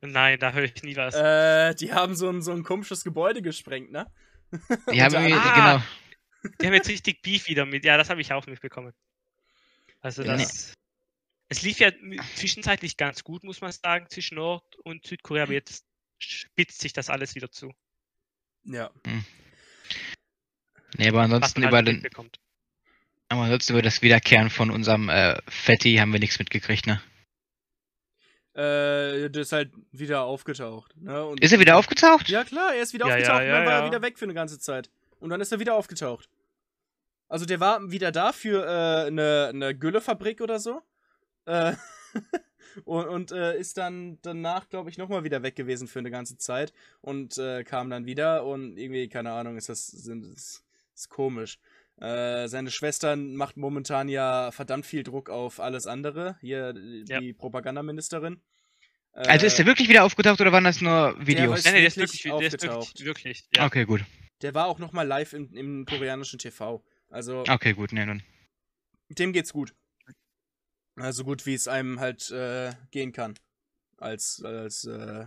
Nein, 0.00 0.40
da 0.40 0.52
höre 0.52 0.64
ich 0.64 0.82
nie 0.82 0.96
was. 0.96 1.14
Äh, 1.14 1.74
die 1.76 1.92
haben 1.92 2.16
so 2.16 2.28
ein, 2.28 2.42
so 2.42 2.50
ein 2.52 2.64
komisches 2.64 3.04
Gebäude 3.04 3.40
gesprengt, 3.40 3.92
ne? 3.92 4.06
Die 4.92 5.00
haben 5.02 5.14
irgendwie, 5.14 5.34
anderem. 5.34 5.54
genau. 5.54 5.82
Die 6.60 6.66
haben 6.66 6.74
jetzt 6.74 6.88
richtig 6.88 7.22
Beef 7.22 7.48
wieder 7.48 7.66
mit. 7.66 7.84
Ja, 7.84 7.96
das 7.96 8.10
habe 8.10 8.20
ich 8.20 8.32
auch 8.32 8.46
mitbekommen. 8.46 8.92
Also 10.00 10.22
Nee. 10.22 10.28
das. 10.28 10.74
Es 11.50 11.62
lief 11.62 11.78
ja 11.78 11.90
zwischenzeitlich 12.36 12.96
ganz 12.96 13.24
gut, 13.24 13.42
muss 13.42 13.60
man 13.62 13.72
sagen, 13.72 14.06
zwischen 14.10 14.34
Nord- 14.34 14.76
und 14.84 15.06
Südkorea, 15.06 15.44
aber 15.44 15.54
jetzt 15.54 15.84
spitzt 16.18 16.80
sich 16.80 16.92
das 16.92 17.08
alles 17.08 17.34
wieder 17.34 17.50
zu. 17.50 17.72
Ja. 18.64 18.90
Nee, 20.96 21.08
aber 21.08 21.22
ansonsten 21.22 21.62
man 21.62 21.70
über, 21.70 21.76
halt 21.78 21.88
den, 21.88 22.06
aber 23.28 23.42
ansonsten 23.42 23.72
über 23.72 23.82
das 23.82 24.02
Wiederkehren 24.02 24.50
von 24.50 24.70
unserem 24.70 25.08
äh, 25.08 25.40
Fetti 25.48 25.96
haben 25.96 26.12
wir 26.12 26.20
nichts 26.20 26.38
mitgekriegt, 26.38 26.86
ne? 26.86 27.00
Äh, 28.54 29.30
der 29.30 29.42
ist 29.42 29.52
halt 29.52 29.72
wieder 29.92 30.22
aufgetaucht, 30.22 30.96
ne? 30.96 31.24
Und 31.24 31.40
Ist 31.40 31.52
er 31.52 31.60
wieder 31.60 31.76
aufgetaucht? 31.76 32.28
Ja, 32.28 32.44
klar, 32.44 32.74
er 32.74 32.82
ist 32.82 32.92
wieder 32.92 33.06
Ja, 33.06 33.16
ja, 33.16 33.18
aufgetaucht 33.18 33.42
und 33.42 33.48
dann 33.48 33.60
ja, 33.62 33.66
war 33.66 33.72
er 33.72 33.80
ja. 33.80 33.86
wieder 33.86 34.02
weg 34.02 34.18
für 34.18 34.24
eine 34.24 34.34
ganze 34.34 34.58
Zeit. 34.58 34.90
Und 35.20 35.30
dann 35.30 35.40
ist 35.40 35.52
er 35.52 35.60
wieder 35.60 35.74
aufgetaucht. 35.74 36.28
Also 37.28 37.44
der 37.44 37.60
war 37.60 37.90
wieder 37.90 38.10
da 38.12 38.32
für 38.32 38.64
äh, 38.64 39.06
eine, 39.08 39.48
eine 39.52 39.76
Güllefabrik 39.76 40.40
oder 40.40 40.58
so. 40.58 40.80
Äh, 41.44 41.74
und 42.84 43.06
und 43.08 43.32
äh, 43.32 43.58
ist 43.58 43.76
dann 43.78 44.18
danach, 44.22 44.68
glaube 44.68 44.90
ich, 44.90 44.98
nochmal 44.98 45.24
wieder 45.24 45.42
weg 45.42 45.56
gewesen 45.56 45.88
für 45.88 45.98
eine 45.98 46.10
ganze 46.10 46.38
Zeit. 46.38 46.72
Und 47.00 47.36
äh, 47.38 47.64
kam 47.64 47.90
dann 47.90 48.06
wieder 48.06 48.44
und 48.44 48.78
irgendwie, 48.78 49.08
keine 49.08 49.32
Ahnung, 49.32 49.56
ist 49.56 49.68
das 49.68 49.86
sind, 49.86 50.24
ist, 50.24 50.64
ist 50.94 51.08
komisch. 51.10 51.58
Äh, 52.00 52.46
seine 52.48 52.70
Schwester 52.70 53.16
macht 53.16 53.56
momentan 53.56 54.08
ja 54.08 54.50
verdammt 54.52 54.86
viel 54.86 55.02
Druck 55.02 55.28
auf 55.30 55.58
alles 55.60 55.86
andere. 55.86 56.36
Hier 56.40 56.72
die 56.72 57.04
Ja. 57.08 57.20
Propagandaministerin. 57.36 58.40
Also 59.12 59.46
ist 59.46 59.58
er 59.58 59.66
wirklich 59.66 59.88
wieder 59.88 60.04
aufgetaucht 60.04 60.40
oder 60.40 60.52
waren 60.52 60.62
das 60.64 60.80
nur 60.80 61.14
der 61.18 61.26
Videos? 61.26 61.58
weiß- 61.60 61.64
Nein, 61.64 61.72
nein, 61.72 61.80
der 61.82 61.86
ist 61.88 61.96
wirklich 61.96 62.22
der 62.22 62.40
ist 62.40 62.54
aufgetaucht. 62.54 63.00
wirklich, 63.00 63.06
wirklich 63.06 63.48
ja. 63.56 63.66
Okay, 63.66 63.84
gut. 63.84 64.02
Der 64.42 64.54
war 64.54 64.66
auch 64.66 64.78
nochmal 64.78 65.06
live 65.06 65.32
im, 65.32 65.52
im 65.54 65.84
koreanischen 65.84 66.38
TV. 66.38 66.84
Also, 67.10 67.44
Okay, 67.48 67.72
gut. 67.72 67.92
Nee, 67.92 68.06
dann. 68.06 68.22
dem 69.08 69.32
geht's 69.32 69.52
gut. 69.52 69.74
Also 70.96 71.24
gut, 71.24 71.46
wie 71.46 71.54
es 71.54 71.68
einem 71.68 72.00
halt 72.00 72.30
äh, 72.30 72.72
gehen 72.90 73.12
kann. 73.12 73.34
Als, 73.98 74.42
als 74.44 74.84
äh, 74.84 75.26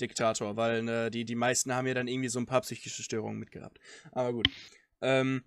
Diktator. 0.00 0.56
Weil 0.56 0.82
ne, 0.82 1.10
die, 1.10 1.24
die 1.24 1.34
meisten 1.34 1.72
haben 1.74 1.86
ja 1.86 1.94
dann 1.94 2.08
irgendwie 2.08 2.28
so 2.28 2.38
ein 2.38 2.46
paar 2.46 2.60
psychische 2.62 3.02
Störungen 3.02 3.38
mitgehabt. 3.38 3.78
Aber 4.12 4.32
gut. 4.32 4.48
Ähm, 5.00 5.44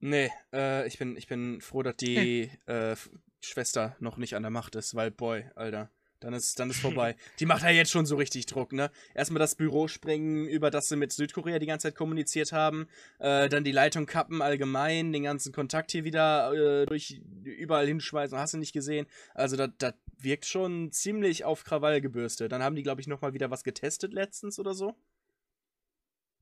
nee, 0.00 0.30
äh, 0.52 0.86
ich 0.86 0.98
bin, 0.98 1.16
ich 1.16 1.26
bin 1.26 1.60
froh, 1.60 1.82
dass 1.82 1.96
die 1.96 2.50
äh, 2.66 2.92
F- 2.92 3.10
Schwester 3.40 3.96
noch 4.00 4.16
nicht 4.16 4.34
an 4.34 4.42
der 4.42 4.50
Macht 4.50 4.74
ist, 4.74 4.94
weil, 4.94 5.10
boy, 5.10 5.48
Alter. 5.54 5.90
Dann 6.20 6.32
ist, 6.32 6.58
dann 6.58 6.70
ist 6.70 6.80
vorbei. 6.80 7.14
Die 7.38 7.46
macht 7.46 7.62
ja 7.62 7.70
jetzt 7.70 7.92
schon 7.92 8.04
so 8.04 8.16
richtig 8.16 8.46
Druck, 8.46 8.72
ne? 8.72 8.90
Erstmal 9.14 9.38
das 9.38 9.54
Büro 9.54 9.86
sprengen, 9.86 10.48
über 10.48 10.70
das 10.70 10.88
sie 10.88 10.96
mit 10.96 11.12
Südkorea 11.12 11.58
die 11.60 11.66
ganze 11.66 11.88
Zeit 11.88 11.94
kommuniziert 11.94 12.52
haben. 12.52 12.88
Äh, 13.18 13.48
dann 13.48 13.62
die 13.62 13.72
Leitung 13.72 14.06
kappen 14.06 14.42
allgemein, 14.42 15.12
den 15.12 15.22
ganzen 15.22 15.52
Kontakt 15.52 15.92
hier 15.92 16.04
wieder 16.04 16.52
äh, 16.52 16.86
durch 16.86 17.20
überall 17.44 17.86
hinschmeißen, 17.86 18.36
hast 18.36 18.54
du 18.54 18.58
nicht 18.58 18.72
gesehen. 18.72 19.06
Also 19.34 19.56
das 19.56 19.94
wirkt 20.18 20.46
schon 20.46 20.90
ziemlich 20.90 21.44
auf 21.44 21.62
Krawall 21.62 22.00
gebürstet. 22.00 22.50
Dann 22.50 22.62
haben 22.62 22.74
die, 22.74 22.82
glaube 22.82 23.00
ich, 23.00 23.06
nochmal 23.06 23.32
wieder 23.32 23.50
was 23.50 23.62
getestet 23.62 24.12
letztens 24.12 24.58
oder 24.58 24.74
so. 24.74 24.96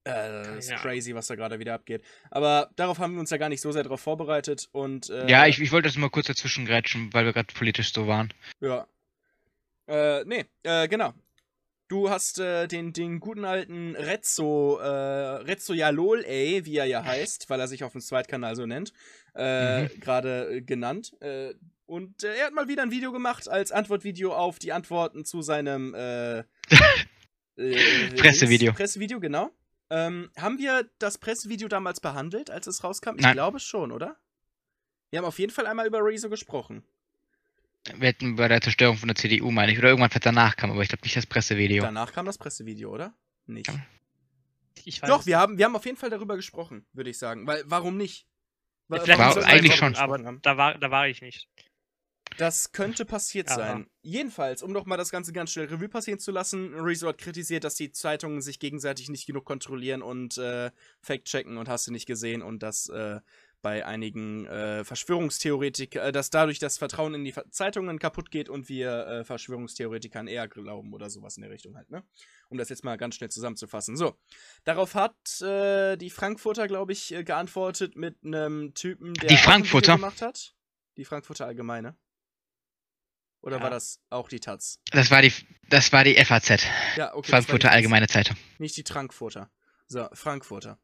Äh, 0.04 0.44
das 0.54 0.68
ist 0.68 0.76
crazy, 0.76 1.14
was 1.14 1.26
da 1.26 1.34
gerade 1.34 1.58
wieder 1.58 1.74
abgeht. 1.74 2.02
Aber 2.30 2.70
darauf 2.76 2.98
haben 2.98 3.14
wir 3.14 3.20
uns 3.20 3.30
ja 3.30 3.38
gar 3.38 3.48
nicht 3.48 3.60
so 3.60 3.72
sehr 3.72 3.82
darauf 3.82 4.00
vorbereitet 4.00 4.68
und 4.72 5.10
äh, 5.10 5.28
Ja, 5.28 5.46
ich, 5.46 5.60
ich 5.60 5.72
wollte 5.72 5.88
das 5.88 5.96
mal 5.96 6.10
kurz 6.10 6.28
dazwischen 6.28 6.64
grätschen, 6.64 7.12
weil 7.12 7.24
wir 7.24 7.32
gerade 7.32 7.52
politisch 7.52 7.92
so 7.92 8.06
waren. 8.06 8.32
Ja. 8.60 8.86
Äh, 9.88 10.24
nee, 10.24 10.44
äh, 10.62 10.88
genau. 10.88 11.12
Du 11.88 12.10
hast 12.10 12.40
äh, 12.40 12.66
den, 12.66 12.92
den 12.92 13.20
guten 13.20 13.44
alten 13.44 13.94
Rezzo, 13.94 14.78
äh, 14.80 14.86
Rezzo 14.88 15.72
Jalol, 15.72 16.24
ey, 16.24 16.64
wie 16.64 16.76
er 16.78 16.84
ja 16.86 17.04
heißt, 17.04 17.48
weil 17.48 17.60
er 17.60 17.68
sich 17.68 17.84
auf 17.84 17.92
dem 17.92 18.00
Zweitkanal 18.00 18.56
so 18.56 18.66
nennt, 18.66 18.92
äh, 19.36 19.82
Mhm. 19.84 20.00
gerade 20.00 20.56
äh, 20.56 20.60
genannt. 20.62 21.14
Äh, 21.20 21.54
Und 21.86 22.24
äh, 22.24 22.34
er 22.36 22.46
hat 22.46 22.52
mal 22.54 22.66
wieder 22.66 22.82
ein 22.82 22.90
Video 22.90 23.12
gemacht 23.12 23.48
als 23.48 23.70
Antwortvideo 23.70 24.34
auf 24.34 24.58
die 24.58 24.72
Antworten 24.72 25.24
zu 25.24 25.42
seinem 25.42 25.94
äh, 25.94 26.40
äh, 27.56 28.10
Pressevideo. 28.16 28.72
Pressevideo, 28.72 29.20
genau. 29.20 29.50
Ähm, 29.88 30.30
haben 30.36 30.58
wir 30.58 30.90
das 30.98 31.18
Pressevideo 31.18 31.68
damals 31.68 32.00
behandelt, 32.00 32.50
als 32.50 32.66
es 32.66 32.82
rauskam? 32.82 33.14
Ich 33.16 33.22
Nein. 33.22 33.34
glaube 33.34 33.60
schon, 33.60 33.92
oder? 33.92 34.16
Wir 35.10 35.18
haben 35.20 35.26
auf 35.26 35.38
jeden 35.38 35.52
Fall 35.52 35.68
einmal 35.68 35.86
über 35.86 36.00
Rezo 36.04 36.28
gesprochen. 36.28 36.82
Wir 37.96 38.08
hätten 38.08 38.36
bei 38.36 38.48
der 38.48 38.60
Zerstörung 38.60 38.96
von 38.96 39.08
der 39.08 39.16
CDU, 39.16 39.50
meine 39.50 39.72
ich, 39.72 39.78
oder 39.78 39.88
irgendwann 39.88 40.10
was 40.12 40.20
danach 40.20 40.56
kam, 40.56 40.70
aber 40.70 40.82
ich 40.82 40.88
glaube 40.88 41.02
nicht 41.04 41.16
das 41.16 41.26
Pressevideo. 41.26 41.82
Danach 41.82 42.12
kam 42.12 42.26
das 42.26 42.38
Pressevideo, 42.38 42.90
oder? 42.92 43.14
Nicht. 43.46 43.68
Ja. 43.68 43.74
Ich 44.84 45.02
weiß 45.02 45.08
Doch, 45.08 45.20
es 45.20 45.26
wir 45.26 45.38
haben, 45.38 45.58
wir 45.58 45.64
haben 45.64 45.76
auf 45.76 45.84
jeden 45.84 45.96
Fall 45.96 46.10
darüber 46.10 46.36
gesprochen, 46.36 46.86
würde 46.92 47.10
ich 47.10 47.18
sagen. 47.18 47.46
Weil, 47.46 47.62
warum 47.66 47.96
nicht? 47.96 48.26
Ja, 48.88 49.00
vielleicht 49.00 49.18
War 49.18 49.28
warum 49.30 49.42
wir 49.42 49.48
eigentlich 49.48 49.74
schon. 49.76 49.94
Aber 49.96 50.22
haben? 50.24 50.40
da 50.42 50.56
war, 50.56 50.78
da 50.78 50.90
war 50.90 51.08
ich 51.08 51.22
nicht. 51.22 51.48
Das 52.38 52.72
könnte 52.72 53.04
passiert 53.04 53.48
Aber- 53.50 53.62
sein. 53.62 53.86
Jedenfalls, 54.02 54.62
um 54.62 54.70
noch 54.72 54.84
mal 54.84 54.96
das 54.96 55.10
Ganze 55.10 55.32
ganz 55.32 55.52
schnell 55.52 55.66
Revue 55.66 55.88
passieren 55.88 56.18
zu 56.20 56.30
lassen, 56.32 56.74
Rezo 56.74 57.08
hat 57.08 57.18
kritisiert, 57.18 57.64
dass 57.64 57.74
die 57.76 57.90
Zeitungen 57.92 58.42
sich 58.42 58.58
gegenseitig 58.58 59.08
nicht 59.08 59.26
genug 59.26 59.44
kontrollieren 59.44 60.02
und 60.02 60.36
äh, 60.38 60.70
fact-checken 61.00 61.56
und 61.56 61.68
hast 61.68 61.86
du 61.86 61.92
nicht 61.92 62.06
gesehen 62.06 62.42
und 62.42 62.62
dass 62.62 62.88
äh, 62.88 63.20
bei 63.62 63.84
einigen 63.84 64.46
äh, 64.46 64.84
Verschwörungstheoretikern, 64.84 66.08
äh, 66.08 66.12
dass 66.12 66.30
dadurch 66.30 66.58
das 66.58 66.78
Vertrauen 66.78 67.14
in 67.14 67.24
die 67.24 67.34
Zeitungen 67.50 67.98
kaputt 67.98 68.30
geht 68.30 68.48
und 68.48 68.68
wir 68.68 69.06
äh, 69.06 69.24
Verschwörungstheoretikern 69.24 70.28
eher 70.28 70.46
glauben 70.48 70.92
oder 70.92 71.10
sowas 71.10 71.36
in 71.36 71.42
der 71.42 71.50
Richtung 71.50 71.76
halt, 71.76 71.90
ne? 71.90 72.04
Um 72.48 72.58
das 72.58 72.68
jetzt 72.68 72.84
mal 72.84 72.96
ganz 72.96 73.16
schnell 73.16 73.30
zusammenzufassen. 73.30 73.96
So, 73.96 74.16
darauf 74.64 74.94
hat 74.94 75.40
äh, 75.40 75.96
die 75.96 76.10
Frankfurter, 76.10 76.68
glaube 76.68 76.92
ich, 76.92 77.12
äh, 77.12 77.24
geantwortet 77.24 77.96
mit 77.96 78.16
einem 78.24 78.74
Typen, 78.74 79.14
der 79.14 79.28
Die 79.30 79.36
Frankfurter? 79.36 79.96
gemacht 79.96 80.22
hat. 80.22 80.54
Die 80.96 81.04
Frankfurter 81.04 81.46
Allgemeine. 81.46 81.96
Oder 83.42 83.56
Ja. 83.58 83.62
war 83.62 83.70
das 83.70 84.00
auch 84.10 84.28
die 84.28 84.40
Taz? 84.40 84.80
Das 84.92 85.10
war 85.10 85.22
die, 85.22 85.32
das 85.70 85.92
war 85.92 86.04
die 86.04 86.14
FAZ, 86.24 86.64
Ja, 86.96 87.14
okay. 87.14 87.22
die 87.26 87.30
Frankfurter 87.30 87.68
Taz. 87.68 87.74
Allgemeine 87.76 88.06
Zeitung. 88.08 88.36
Nicht 88.58 88.76
die 88.76 88.84
Trankfurter. 88.84 89.50
So, 89.88 90.08
Frankfurter. 90.14 90.78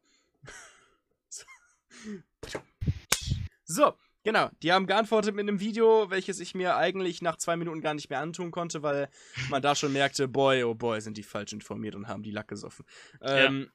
So, 3.65 3.93
genau. 4.23 4.49
Die 4.61 4.71
haben 4.71 4.87
geantwortet 4.87 5.35
mit 5.35 5.47
einem 5.47 5.59
Video, 5.59 6.09
welches 6.09 6.39
ich 6.39 6.53
mir 6.55 6.75
eigentlich 6.75 7.21
nach 7.21 7.37
zwei 7.37 7.55
Minuten 7.55 7.81
gar 7.81 7.93
nicht 7.93 8.09
mehr 8.09 8.19
antun 8.19 8.51
konnte, 8.51 8.83
weil 8.83 9.09
man 9.49 9.61
da 9.61 9.75
schon 9.75 9.93
merkte, 9.93 10.27
boy, 10.27 10.63
oh 10.63 10.75
boy, 10.75 10.99
sind 11.01 11.17
die 11.17 11.23
falsch 11.23 11.53
informiert 11.53 11.95
und 11.95 12.07
haben 12.07 12.23
die 12.23 12.31
Lack 12.31 12.47
gesoffen. 12.49 12.85
Ähm, 13.21 13.71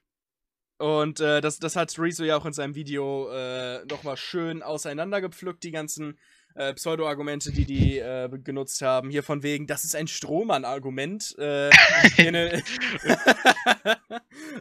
Und 0.80 1.18
äh, 1.20 1.40
das, 1.40 1.58
das 1.58 1.74
hat 1.74 1.98
Rezo 1.98 2.22
ja 2.24 2.36
auch 2.36 2.46
in 2.46 2.52
seinem 2.52 2.74
Video 2.76 3.28
äh, 3.32 3.84
nochmal 3.86 4.16
schön 4.16 4.62
auseinandergepflückt, 4.62 5.64
die 5.64 5.72
ganzen 5.72 6.18
äh, 6.54 6.72
Pseudo-Argumente, 6.74 7.50
die 7.50 7.64
die 7.64 7.98
äh, 7.98 8.28
genutzt 8.44 8.80
haben. 8.82 9.10
Hier 9.10 9.24
von 9.24 9.42
wegen, 9.42 9.66
das 9.66 9.84
ist 9.84 9.96
ein 9.96 10.06
Strohmann-Argument. 10.06 11.34
Äh, 11.38 11.70
ne- 12.30 12.62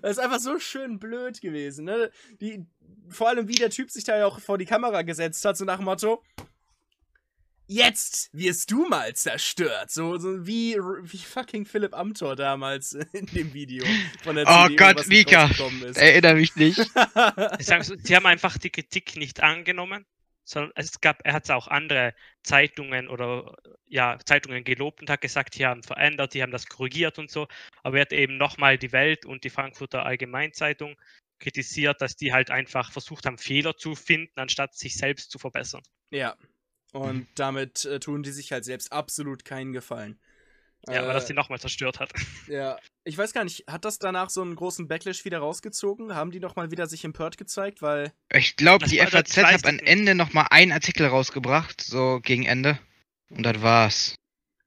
das 0.01 0.11
ist 0.11 0.19
einfach 0.19 0.39
so 0.39 0.57
schön 0.59 0.97
blöd 0.99 1.39
gewesen. 1.41 1.85
Ne? 1.85 2.09
Die, 2.41 2.65
vor 3.09 3.29
allem, 3.29 3.47
wie 3.47 3.55
der 3.55 3.69
Typ 3.69 3.91
sich 3.91 4.03
da 4.03 4.17
ja 4.17 4.25
auch 4.25 4.39
vor 4.39 4.57
die 4.57 4.65
Kamera 4.65 5.01
gesetzt 5.01 5.43
hat, 5.45 5.57
so 5.57 5.65
nach 5.65 5.77
dem 5.77 5.85
Motto. 5.85 6.23
Jetzt 7.69 8.29
wirst 8.31 8.71
du 8.71 8.85
mal 8.87 9.13
zerstört. 9.13 9.91
So, 9.91 10.17
so 10.17 10.47
wie, 10.47 10.75
wie 10.75 11.17
fucking 11.17 11.65
Philipp 11.65 11.93
Amthor 11.93 12.37
damals 12.37 12.93
in 13.13 13.25
dem 13.25 13.53
Video 13.53 13.85
von 14.23 14.37
der 14.37 14.45
Oh 14.47 14.73
Gott, 14.77 15.05
Mika. 15.07 15.49
Erinnere 15.95 16.35
mich 16.35 16.55
nicht. 16.55 16.79
Ich 17.59 17.65
sag 17.65 17.83
so, 17.83 17.95
sie 18.01 18.15
haben 18.15 18.25
einfach 18.25 18.57
die 18.57 18.69
Kritik 18.69 19.17
nicht 19.17 19.43
angenommen, 19.43 20.05
sondern 20.45 20.71
es 20.75 21.01
gab, 21.01 21.19
er 21.25 21.33
hat 21.33 21.51
auch 21.51 21.67
andere 21.67 22.13
Zeitungen 22.43 23.09
oder 23.09 23.57
ja, 23.85 24.17
Zeitungen 24.23 24.63
gelobt 24.63 25.01
und 25.01 25.09
hat 25.09 25.19
gesagt, 25.19 25.57
die 25.57 25.65
haben 25.65 25.83
verändert, 25.83 26.33
die 26.33 26.41
haben 26.41 26.51
das 26.51 26.67
korrigiert 26.67 27.19
und 27.19 27.29
so. 27.29 27.47
Aber 27.83 27.97
er 27.97 28.01
hat 28.01 28.13
eben 28.13 28.37
nochmal 28.37 28.77
die 28.77 28.93
Welt 28.93 29.25
und 29.25 29.43
die 29.43 29.49
Frankfurter 29.49 30.05
Allgemeinzeitung 30.05 30.95
kritisiert, 31.39 32.01
dass 32.01 32.15
die 32.15 32.33
halt 32.33 32.51
einfach 32.51 32.91
versucht 32.91 33.25
haben, 33.25 33.37
Fehler 33.37 33.75
zu 33.77 33.95
finden, 33.95 34.39
anstatt 34.39 34.75
sich 34.75 34.95
selbst 34.97 35.31
zu 35.31 35.39
verbessern. 35.39 35.81
Ja. 36.11 36.35
Und 36.93 37.27
damit 37.35 37.85
äh, 37.85 37.99
tun 37.99 38.23
die 38.23 38.31
sich 38.31 38.51
halt 38.51 38.65
selbst 38.65 38.91
absolut 38.91 39.45
keinen 39.45 39.73
Gefallen. 39.73 40.19
Ja, 40.87 41.05
weil 41.05 41.13
das 41.13 41.25
Äh, 41.25 41.27
die 41.27 41.33
nochmal 41.33 41.59
zerstört 41.59 41.99
hat. 41.99 42.11
Ja, 42.47 42.77
ich 43.03 43.17
weiß 43.17 43.33
gar 43.33 43.43
nicht, 43.43 43.65
hat 43.67 43.83
das 43.83 43.99
danach 43.99 44.29
so 44.29 44.41
einen 44.41 44.55
großen 44.55 44.87
Backlash 44.87 45.25
wieder 45.25 45.39
rausgezogen? 45.39 46.15
Haben 46.15 46.31
die 46.31 46.39
nochmal 46.39 46.71
wieder 46.71 46.87
sich 46.87 47.03
empört 47.03 47.37
gezeigt? 47.37 47.81
Weil, 47.81 48.13
Ich 48.31 48.55
glaube, 48.55 48.85
Das 48.85 48.91
die 48.91 48.97
das 48.97 49.09
FAZ 49.11 49.37
hat 49.37 49.65
am 49.65 49.79
ich. 49.79 49.87
Ende 49.87 50.15
nochmal 50.15 50.47
einen 50.51 50.71
Artikel 50.71 51.07
rausgebracht, 51.07 51.81
so 51.81 52.19
gegen 52.21 52.45
Ende. 52.45 52.79
Und 53.29 53.43
das 53.43 53.61
war's. 53.61 54.15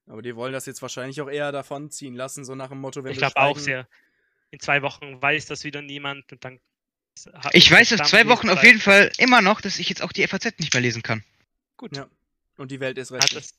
aber 0.06 0.20
die 0.22 0.36
wollen 0.36 0.52
das 0.52 0.66
jetzt 0.66 0.82
wahrscheinlich 0.82 1.20
auch 1.22 1.30
eher 1.30 1.52
davon 1.52 1.90
ziehen 1.90 2.14
lassen, 2.14 2.44
so 2.44 2.54
nach 2.54 2.68
dem 2.68 2.80
Motto, 2.80 3.02
wenn 3.04 3.12
Ich 3.12 3.18
wir 3.18 3.28
glaube 3.30 3.40
auch 3.40 3.58
sehr. 3.58 3.88
In 4.50 4.60
zwei 4.60 4.82
Wochen 4.82 5.20
weiß 5.20 5.46
das 5.46 5.64
wieder 5.64 5.82
niemand 5.82 6.32
und 6.32 6.44
dann. 6.44 6.60
hat 7.34 7.54
Ich 7.54 7.70
weiß 7.70 7.90
das 7.90 8.00
auf 8.00 8.10
dann 8.10 8.24
zwei 8.24 8.28
Wochen 8.28 8.48
auf 8.50 8.62
jeden 8.64 8.80
Fall 8.80 9.12
immer 9.18 9.42
noch, 9.42 9.60
dass 9.60 9.78
ich 9.78 9.88
jetzt 9.88 10.02
auch 10.02 10.12
die 10.12 10.26
FAZ 10.26 10.58
nicht 10.58 10.72
mehr 10.72 10.80
lesen 10.82 11.02
kann. 11.02 11.22
Gut. 11.76 11.96
Ja, 11.96 12.08
Und 12.56 12.70
die 12.70 12.80
Welt 12.80 12.98
ist 12.98 13.12
recht. 13.12 13.34
das, 13.34 13.54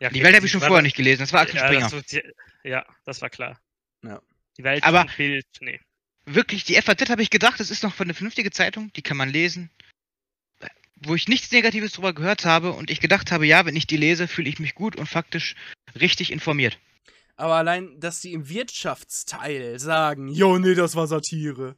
ja, 0.00 0.08
Die 0.10 0.22
Welt 0.22 0.34
habe 0.34 0.46
ich 0.46 0.52
schon 0.52 0.60
vorher 0.60 0.82
nicht 0.82 0.96
gelesen, 0.96 1.20
das 1.20 1.32
war 1.32 1.42
Axel 1.42 1.56
ja, 1.56 1.66
Springer. 1.66 1.80
das, 1.82 1.92
wird 1.92 2.08
sie- 2.08 2.22
ja, 2.64 2.84
das 3.04 3.20
war 3.22 3.30
klar. 3.30 3.60
Ja. 4.02 4.20
Die 4.58 4.64
Welt 4.64 4.82
Aber- 4.84 5.06
Bild, 5.16 5.46
nee. 5.60 5.80
Wirklich, 6.26 6.64
die 6.64 6.74
FAZ 6.80 7.10
habe 7.10 7.22
ich 7.22 7.28
gedacht, 7.28 7.60
das 7.60 7.70
ist 7.70 7.82
noch 7.82 8.00
eine 8.00 8.14
vernünftige 8.14 8.50
Zeitung, 8.50 8.90
die 8.94 9.02
kann 9.02 9.18
man 9.18 9.28
lesen. 9.28 9.70
Wo 10.96 11.14
ich 11.14 11.28
nichts 11.28 11.50
Negatives 11.52 11.92
drüber 11.92 12.14
gehört 12.14 12.46
habe 12.46 12.72
und 12.72 12.90
ich 12.90 13.00
gedacht 13.00 13.30
habe, 13.30 13.46
ja, 13.46 13.66
wenn 13.66 13.76
ich 13.76 13.86
die 13.86 13.98
lese, 13.98 14.26
fühle 14.26 14.48
ich 14.48 14.58
mich 14.58 14.74
gut 14.74 14.96
und 14.96 15.06
faktisch 15.06 15.54
richtig 16.00 16.32
informiert. 16.32 16.78
Aber 17.36 17.54
allein, 17.54 17.98
dass 18.00 18.20
die 18.20 18.32
im 18.32 18.48
Wirtschaftsteil 18.48 19.78
sagen, 19.80 20.28
jo, 20.28 20.58
nee, 20.58 20.74
das 20.74 20.94
war 20.96 21.06
Satire. 21.06 21.76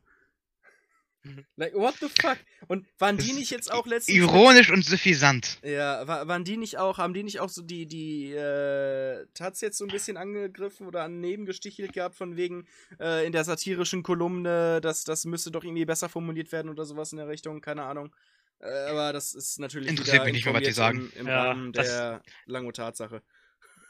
Like, 1.56 1.74
what 1.74 1.94
the 2.00 2.06
fuck? 2.08 2.38
Und 2.68 2.86
waren 2.98 3.16
die 3.18 3.32
nicht 3.32 3.50
jetzt 3.50 3.72
auch 3.72 3.84
letztens... 3.86 4.16
Ironisch 4.16 4.70
und 4.70 4.84
suffisant. 4.84 5.58
Ja, 5.64 6.06
wa- 6.06 6.28
waren 6.28 6.44
die 6.44 6.56
nicht 6.56 6.78
auch, 6.78 6.98
haben 6.98 7.14
die 7.14 7.24
nicht 7.24 7.40
auch 7.40 7.48
so 7.48 7.62
die, 7.62 7.86
die, 7.86 8.30
äh, 8.32 9.26
Taz 9.34 9.60
jetzt 9.60 9.78
so 9.78 9.84
ein 9.84 9.90
bisschen 9.90 10.16
angegriffen 10.16 10.86
oder 10.86 11.02
an 11.02 11.20
Nebengestichelt 11.20 11.92
gehabt 11.92 12.14
von 12.14 12.36
wegen, 12.36 12.68
äh, 13.00 13.26
in 13.26 13.32
der 13.32 13.42
satirischen 13.42 14.04
Kolumne, 14.04 14.80
dass 14.80 15.02
das 15.02 15.24
müsste 15.24 15.50
doch 15.50 15.64
irgendwie 15.64 15.84
besser 15.84 16.08
formuliert 16.08 16.52
werden 16.52 16.70
oder 16.70 16.84
sowas 16.84 17.10
in 17.10 17.18
der 17.18 17.26
Richtung, 17.26 17.60
keine 17.60 17.82
Ahnung. 17.82 18.14
Äh, 18.60 18.68
aber 18.90 19.12
das 19.12 19.34
ist 19.34 19.58
natürlich 19.58 19.88
Interessiert 19.90 20.22
mich 20.26 20.32
nicht 20.34 20.44
mehr, 20.44 20.54
was 20.54 20.62
die 20.62 20.68
informiert 20.68 21.12
Im, 21.16 21.20
im 21.22 21.26
Ja, 21.26 21.42
Rahmen 21.42 21.72
das- 21.72 21.88
der 21.88 22.22
Lango-Tatsache. 22.44 23.20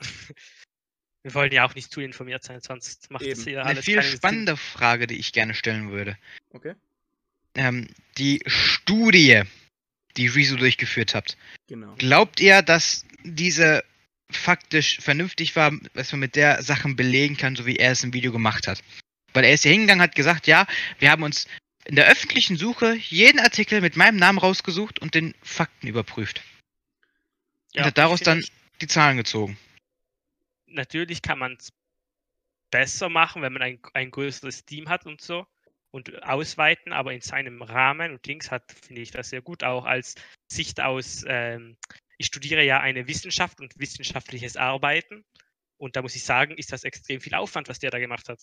Wir 1.26 1.34
wollen 1.34 1.50
ja 1.50 1.66
auch 1.66 1.74
nicht 1.74 1.90
zu 1.90 2.00
informiert 2.00 2.44
sein, 2.44 2.60
sonst 2.60 3.10
macht 3.10 3.24
Eben. 3.24 3.34
das 3.34 3.42
hier 3.42 3.60
Eine 3.60 3.70
alles 3.70 3.84
viel 3.84 3.96
keinen 3.96 4.08
Sinn. 4.10 4.16
spannende 4.16 4.56
Frage, 4.56 5.08
die 5.08 5.16
ich 5.16 5.32
gerne 5.32 5.54
stellen 5.54 5.90
würde. 5.90 6.16
Okay? 6.52 6.74
Ähm, 7.56 7.88
die 8.16 8.44
Studie, 8.46 9.42
die 10.16 10.28
Rezo 10.28 10.54
durchgeführt 10.54 11.16
habt. 11.16 11.36
Genau. 11.66 11.96
Glaubt 11.98 12.38
ihr, 12.38 12.62
dass 12.62 13.04
diese 13.24 13.82
faktisch 14.30 15.00
vernünftig 15.00 15.56
war, 15.56 15.72
was 15.94 16.12
man 16.12 16.20
mit 16.20 16.36
der 16.36 16.62
Sachen 16.62 16.94
belegen 16.94 17.36
kann, 17.36 17.56
so 17.56 17.66
wie 17.66 17.74
er 17.74 17.90
es 17.90 18.04
im 18.04 18.12
Video 18.12 18.30
gemacht 18.30 18.68
hat? 18.68 18.84
Weil 19.32 19.42
er 19.42 19.52
ist 19.52 19.64
hier 19.64 19.72
hingegangen, 19.72 20.02
hat 20.02 20.14
gesagt, 20.14 20.46
ja, 20.46 20.64
wir 21.00 21.10
haben 21.10 21.24
uns 21.24 21.48
in 21.86 21.96
der 21.96 22.06
öffentlichen 22.06 22.56
Suche 22.56 22.94
jeden 22.94 23.40
Artikel 23.40 23.80
mit 23.80 23.96
meinem 23.96 24.16
Namen 24.16 24.38
rausgesucht 24.38 25.00
und 25.00 25.16
den 25.16 25.34
Fakten 25.42 25.88
überprüft. 25.88 26.44
Ja, 27.72 27.80
und 27.80 27.86
hat 27.88 27.98
daraus 27.98 28.20
dann 28.20 28.44
die 28.80 28.86
Zahlen 28.86 29.16
gezogen. 29.16 29.58
Natürlich 30.66 31.22
kann 31.22 31.38
man 31.38 31.54
es 31.54 31.72
besser 32.70 33.08
machen, 33.08 33.42
wenn 33.42 33.52
man 33.52 33.62
ein, 33.62 33.80
ein 33.94 34.10
größeres 34.10 34.64
Team 34.64 34.88
hat 34.88 35.06
und 35.06 35.20
so 35.20 35.46
und 35.90 36.22
ausweiten, 36.22 36.92
aber 36.92 37.12
in 37.14 37.20
seinem 37.20 37.62
Rahmen 37.62 38.12
und 38.12 38.26
Dings 38.26 38.50
hat, 38.50 38.70
finde 38.70 39.02
ich 39.02 39.10
das 39.10 39.30
sehr 39.30 39.40
gut, 39.40 39.64
auch 39.64 39.84
als 39.84 40.14
Sicht 40.46 40.80
aus, 40.80 41.24
ähm, 41.26 41.76
ich 42.18 42.26
studiere 42.26 42.64
ja 42.64 42.80
eine 42.80 43.06
Wissenschaft 43.08 43.60
und 43.60 43.78
wissenschaftliches 43.78 44.56
Arbeiten 44.56 45.24
und 45.78 45.96
da 45.96 46.02
muss 46.02 46.16
ich 46.16 46.24
sagen, 46.24 46.56
ist 46.56 46.72
das 46.72 46.84
extrem 46.84 47.20
viel 47.20 47.34
Aufwand, 47.34 47.68
was 47.68 47.78
der 47.78 47.90
da 47.90 47.98
gemacht 47.98 48.28
hat. 48.28 48.40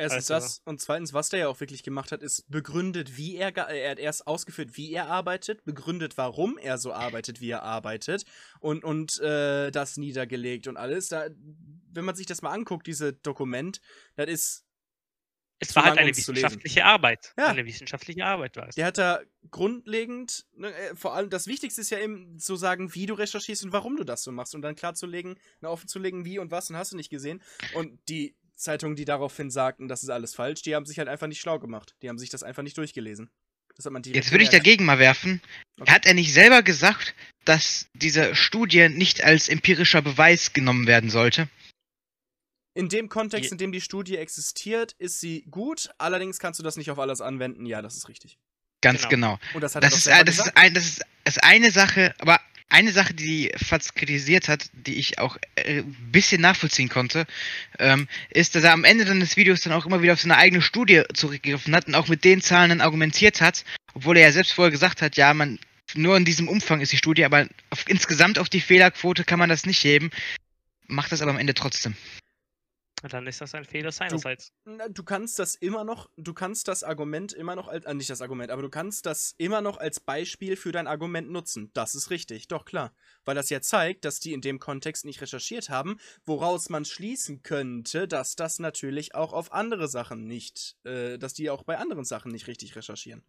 Erstens 0.00 0.30
Also- 0.30 0.46
das 0.46 0.62
und 0.64 0.80
zweitens, 0.80 1.12
was 1.12 1.28
der 1.28 1.40
ja 1.40 1.48
auch 1.48 1.60
wirklich 1.60 1.82
gemacht 1.82 2.10
hat, 2.10 2.22
ist 2.22 2.50
begründet, 2.50 3.16
wie 3.16 3.36
er, 3.36 3.56
er 3.56 3.90
hat 3.90 3.98
erst 3.98 4.26
ausgeführt, 4.26 4.76
wie 4.76 4.92
er 4.92 5.08
arbeitet, 5.08 5.64
begründet, 5.64 6.16
warum 6.16 6.56
er 6.58 6.78
so 6.78 6.92
arbeitet, 6.92 7.40
wie 7.40 7.50
er 7.50 7.62
arbeitet 7.62 8.24
und, 8.60 8.82
und 8.84 9.18
äh, 9.20 9.70
das 9.70 9.96
niedergelegt 9.98 10.68
und 10.68 10.76
alles. 10.76 11.08
Da, 11.08 11.26
wenn 11.92 12.04
man 12.04 12.14
sich 12.14 12.26
das 12.26 12.40
mal 12.40 12.50
anguckt, 12.52 12.86
diese 12.86 13.12
Dokument, 13.12 13.80
das 14.16 14.28
ist, 14.28 14.64
Es 15.58 15.76
war 15.76 15.84
halt 15.84 15.98
eine 15.98 16.16
wissenschaftliche 16.16 16.84
Arbeit. 16.86 17.34
Ja. 17.36 17.48
Eine 17.48 17.66
wissenschaftliche 17.66 18.24
Arbeit 18.24 18.56
war 18.56 18.68
es. 18.68 18.76
der 18.76 18.86
hat 18.86 18.96
da 18.96 19.20
grundlegend, 19.50 20.46
ne, 20.54 20.72
äh, 20.74 20.94
vor 20.96 21.14
allem, 21.14 21.28
das 21.28 21.46
Wichtigste 21.46 21.80
ist 21.82 21.90
ja 21.90 21.98
eben 21.98 22.38
zu 22.38 22.56
sagen, 22.56 22.94
wie 22.94 23.04
du 23.04 23.12
recherchierst 23.14 23.64
und 23.64 23.72
warum 23.72 23.96
du 23.96 24.04
das 24.04 24.22
so 24.22 24.32
machst 24.32 24.54
und 24.54 24.62
dann 24.62 24.74
klarzulegen, 24.76 25.38
na, 25.60 25.68
offenzulegen, 25.68 26.24
wie 26.24 26.38
und 26.38 26.50
was 26.50 26.70
und 26.70 26.76
hast 26.76 26.92
du 26.92 26.96
nicht 26.96 27.10
gesehen. 27.10 27.42
Und 27.74 27.98
die 28.08 28.34
Zeitungen, 28.60 28.96
die 28.96 29.04
daraufhin 29.04 29.50
sagten, 29.50 29.88
das 29.88 30.02
ist 30.02 30.10
alles 30.10 30.34
falsch, 30.34 30.62
die 30.62 30.74
haben 30.74 30.86
sich 30.86 30.98
halt 30.98 31.08
einfach 31.08 31.26
nicht 31.26 31.40
schlau 31.40 31.58
gemacht. 31.58 31.94
Die 32.02 32.08
haben 32.08 32.18
sich 32.18 32.30
das 32.30 32.42
einfach 32.42 32.62
nicht 32.62 32.76
durchgelesen. 32.78 33.30
Das 33.76 33.86
hat 33.86 33.92
man 33.92 34.02
Jetzt 34.02 34.30
würde 34.30 34.44
ich 34.44 34.50
dagegen 34.50 34.84
mal 34.84 34.98
werfen. 34.98 35.40
Okay. 35.80 35.90
Hat 35.90 36.06
er 36.06 36.14
nicht 36.14 36.32
selber 36.32 36.62
gesagt, 36.62 37.14
dass 37.44 37.86
diese 37.94 38.34
Studie 38.34 38.88
nicht 38.88 39.24
als 39.24 39.48
empirischer 39.48 40.02
Beweis 40.02 40.52
genommen 40.52 40.86
werden 40.86 41.08
sollte? 41.08 41.48
In 42.74 42.88
dem 42.88 43.08
Kontext, 43.08 43.50
in 43.50 43.58
dem 43.58 43.72
die 43.72 43.80
Studie 43.80 44.16
existiert, 44.16 44.94
ist 44.98 45.20
sie 45.20 45.42
gut. 45.50 45.90
Allerdings 45.98 46.38
kannst 46.38 46.60
du 46.60 46.62
das 46.62 46.76
nicht 46.76 46.90
auf 46.90 46.98
alles 46.98 47.20
anwenden. 47.20 47.66
Ja, 47.66 47.82
das 47.82 47.96
ist 47.96 48.08
richtig. 48.08 48.38
Ganz 48.82 49.08
Genau. 49.08 49.36
genau. 49.36 49.54
Und 49.54 49.60
das 49.62 49.74
hat 49.74 49.82
er 49.82 49.90
Das 49.90 50.04
doch 50.04 50.12
ist, 50.12 50.28
das, 50.28 50.38
ist 50.46 50.56
ein, 50.56 50.74
das, 50.74 50.84
ist, 50.84 51.02
das 51.24 51.36
ist 51.36 51.44
eine 51.44 51.70
Sache, 51.70 52.14
aber 52.18 52.40
eine 52.70 52.92
Sache, 52.92 53.14
die 53.14 53.52
Fatz 53.56 53.94
kritisiert 53.94 54.48
hat, 54.48 54.70
die 54.72 54.94
ich 54.94 55.18
auch 55.18 55.36
äh, 55.56 55.80
ein 55.80 55.96
bisschen 56.12 56.40
nachvollziehen 56.40 56.88
konnte, 56.88 57.26
ähm, 57.78 58.08
ist, 58.30 58.54
dass 58.54 58.64
er 58.64 58.72
am 58.72 58.84
Ende 58.84 59.04
des 59.04 59.36
Videos 59.36 59.60
dann 59.60 59.72
auch 59.72 59.86
immer 59.86 60.02
wieder 60.02 60.14
auf 60.14 60.20
seine 60.20 60.36
eigene 60.36 60.62
Studie 60.62 61.02
zurückgegriffen 61.12 61.74
hat 61.74 61.88
und 61.88 61.94
auch 61.94 62.08
mit 62.08 62.24
den 62.24 62.40
Zahlen 62.40 62.70
dann 62.70 62.80
argumentiert 62.80 63.40
hat, 63.40 63.64
obwohl 63.94 64.16
er 64.16 64.28
ja 64.28 64.32
selbst 64.32 64.52
vorher 64.52 64.70
gesagt 64.70 65.02
hat, 65.02 65.16
ja, 65.16 65.34
man 65.34 65.58
nur 65.94 66.16
in 66.16 66.24
diesem 66.24 66.48
Umfang 66.48 66.80
ist 66.80 66.92
die 66.92 66.96
Studie, 66.96 67.24
aber 67.24 67.48
auf, 67.70 67.84
insgesamt 67.88 68.38
auf 68.38 68.48
die 68.48 68.60
Fehlerquote 68.60 69.24
kann 69.24 69.40
man 69.40 69.48
das 69.48 69.66
nicht 69.66 69.82
heben, 69.82 70.10
macht 70.86 71.12
das 71.12 71.22
aber 71.22 71.32
am 71.32 71.38
Ende 71.38 71.54
trotzdem. 71.54 71.96
Dann 73.08 73.26
ist 73.26 73.40
das 73.40 73.54
ein 73.54 73.64
Fehler 73.64 73.92
seinerseits. 73.92 74.52
Na, 74.64 74.88
Du 74.88 75.02
kannst 75.02 75.38
das 75.38 75.54
immer 75.54 75.84
noch, 75.84 76.10
du 76.16 76.34
kannst 76.34 76.68
das 76.68 76.82
Argument 76.82 77.32
immer 77.32 77.56
noch 77.56 77.68
als, 77.68 77.86
äh, 77.86 77.94
nicht 77.94 78.10
das 78.10 78.20
Argument, 78.20 78.50
aber 78.50 78.62
du 78.62 78.68
kannst 78.68 79.06
das 79.06 79.34
immer 79.38 79.62
noch 79.62 79.78
als 79.78 80.00
Beispiel 80.00 80.56
für 80.56 80.72
dein 80.72 80.86
Argument 80.86 81.30
nutzen. 81.30 81.70
Das 81.72 81.94
ist 81.94 82.10
richtig, 82.10 82.48
doch 82.48 82.64
klar. 82.64 82.92
Weil 83.24 83.34
das 83.34 83.48
ja 83.48 83.62
zeigt, 83.62 84.04
dass 84.04 84.20
die 84.20 84.32
in 84.32 84.42
dem 84.42 84.58
Kontext 84.58 85.04
nicht 85.04 85.20
recherchiert 85.22 85.70
haben, 85.70 85.98
woraus 86.26 86.68
man 86.68 86.84
schließen 86.84 87.42
könnte, 87.42 88.06
dass 88.06 88.36
das 88.36 88.58
natürlich 88.58 89.14
auch 89.14 89.32
auf 89.32 89.52
andere 89.52 89.88
Sachen 89.88 90.26
nicht, 90.26 90.76
äh, 90.84 91.16
dass 91.18 91.32
die 91.32 91.48
auch 91.48 91.62
bei 91.62 91.78
anderen 91.78 92.04
Sachen 92.04 92.32
nicht 92.32 92.48
richtig 92.48 92.76
recherchieren. 92.76 93.24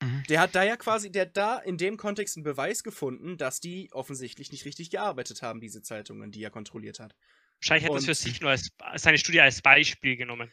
Mhm. 0.00 0.22
Der 0.28 0.40
hat 0.40 0.54
da 0.54 0.62
ja 0.62 0.76
quasi, 0.76 1.10
der 1.10 1.22
hat 1.22 1.36
da 1.36 1.58
in 1.58 1.78
dem 1.78 1.96
Kontext 1.96 2.36
einen 2.36 2.44
Beweis 2.44 2.84
gefunden, 2.84 3.36
dass 3.36 3.60
die 3.60 3.88
offensichtlich 3.92 4.52
nicht 4.52 4.64
richtig 4.64 4.90
gearbeitet 4.90 5.42
haben, 5.42 5.60
diese 5.60 5.82
Zeitungen, 5.82 6.30
die 6.30 6.42
er 6.42 6.50
kontrolliert 6.50 7.00
hat. 7.00 7.16
Wahrscheinlich 7.60 7.84
hat 7.84 7.92
er 7.92 7.98
es 7.98 8.04
für 8.04 8.14
sich 8.14 8.40
nur 8.40 8.50
als, 8.50 8.70
seine 8.96 9.18
Studie 9.18 9.40
als 9.40 9.62
Beispiel 9.62 10.16
genommen. 10.16 10.52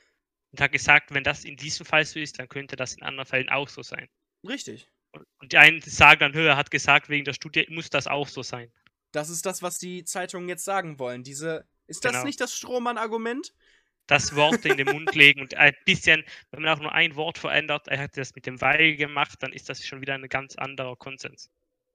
Und 0.51 0.61
hat 0.61 0.71
gesagt, 0.71 1.13
wenn 1.13 1.23
das 1.23 1.43
in 1.43 1.57
diesem 1.57 1.85
Fall 1.85 2.05
so 2.05 2.19
ist, 2.19 2.39
dann 2.39 2.47
könnte 2.49 2.75
das 2.75 2.95
in 2.95 3.03
anderen 3.03 3.25
Fällen 3.27 3.49
auch 3.49 3.67
so 3.67 3.83
sein. 3.83 4.07
Richtig. 4.47 4.89
Und, 5.11 5.25
und 5.39 5.51
die 5.51 5.57
einen 5.57 5.81
sagen 5.81 6.19
dann, 6.19 6.33
höher 6.33 6.55
hat 6.57 6.71
gesagt, 6.71 7.09
wegen 7.09 7.25
der 7.25 7.33
Studie 7.33 7.65
muss 7.69 7.89
das 7.89 8.07
auch 8.07 8.27
so 8.27 8.41
sein. 8.41 8.71
Das 9.11 9.29
ist 9.29 9.45
das, 9.45 9.61
was 9.61 9.77
die 9.77 10.03
Zeitungen 10.03 10.49
jetzt 10.49 10.65
sagen 10.65 10.99
wollen. 10.99 11.23
Diese. 11.23 11.65
Ist 11.87 12.03
das 12.03 12.13
Genau. 12.13 12.25
nicht 12.25 12.41
das 12.41 12.55
Strohmann-Argument? 12.55 13.53
Das 14.07 14.35
Wort 14.35 14.65
in 14.65 14.77
den 14.77 14.87
Mund 14.87 15.13
legen 15.15 15.41
und 15.41 15.55
ein 15.55 15.73
bisschen, 15.85 16.23
wenn 16.51 16.61
man 16.61 16.77
auch 16.77 16.81
nur 16.81 16.91
ein 16.91 17.15
Wort 17.15 17.37
verändert, 17.37 17.87
er 17.87 17.99
hat 17.99 18.17
das 18.17 18.35
mit 18.35 18.45
dem 18.45 18.61
Weil 18.61 18.95
gemacht, 18.95 19.41
dann 19.41 19.51
ist 19.51 19.67
das 19.69 19.83
schon 19.85 20.01
wieder 20.01 20.13
ein 20.13 20.27
ganz 20.29 20.55
anderer 20.55 20.95
Konsens. 20.95 21.49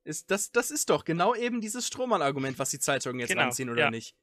Ist 0.04 0.30
das, 0.30 0.50
das 0.50 0.70
ist 0.70 0.90
doch 0.90 1.04
genau 1.04 1.34
eben 1.34 1.60
dieses 1.60 1.86
Strohmann-Argument, 1.86 2.58
was 2.58 2.70
die 2.70 2.78
Zeitungen 2.78 3.20
jetzt 3.20 3.28
Genau, 3.28 3.42
anziehen, 3.42 3.70
oder 3.70 3.84
ja. 3.84 3.90
nicht? 3.90 4.16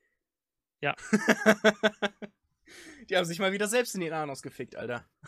Ja. 0.81 0.95
die 3.09 3.15
haben 3.17 3.25
sich 3.25 3.39
mal 3.39 3.51
wieder 3.51 3.67
selbst 3.67 3.95
in 3.95 4.01
den 4.01 4.13
Anus 4.13 4.41
gefickt, 4.41 4.75
Alter. 4.75 5.07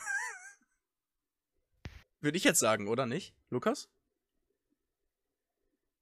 Würde 2.21 2.37
ich 2.37 2.43
jetzt 2.43 2.59
sagen, 2.59 2.87
oder 2.87 3.05
nicht? 3.05 3.33
Lukas? 3.49 3.89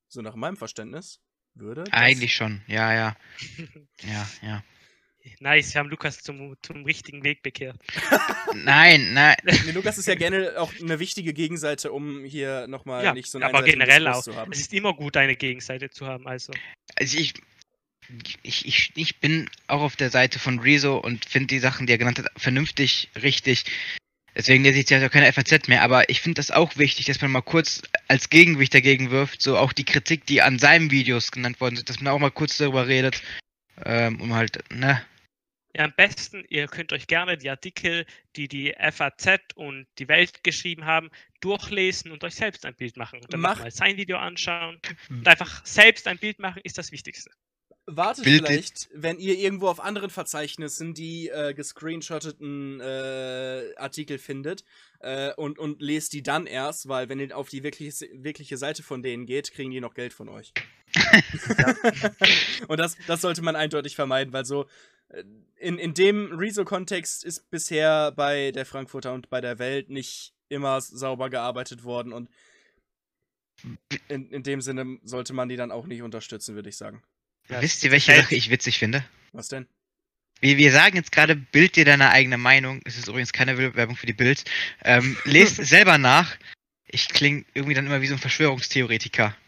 So 0.08 0.22
nach 0.22 0.36
meinem 0.36 0.58
Verständnis 0.58 1.20
würde. 1.54 1.84
Eigentlich 1.92 2.34
schon, 2.34 2.62
ja, 2.68 2.94
ja, 2.94 3.18
ja, 4.04 4.28
ja. 4.42 4.64
nice, 5.40 5.74
wir 5.74 5.80
haben 5.80 5.90
Lukas 5.90 6.22
zum, 6.22 6.56
zum 6.62 6.86
richtigen 6.86 7.24
Weg 7.24 7.42
bekehrt. 7.44 7.78
Nein, 8.54 9.14
nein, 9.14 9.36
Nee, 9.44 9.72
Lukas 9.72 9.98
ist 9.98 10.08
ja 10.08 10.16
gerne 10.16 10.54
auch 10.58 10.72
eine 10.80 11.00
wichtige 11.00 11.34
Gegenseite, 11.34 11.92
um 11.92 12.24
hier 12.24 12.68
nochmal 12.68 13.04
Ja, 13.04 13.14
nicht 13.14 13.30
so 13.30 13.38
einen 13.38 13.44
aber 13.46 13.64
generell 13.64 14.08
auch. 14.08 14.24
zu 14.24 14.36
haben. 14.36 14.52
Es 14.52 14.60
ist 14.60 14.74
immer 14.74 14.94
gut, 14.94 15.18
eine 15.18 15.36
Gegenseite 15.36 15.90
zu 15.90 16.06
haben. 16.08 16.28
Also, 16.28 16.54
Also 16.96 17.18
ich, 17.18 17.34
ich, 18.44 18.66
ich, 18.66 18.92
ich 18.96 19.20
bin 19.20 19.50
auch 19.68 19.82
auf 19.82 19.96
der 19.96 20.10
Seite 20.10 20.40
von 20.40 20.60
Rezo 20.60 20.98
und 20.98 21.26
finde 21.26 21.48
die 21.48 21.60
Sachen, 21.60 21.88
die 21.88 21.94
er 21.94 21.98
genannt 21.98 22.20
hat, 22.20 22.32
vernünftig, 22.38 23.10
richtig. 23.22 23.66
Deswegen 24.36 24.64
lese 24.64 24.80
ich 24.80 24.90
jetzt 24.90 25.04
auch 25.04 25.12
keine 25.12 25.32
FAZ 25.34 25.68
mehr, 25.68 25.82
aber 25.82 26.10
ich 26.10 26.22
finde 26.22 26.40
das 26.40 26.52
auch 26.52 26.78
wichtig, 26.78 27.06
dass 27.08 27.22
man 27.22 27.32
mal 27.32 27.42
kurz 27.42 27.82
als 28.08 28.30
Gegengewicht 28.30 28.74
dagegen 28.74 29.10
wirft, 29.10 29.42
so 29.42 29.58
auch 29.58 29.74
die 29.74 29.84
Kritik, 29.86 30.26
die 30.28 30.42
an 30.44 30.60
seinen 30.60 30.92
Videos 30.92 31.32
genannt 31.32 31.60
worden 31.60 31.76
sind, 31.76 31.90
dass 31.90 32.00
man 32.02 32.14
auch 32.14 32.20
mal 32.20 32.30
kurz 32.30 32.58
darüber 32.58 32.88
redet, 32.88 33.24
ähm, 33.84 34.22
um 34.22 34.34
halt, 34.36 34.60
ne, 34.72 35.04
ja, 35.76 35.84
am 35.86 35.94
besten, 35.96 36.44
ihr 36.50 36.66
könnt 36.68 36.92
euch 36.92 37.06
gerne 37.06 37.38
die 37.38 37.52
Artikel, 37.52 38.08
die 38.36 38.48
die 38.48 38.74
FAZ 38.80 39.40
und 39.54 39.86
die 40.00 40.08
Welt 40.08 40.44
geschrieben 40.44 40.86
haben, 40.86 41.12
durchlesen 41.40 42.12
und 42.12 42.24
euch 42.24 42.34
selbst 42.34 42.66
ein 42.66 42.74
Bild 42.74 42.98
machen. 42.98 43.20
Dann 43.30 43.42
Mach- 43.42 43.60
mal 43.60 43.70
sein 43.70 43.96
Video 43.96 44.18
anschauen 44.18 44.80
Hm. 45.08 45.20
und 45.20 45.28
einfach 45.28 45.64
selbst 45.66 46.08
ein 46.08 46.18
Bild 46.18 46.40
machen, 46.40 46.62
ist 46.64 46.80
das 46.80 46.92
Wichtigste. 46.92 47.30
Wartet 47.90 48.26
Bild- 48.26 48.46
vielleicht, 48.46 48.90
wenn 48.94 49.18
ihr 49.18 49.38
irgendwo 49.38 49.70
auf 49.70 49.80
anderen 49.80 50.10
Verzeichnissen 50.10 50.94
die 50.94 51.30
äh, 51.30 51.54
gescreenshotteten 51.54 52.82
äh, 52.82 53.74
Artikel 53.78 54.18
findet 54.18 54.66
äh, 55.00 55.34
und, 55.36 55.58
und 55.58 55.82
lest 55.82 56.12
die 56.12 56.22
dann 56.22 56.48
erst, 56.48 56.90
weil 56.90 57.08
wenn 57.08 57.20
ihr 57.20 57.36
auf 57.36 57.48
die 57.48 57.64
wirkliche, 57.64 58.06
wirkliche 58.12 58.58
Seite 58.58 58.84
von 58.84 59.02
denen 59.02 59.26
geht, 59.26 59.54
kriegen 59.54 59.72
die 59.72 59.80
noch 59.80 59.94
Geld 59.94 60.12
von 60.12 60.28
euch. 60.28 60.54
und 62.68 62.78
das, 62.78 62.98
das 63.08 63.22
sollte 63.22 63.42
man 63.42 63.56
eindeutig 63.56 63.96
vermeiden, 63.96 64.34
weil 64.34 64.44
so 64.44 64.66
äh, 65.08 65.24
in, 65.56 65.78
in 65.78 65.94
dem 65.94 66.38
Rezo-Kontext 66.38 67.24
ist 67.24 67.50
bisher 67.50 68.12
bei 68.12 68.52
der 68.52 68.66
Frankfurter 68.66 69.14
und 69.14 69.30
bei 69.30 69.40
der 69.40 69.60
Welt 69.60 69.90
nicht 69.90 70.34
immer 70.50 70.82
sauber 70.82 71.30
gearbeitet 71.30 71.86
worden 71.86 72.12
und 72.12 72.30
in, 74.10 74.30
in 74.30 74.44
dem 74.44 74.60
Sinne 74.60 75.00
sollte 75.04 75.34
man 75.34 75.48
die 75.48 75.56
dann 75.56 75.72
auch 75.72 75.88
nicht 75.88 76.02
unterstützen, 76.02 76.56
würde 76.56 76.70
ich 76.70 76.78
sagen. 76.78 77.02
Ja, 77.50 77.62
wisst 77.62 77.84
ihr, 77.84 77.92
welche 77.92 78.16
Sache 78.16 78.36
ich 78.36 78.50
witzig 78.50 78.78
finde? 78.80 79.04
Was 79.32 79.48
denn? 79.50 79.68
Wir, 80.40 80.58
wir 80.58 80.72
sagen 80.72 80.96
jetzt 80.98 81.12
gerade, 81.12 81.36
bild 81.36 81.76
dir 81.76 81.86
deine 81.86 82.12
eigene 82.12 82.38
Meinung. 82.38 82.82
Es 82.86 82.98
ist 82.98 83.08
übrigens 83.08 83.34
keine 83.34 83.58
Werbung 83.58 83.96
für 83.96 84.06
die 84.06 84.14
Bild. 84.14 84.44
Ähm, 84.84 85.18
lest 85.26 85.56
selber 85.56 85.98
nach. 85.98 86.36
Ich 86.86 87.10
klinge 87.10 87.44
irgendwie 87.54 87.74
dann 87.74 87.86
immer 87.86 88.02
wie 88.02 88.08
so 88.08 88.14
ein 88.16 88.20
Verschwörungstheoretiker. 88.20 89.36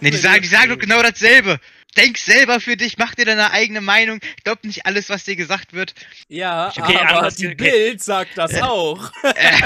Ne, 0.00 0.12
die 0.12 0.16
sagen, 0.18 0.42
die 0.42 0.48
sagen 0.48 0.68
doch 0.70 0.78
genau 0.78 1.02
dasselbe. 1.02 1.58
Denk 1.96 2.16
selber 2.16 2.60
für 2.60 2.76
dich, 2.76 2.96
mach 2.96 3.16
dir 3.16 3.24
deine 3.24 3.50
eigene 3.50 3.80
Meinung. 3.80 4.20
Glaub 4.44 4.62
nicht 4.62 4.86
alles, 4.86 5.08
was 5.08 5.24
dir 5.24 5.34
gesagt 5.34 5.72
wird. 5.72 5.94
Ja, 6.28 6.68
Okay, 6.68 6.96
aber 6.96 7.18
anders- 7.18 7.34
die 7.36 7.46
okay. 7.48 7.56
Bild 7.56 8.00
sagt 8.00 8.38
das 8.38 8.52
Äh. 8.52 8.60
auch. 8.62 9.10
Äh, 9.24 9.60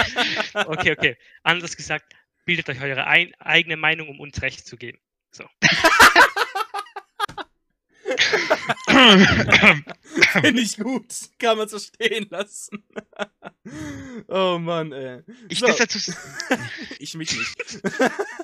Okay, 0.55 0.93
okay. 0.93 1.17
Anders 1.43 1.77
gesagt, 1.77 2.07
bildet 2.47 2.71
euch 2.71 2.81
eure 2.81 3.07
ein, 3.07 3.35
eigene 3.39 3.77
Meinung, 3.77 4.09
um 4.09 4.19
uns 4.19 4.41
recht 4.41 4.67
zu 4.67 4.79
geben. 4.79 4.99
Finde 10.33 10.61
ich 10.61 10.77
gut. 10.77 11.07
Kann 11.39 11.59
man 11.59 11.69
so 11.69 11.79
stehen 11.79 12.27
lassen. 12.31 12.85
oh 14.29 14.59
Mann, 14.59 14.93
ey. 14.93 15.23
ich 15.49 15.59
So. 15.61 15.67
dazu, 15.67 15.99
Ich 16.99 17.15
mich 17.15 17.37
nicht. 17.37 17.81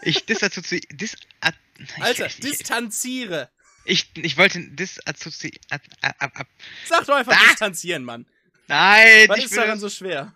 ich 0.02 0.24
dis 0.26 0.38
dazu, 0.38 0.62
zu- 0.62 0.80
dis, 0.92 1.16
ad, 1.40 1.54
Alter, 2.00 2.26
ich, 2.26 2.40
distanziere. 2.40 3.50
ich, 3.84 4.10
ich 4.16 4.36
wollte 4.36 4.60
dis 4.70 5.00
assozi, 5.06 5.52
ad, 5.70 5.82
ab, 6.02 6.14
ab, 6.18 6.32
ab. 6.40 6.46
Sag 6.86 7.06
doch 7.06 7.16
einfach 7.16 7.36
Ah! 7.36 7.48
distanzieren, 7.50 8.04
Mann. 8.04 8.26
Nein, 8.68 9.28
Was 9.28 9.38
ich 9.38 9.44
ist 9.46 9.56
daran 9.56 9.80
so 9.80 9.88
schwer? 9.88 10.34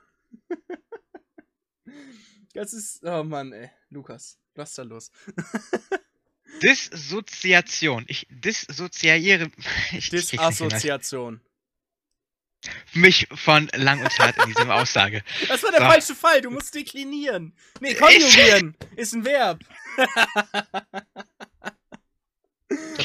Das 2.54 2.72
ist. 2.72 3.02
Oh 3.04 3.22
Mann, 3.24 3.52
ey. 3.52 3.70
Lukas, 3.90 4.38
was 4.54 4.70
ist 4.70 4.78
da 4.78 4.82
los? 4.82 5.10
Dissoziation. 6.60 8.04
Ich 8.08 8.26
dissoziiere 8.30 9.50
ich, 9.92 10.10
Disassoziation. 10.10 11.40
mich 12.94 13.26
von 13.34 13.68
lang 13.74 14.00
und 14.02 14.18
hart 14.18 14.36
in 14.38 14.46
dieser 14.54 14.74
Aussage. 14.74 15.22
Das 15.48 15.62
war 15.62 15.70
der 15.70 15.80
So. 15.80 15.86
falsche 15.86 16.14
Fall. 16.14 16.40
Du 16.40 16.50
musst 16.50 16.74
deklinieren. 16.74 17.54
Nee, 17.80 17.94
konjugieren. 17.94 18.76
Ist 18.96 19.14
ein 19.14 19.24
Verb. 19.24 19.60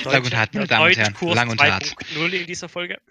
Lang 0.05 0.23
und 0.23 0.35
hart, 0.35 0.53
meine 0.53 0.67
Damen 0.67 0.87
und 0.87 0.97
Herren. 0.97 1.15
Lang 1.35 1.49
und 1.49 1.61
hart. 1.61 1.83
2.0 1.83 2.29
in 2.31 2.47
dieser 2.47 2.69
Folge. 2.69 3.01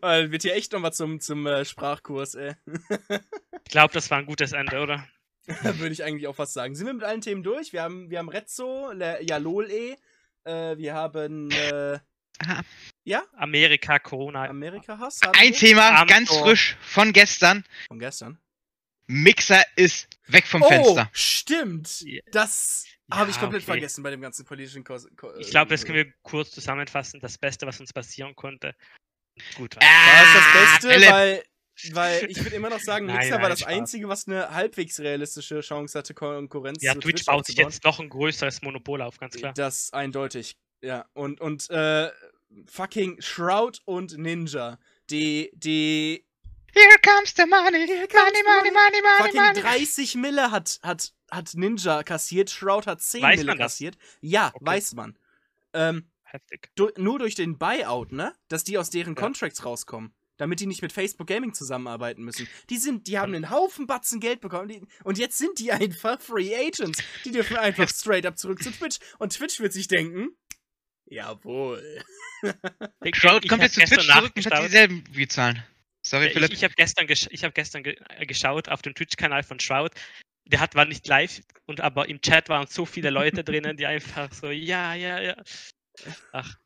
Wird 0.00 0.42
hier 0.42 0.54
echt 0.54 0.72
nochmal 0.72 0.92
zum, 0.92 1.20
zum 1.20 1.46
äh, 1.46 1.64
Sprachkurs, 1.64 2.34
ey. 2.36 2.54
Ich 3.64 3.70
glaube, 3.72 3.92
das 3.94 4.10
war 4.10 4.18
ein 4.18 4.26
gutes 4.26 4.52
Ende, 4.52 4.78
oder? 4.80 5.08
Würde 5.78 5.92
ich 5.92 6.04
eigentlich 6.04 6.26
auch 6.26 6.36
fast 6.36 6.52
sagen. 6.52 6.74
Sind 6.74 6.86
wir 6.86 6.94
mit 6.94 7.04
allen 7.04 7.20
Themen 7.20 7.42
durch? 7.42 7.72
Wir 7.72 7.82
haben, 7.82 8.10
wir 8.10 8.18
haben 8.18 8.28
Rezzo, 8.28 8.92
Le 8.92 9.22
ja, 9.22 9.38
LOL-E. 9.38 9.96
Äh, 10.44 10.76
wir 10.78 10.94
haben 10.94 11.50
äh, 11.50 11.98
ja, 13.04 13.22
Amerika, 13.36 13.98
Corona. 13.98 14.44
Amerika-Hass. 14.44 15.20
Ein 15.36 15.52
Thema, 15.52 16.04
ganz 16.04 16.30
frisch 16.30 16.76
von 16.80 17.12
gestern. 17.12 17.64
Von 17.88 17.98
gestern. 17.98 18.38
Mixer 19.06 19.62
ist 19.76 20.06
weg 20.26 20.46
vom 20.46 20.62
oh, 20.62 20.68
Fenster. 20.68 21.08
stimmt. 21.12 22.04
Das 22.30 22.84
Ja, 23.10 23.16
habe 23.16 23.30
ich 23.30 23.40
komplett 23.40 23.62
okay. 23.62 23.72
vergessen 23.72 24.02
bei 24.02 24.10
dem 24.10 24.20
ganzen 24.20 24.44
politischen 24.44 24.84
Kurs. 24.84 25.08
Ko- 25.16 25.34
Ich 25.38 25.48
glaube, 25.50 25.70
das 25.70 25.82
äh, 25.82 25.86
können 25.86 25.96
wir 26.06 26.12
kurz 26.22 26.50
zusammenfassen. 26.50 27.18
Das 27.20 27.38
Beste, 27.38 27.66
was 27.66 27.80
uns 27.80 27.92
passieren 27.92 28.36
konnte. 28.36 28.74
Gut 29.56 29.76
war. 29.76 29.82
Ah, 29.82 29.86
War 29.86 30.34
das 30.34 30.52
Beste, 30.72 30.92
Philipp, 30.92 31.10
weil 31.10 31.42
weil 31.92 32.24
ich 32.30 32.42
würde 32.42 32.56
immer 32.56 32.70
noch 32.70 32.80
sagen, 32.80 33.06
Nein, 33.06 33.16
Mixer 33.16 33.30
nein, 33.32 33.42
war 33.42 33.48
das 33.48 33.60
Spaß. 33.60 33.72
Einzige, 33.72 34.08
was 34.08 34.26
eine 34.26 34.50
halbwegs 34.50 35.00
realistische 35.00 35.60
Chance 35.60 35.98
hatte, 35.98 36.14
Konkurrenz 36.14 36.82
Ja, 36.82 36.94
zu 36.94 37.00
Twitch 37.00 37.16
Twitch 37.16 37.26
baut 37.26 37.46
sich 37.46 37.56
jetzt 37.56 37.84
noch 37.84 38.00
ein 38.00 38.08
größeres 38.08 38.62
Monopol 38.62 39.02
auf, 39.02 39.18
ganz 39.18 39.36
klar. 39.36 39.52
Das 39.54 39.92
eindeutig. 39.92 40.56
Ja, 40.82 41.06
und, 41.14 41.40
und 41.40 41.68
äh, 41.70 42.10
fucking 42.66 43.20
Shroud 43.20 43.80
und 43.84 44.16
Ninja, 44.16 44.78
die, 45.10 45.50
die 45.54 46.24
Here 46.74 46.98
comes 47.02 47.34
the 47.36 47.46
money. 47.46 47.86
comes 47.86 48.12
Money, 48.12 48.42
money, 48.44 48.70
money, 48.70 49.02
money, 49.02 49.32
fucking 49.32 49.40
money. 49.42 49.60
30 49.60 50.14
Mille 50.16 50.50
hat, 50.50 50.78
hat, 50.82 51.12
hat 51.30 51.54
Ninja 51.54 52.02
kassiert, 52.02 52.50
Shroud 52.50 52.86
hat 52.86 53.00
10 53.00 53.22
Weiß 53.22 53.36
Mille 53.38 53.46
man 53.52 53.58
das? 53.58 53.72
kassiert. 53.72 53.96
Ja, 54.20 54.52
Okay. 54.54 54.64
weiß 54.66 54.94
man. 54.94 55.18
Ähm, 55.72 56.10
Heftig. 56.24 56.70
du, 56.76 56.90
nur 56.98 57.18
durch 57.18 57.34
den 57.34 57.58
Buyout, 57.58 58.12
ne? 58.12 58.34
Dass 58.48 58.62
die 58.64 58.76
aus 58.78 58.90
deren 58.90 59.14
Ja. 59.14 59.20
Contracts 59.22 59.64
rauskommen. 59.64 60.12
Damit 60.38 60.60
die 60.60 60.66
nicht 60.66 60.80
mit 60.82 60.92
Facebook 60.92 61.26
Gaming 61.26 61.52
zusammenarbeiten 61.52 62.24
müssen. 62.24 62.48
Die 62.70 62.78
sind, 62.78 63.06
die 63.06 63.18
haben 63.18 63.34
einen 63.34 63.50
Haufen 63.50 63.86
Batzen 63.86 64.20
Geld 64.20 64.40
bekommen. 64.40 64.68
Die, 64.68 64.80
und 65.04 65.18
jetzt 65.18 65.36
sind 65.36 65.58
die 65.58 65.70
einfach 65.72 66.20
Free 66.20 66.54
Agents. 66.56 67.02
Die 67.24 67.30
dürfen 67.32 67.56
einfach 67.58 67.88
straight 67.90 68.24
up 68.24 68.38
zurück 68.38 68.62
zu 68.62 68.70
Twitch. 68.72 68.98
Und 69.18 69.32
Twitch 69.34 69.60
wird 69.60 69.72
sich 69.74 69.88
denken, 69.88 70.30
jawohl. 71.06 72.02
Ich- 73.04 73.16
Shroud 73.16 73.44
ich 73.44 73.50
kommt 73.50 73.62
jetzt 73.62 73.74
zu 73.74 73.80
Twitch 73.80 74.06
zurück 74.06 74.32
und 74.36 74.46
hat 74.46 74.64
dieselben 74.64 75.04
Viewzahlen. 75.12 75.62
Sorry, 76.02 76.26
Ja, 76.26 76.32
Philipp. 76.32 76.52
Ich, 76.52 76.58
ich 76.58 76.64
habe 76.64 76.74
gestern, 76.76 77.06
gesch 77.08 77.26
ich 77.30 77.42
hab 77.44 77.54
gestern 77.54 77.82
ge 77.82 77.96
äh, 78.16 78.24
geschaut 78.26 78.68
auf 78.68 78.80
dem 78.82 78.94
Twitch-Kanal 78.94 79.42
von 79.42 79.58
Shroud. 79.58 79.90
Der 80.46 80.60
hat 80.60 80.76
war 80.76 80.84
nicht 80.86 81.06
live, 81.08 81.40
und 81.66 81.80
aber 81.80 82.08
im 82.08 82.20
Chat 82.22 82.48
waren 82.48 82.66
so 82.68 82.86
viele 82.86 83.10
Leute 83.10 83.42
drinnen, 83.44 83.76
die 83.76 83.86
einfach 83.86 84.32
so, 84.32 84.50
ja, 84.50 84.94
ja, 84.94 85.20
ja. 85.20 85.36
Ach, 86.32 86.56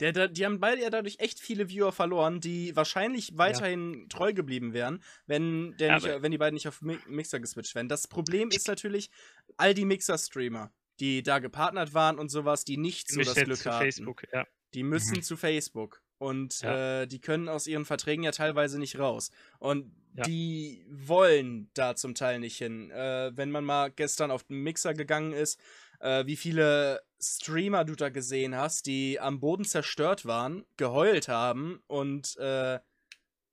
Der, 0.00 0.12
der, 0.12 0.28
die 0.28 0.44
haben 0.44 0.58
beide 0.58 0.82
ja 0.82 0.90
dadurch 0.90 1.16
echt 1.18 1.38
viele 1.38 1.68
Viewer 1.68 1.92
verloren, 1.92 2.40
die 2.40 2.74
wahrscheinlich 2.74 3.36
weiterhin 3.38 4.08
treu 4.08 4.32
geblieben 4.32 4.72
wären, 4.72 5.02
wenn, 5.26 5.76
der 5.76 5.88
Ja, 5.88 5.94
nicht, 5.96 6.22
wenn 6.22 6.30
die 6.32 6.38
beiden 6.38 6.54
nicht 6.54 6.66
auf 6.66 6.82
Mi 6.82 6.98
Mixer 7.06 7.38
geswitcht 7.40 7.74
wären. 7.74 7.88
Das 7.88 8.08
Problem 8.08 8.48
ist 8.50 8.66
natürlich, 8.68 9.10
all 9.56 9.74
die 9.74 9.84
Mixer-Streamer, 9.84 10.72
die 10.98 11.22
da 11.22 11.38
gepartnert 11.38 11.94
waren 11.94 12.18
und 12.18 12.30
sowas, 12.30 12.64
die 12.64 12.76
nicht 12.78 13.10
die 13.10 13.14
so 13.14 13.22
das 13.22 13.34
Glück 13.34 13.58
zu 13.58 13.70
hatten. 13.70 13.84
Facebook, 13.84 14.24
ja. 14.32 14.46
Die 14.74 14.82
müssen 14.82 15.18
Mhm. 15.18 15.22
zu 15.22 15.36
Facebook. 15.36 16.02
Und 16.18 16.60
Ja. 16.62 17.02
äh, 17.02 17.06
die 17.06 17.20
können 17.20 17.48
aus 17.48 17.66
ihren 17.66 17.84
Verträgen 17.84 18.22
ja 18.24 18.30
teilweise 18.30 18.78
nicht 18.78 18.98
raus. 18.98 19.30
Und 19.58 19.92
Ja. 20.16 20.22
die 20.24 20.86
wollen 20.88 21.70
da 21.74 21.96
zum 21.96 22.14
Teil 22.14 22.38
nicht 22.38 22.56
hin. 22.58 22.90
Äh, 22.90 23.32
wenn 23.36 23.50
man 23.50 23.64
mal 23.64 23.90
gestern 23.90 24.30
auf 24.30 24.44
den 24.44 24.58
Mixer 24.62 24.94
gegangen 24.94 25.32
ist, 25.32 25.58
äh, 26.00 26.24
wie 26.26 26.36
viele 26.36 27.02
Streamer 27.22 27.84
du 27.84 27.94
da 27.94 28.08
gesehen 28.08 28.56
hast, 28.56 28.86
die 28.86 29.18
am 29.20 29.40
Boden 29.40 29.64
zerstört 29.64 30.26
waren, 30.26 30.64
geheult 30.76 31.28
haben 31.28 31.82
und 31.86 32.36
äh, 32.38 32.80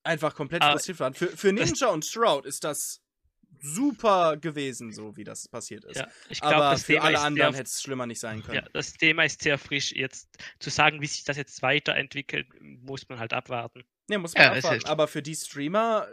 einfach 0.03 0.33
komplett 0.35 0.61
Aber 0.61 0.73
frustriert 0.73 0.99
waren. 0.99 1.13
Für, 1.13 1.27
für 1.37 1.53
Ninja 1.53 1.87
und 1.87 2.05
Shroud 2.05 2.45
ist 2.45 2.63
das 2.63 3.01
super 3.61 4.37
gewesen, 4.37 4.93
so 4.93 5.17
wie 5.17 5.23
das 5.25 5.47
passiert 5.49 5.83
ist. 5.85 5.97
ja. 5.97 6.07
Ich 6.29 6.39
glaube, 6.39 6.55
Aber 6.55 6.77
für 6.77 6.93
Thema 6.93 7.05
alle 7.05 7.19
anderen 7.19 7.53
hätte 7.53 7.67
es 7.67 7.81
schlimmer 7.81 8.05
nicht 8.05 8.19
sein 8.19 8.41
können. 8.41 8.55
ja, 8.63 8.69
das 8.73 8.93
Thema 8.93 9.23
ist 9.25 9.41
sehr 9.41 9.57
frisch. 9.57 9.91
Jetzt 9.91 10.29
zu 10.59 10.69
sagen, 10.69 11.01
wie 11.01 11.07
sich 11.07 11.23
das 11.25 11.35
jetzt 11.37 11.61
weiterentwickelt, 11.61 12.47
muss 12.61 13.07
man 13.09 13.19
halt 13.19 13.33
abwarten. 13.33 13.83
Ja, 14.09 14.17
muss 14.17 14.33
man 14.33 14.43
Ja, 14.43 14.51
abwarten. 14.53 14.85
Aber 14.85 15.07
für 15.07 15.21
die 15.21 15.35
Streamer 15.35 16.07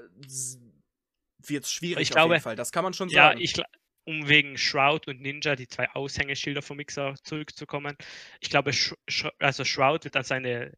wird 1.39 1.65
es 1.65 1.71
schwierig 1.73 2.03
Ich 2.03 2.09
auf 2.11 2.15
glaube- 2.17 2.35
jeden 2.35 2.43
Fall. 2.43 2.57
Das 2.57 2.73
kann 2.73 2.83
man 2.85 2.95
schon 2.95 3.09
Ja, 3.11 3.29
sagen. 3.29 3.41
ich, 3.41 3.53
gla- 3.55 3.65
um 4.07 4.29
wegen 4.29 4.57
Shroud 4.57 5.09
und 5.09 5.21
Ninja, 5.21 5.57
die 5.57 5.69
zwei 5.69 5.89
Aushängeschilder 5.91 6.63
vom 6.63 6.77
Mixer 6.79 7.15
zurückzukommen. 7.25 7.97
Ich 8.41 8.49
glaube, 8.51 8.73
Sh 8.73 8.95
Sh 9.09 9.27
also 9.39 9.65
Shroud 9.65 10.05
wird 10.05 10.17
an 10.17 10.25
seine 10.25 10.73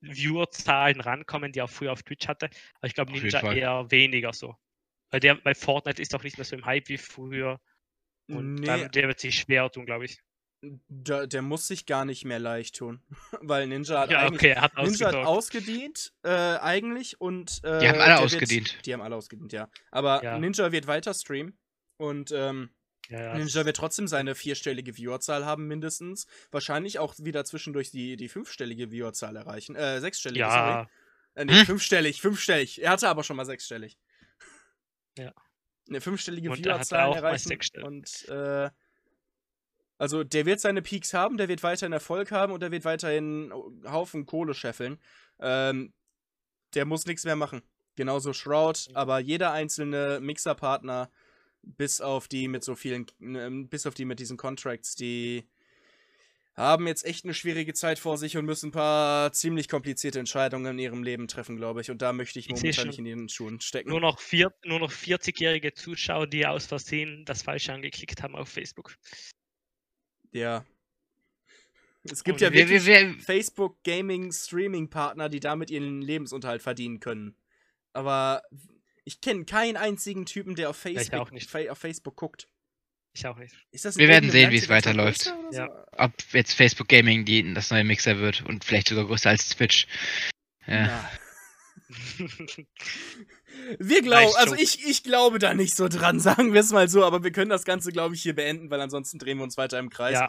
Viewerzahlen 0.00 1.00
rankommen, 1.00 1.52
die 1.52 1.58
er 1.58 1.68
früher 1.68 1.92
auf 1.92 2.02
Twitch 2.02 2.28
hatte. 2.28 2.46
Aber 2.74 2.86
ich 2.86 2.94
glaube, 2.94 3.12
Ninja 3.12 3.52
eher 3.52 3.90
weniger 3.90 4.32
so. 4.32 4.54
Weil 5.10 5.20
der 5.20 5.34
bei 5.36 5.54
Fortnite 5.54 6.00
ist 6.00 6.14
doch 6.14 6.22
nicht 6.22 6.38
mehr 6.38 6.44
so 6.44 6.54
im 6.54 6.64
Hype 6.66 6.88
wie 6.88 6.98
früher. 6.98 7.60
Und 8.30 8.56
Nee. 8.56 8.66
dann, 8.66 8.90
der 8.92 9.08
wird 9.08 9.20
sich 9.20 9.36
schwer 9.38 9.70
tun, 9.70 9.86
glaube 9.86 10.04
ich. 10.04 10.20
der, 10.62 11.26
der 11.28 11.40
muss 11.42 11.66
sich 11.68 11.86
gar 11.86 12.04
nicht 12.04 12.24
mehr 12.24 12.38
leicht 12.40 12.76
tun. 12.76 13.02
Weil 13.40 13.66
Ninja 13.68 14.00
hat 14.00 14.10
Ja, 14.10 14.20
eigentlich. 14.20 14.40
okay, 14.40 14.50
er 14.50 14.62
hat 14.62 14.76
Ninja 14.76 15.06
hat 15.08 15.14
ausgedient, 15.14 16.12
äh, 16.24 16.30
eigentlich, 16.30 17.20
und. 17.20 17.60
Äh, 17.64 17.78
Die 17.80 17.88
haben 17.88 18.00
alle 18.00 18.18
ausgedient. 18.18 18.74
Wird, 18.74 18.86
die 18.86 18.92
haben 18.92 19.00
alle 19.00 19.16
ausgedient, 19.16 19.52
ja. 19.52 19.68
Aber 19.90 20.22
Ja. 20.22 20.38
Ninja 20.38 20.70
wird 20.72 20.86
weiter 20.86 21.14
streamen. 21.14 21.56
Und 21.98 22.32
ähm, 22.32 22.70
Ja, 23.08 23.20
ja, 23.22 23.34
Ninja 23.38 23.66
wird 23.66 23.76
trotzdem 23.76 24.08
seine 24.08 24.34
vierstellige 24.34 24.96
Viewerzahl 24.96 25.44
haben, 25.44 25.66
mindestens. 25.66 26.26
Wahrscheinlich 26.50 26.98
auch 26.98 27.14
wieder 27.18 27.44
zwischendurch 27.44 27.90
die, 27.90 28.16
die 28.16 28.28
fünfstellige 28.28 28.90
Viewerzahl 28.90 29.36
erreichen. 29.36 29.76
Äh, 29.76 30.00
sechsstellige, 30.00 30.44
sorry. 30.44 30.56
ja, 30.56 30.88
Äh, 31.34 31.44
nee, 31.44 31.58
Hm? 31.60 31.66
fünfstellig, 31.66 32.20
fünfstellig. 32.22 32.82
Er 32.82 32.90
hatte 32.90 33.08
aber 33.08 33.22
schon 33.24 33.36
mal 33.36 33.44
sechsstellig. 33.44 33.98
Ja. 35.18 35.32
Eine 35.88 36.00
fünfstellige 36.00 36.50
Und 36.50 36.58
er 36.66 36.74
Viewerzahl 36.74 37.14
erreichen. 37.14 37.58
Und 37.82 38.28
äh, 38.28 38.70
also 39.96 40.22
der 40.22 40.46
wird 40.46 40.60
seine 40.60 40.82
Peaks 40.82 41.12
haben, 41.14 41.38
der 41.38 41.48
wird 41.48 41.62
weiterhin 41.62 41.92
Erfolg 41.92 42.30
haben 42.30 42.52
und 42.52 42.60
der 42.60 42.70
wird 42.70 42.84
weiterhin 42.84 43.50
einen 43.52 43.90
Haufen 43.92 44.26
Kohle 44.26 44.54
scheffeln. 44.54 44.98
Ähm, 45.40 45.92
der 46.74 46.84
muss 46.84 47.06
nichts 47.06 47.24
mehr 47.24 47.36
machen. 47.36 47.62
Genauso 47.96 48.32
Shroud, 48.32 48.88
aber 48.94 49.18
jeder 49.18 49.52
einzelne 49.52 50.20
Mixerpartner, 50.20 51.10
bis 51.62 52.00
auf 52.00 52.28
die 52.28 52.48
mit 52.48 52.64
so 52.64 52.74
vielen, 52.74 53.06
ähm, 53.20 53.68
bis 53.68 53.86
auf 53.86 53.94
die 53.94 54.04
mit 54.04 54.20
diesen 54.20 54.36
Contracts, 54.36 54.94
die 54.94 55.48
haben 56.58 56.88
jetzt 56.88 57.04
echt 57.04 57.24
eine 57.24 57.34
schwierige 57.34 57.72
Zeit 57.72 58.00
vor 58.00 58.18
sich 58.18 58.36
und 58.36 58.44
müssen 58.44 58.68
ein 58.68 58.72
paar 58.72 59.32
ziemlich 59.32 59.68
komplizierte 59.68 60.18
Entscheidungen 60.18 60.72
in 60.72 60.78
ihrem 60.80 61.02
Leben 61.04 61.28
treffen, 61.28 61.56
glaube 61.56 61.80
ich. 61.80 61.90
Und 61.90 62.02
da 62.02 62.12
möchte 62.12 62.40
ich 62.40 62.48
momentan 62.48 62.88
nicht 62.88 62.98
in 62.98 63.04
den 63.04 63.28
Schuhen 63.28 63.60
stecken. 63.60 63.90
nur 63.90 64.00
noch, 64.00 64.18
vier, 64.18 64.52
nur 64.64 64.80
noch 64.80 64.90
40-jährige 64.90 65.72
Zuschauer, 65.74 66.26
die 66.26 66.44
aus 66.46 66.66
Versehen 66.66 67.24
das 67.24 67.42
Falsche 67.42 67.72
angeklickt 67.72 68.22
haben 68.24 68.34
auf 68.34 68.48
Facebook. 68.48 68.96
Ja. 70.32 70.64
Es 72.02 72.24
gibt 72.24 72.36
Und 72.36 72.40
ja 72.40 72.52
Wir, 72.52 72.68
wirklich 72.68 72.86
wir, 72.86 73.14
wir, 73.14 73.20
Facebook 73.20 73.82
Gaming 73.84 74.32
Streaming 74.32 74.90
Partner, 74.90 75.28
die 75.28 75.40
damit 75.40 75.70
ihren 75.70 76.02
Lebensunterhalt 76.02 76.62
verdienen 76.62 76.98
können. 76.98 77.36
Aber 77.92 78.42
ich 79.08 79.22
kenne 79.22 79.46
keinen 79.46 79.78
einzigen 79.78 80.26
Typen, 80.26 80.54
der 80.54 80.68
auf 80.68 80.76
Facebook, 80.76 81.18
auch 81.18 81.30
nicht. 81.30 81.50
Fa 81.50 81.60
auf 81.70 81.78
Facebook 81.78 82.14
guckt. 82.14 82.46
Ich 83.14 83.26
auch 83.26 83.38
nicht. 83.38 83.54
Ist 83.70 83.86
das 83.86 83.96
in 83.96 84.00
Wir 84.00 84.08
werden 84.08 84.30
sehen, 84.30 84.50
wie 84.50 84.58
es 84.58 84.68
weiterläuft. 84.68 85.32
Ja. 85.50 85.66
so? 85.66 85.72
ob 85.96 86.12
jetzt 86.32 86.52
Facebook 86.52 86.88
Gaming 86.88 87.24
die, 87.24 87.54
das 87.54 87.70
neue 87.70 87.84
Mixer 87.84 88.18
wird 88.18 88.44
und 88.44 88.64
vielleicht 88.64 88.88
sogar 88.88 89.06
größer 89.06 89.30
als 89.30 89.48
Twitch. 89.48 89.86
Ja. 90.66 90.86
Na. 90.86 91.10
Wir 93.78 94.02
glauben, 94.02 94.34
also 94.36 94.54
ich, 94.54 94.84
ich 94.86 95.02
glaube 95.02 95.38
da 95.38 95.54
nicht 95.54 95.74
so 95.74 95.88
dran, 95.88 96.20
sagen 96.28 96.52
wir 96.52 96.60
es 96.60 96.70
mal 96.70 96.88
so, 96.88 97.02
aber 97.02 97.24
wir 97.24 97.32
können 97.32 97.50
das 97.50 97.64
Ganze, 97.64 97.92
glaube 97.92 98.14
ich, 98.14 98.22
hier 98.22 98.34
beenden, 98.34 98.70
weil 98.70 98.80
ansonsten 98.80 99.18
drehen 99.18 99.38
wir 99.38 99.44
uns 99.44 99.56
weiter 99.56 99.78
im 99.78 99.88
Kreis. 99.88 100.12
ja, 100.12 100.28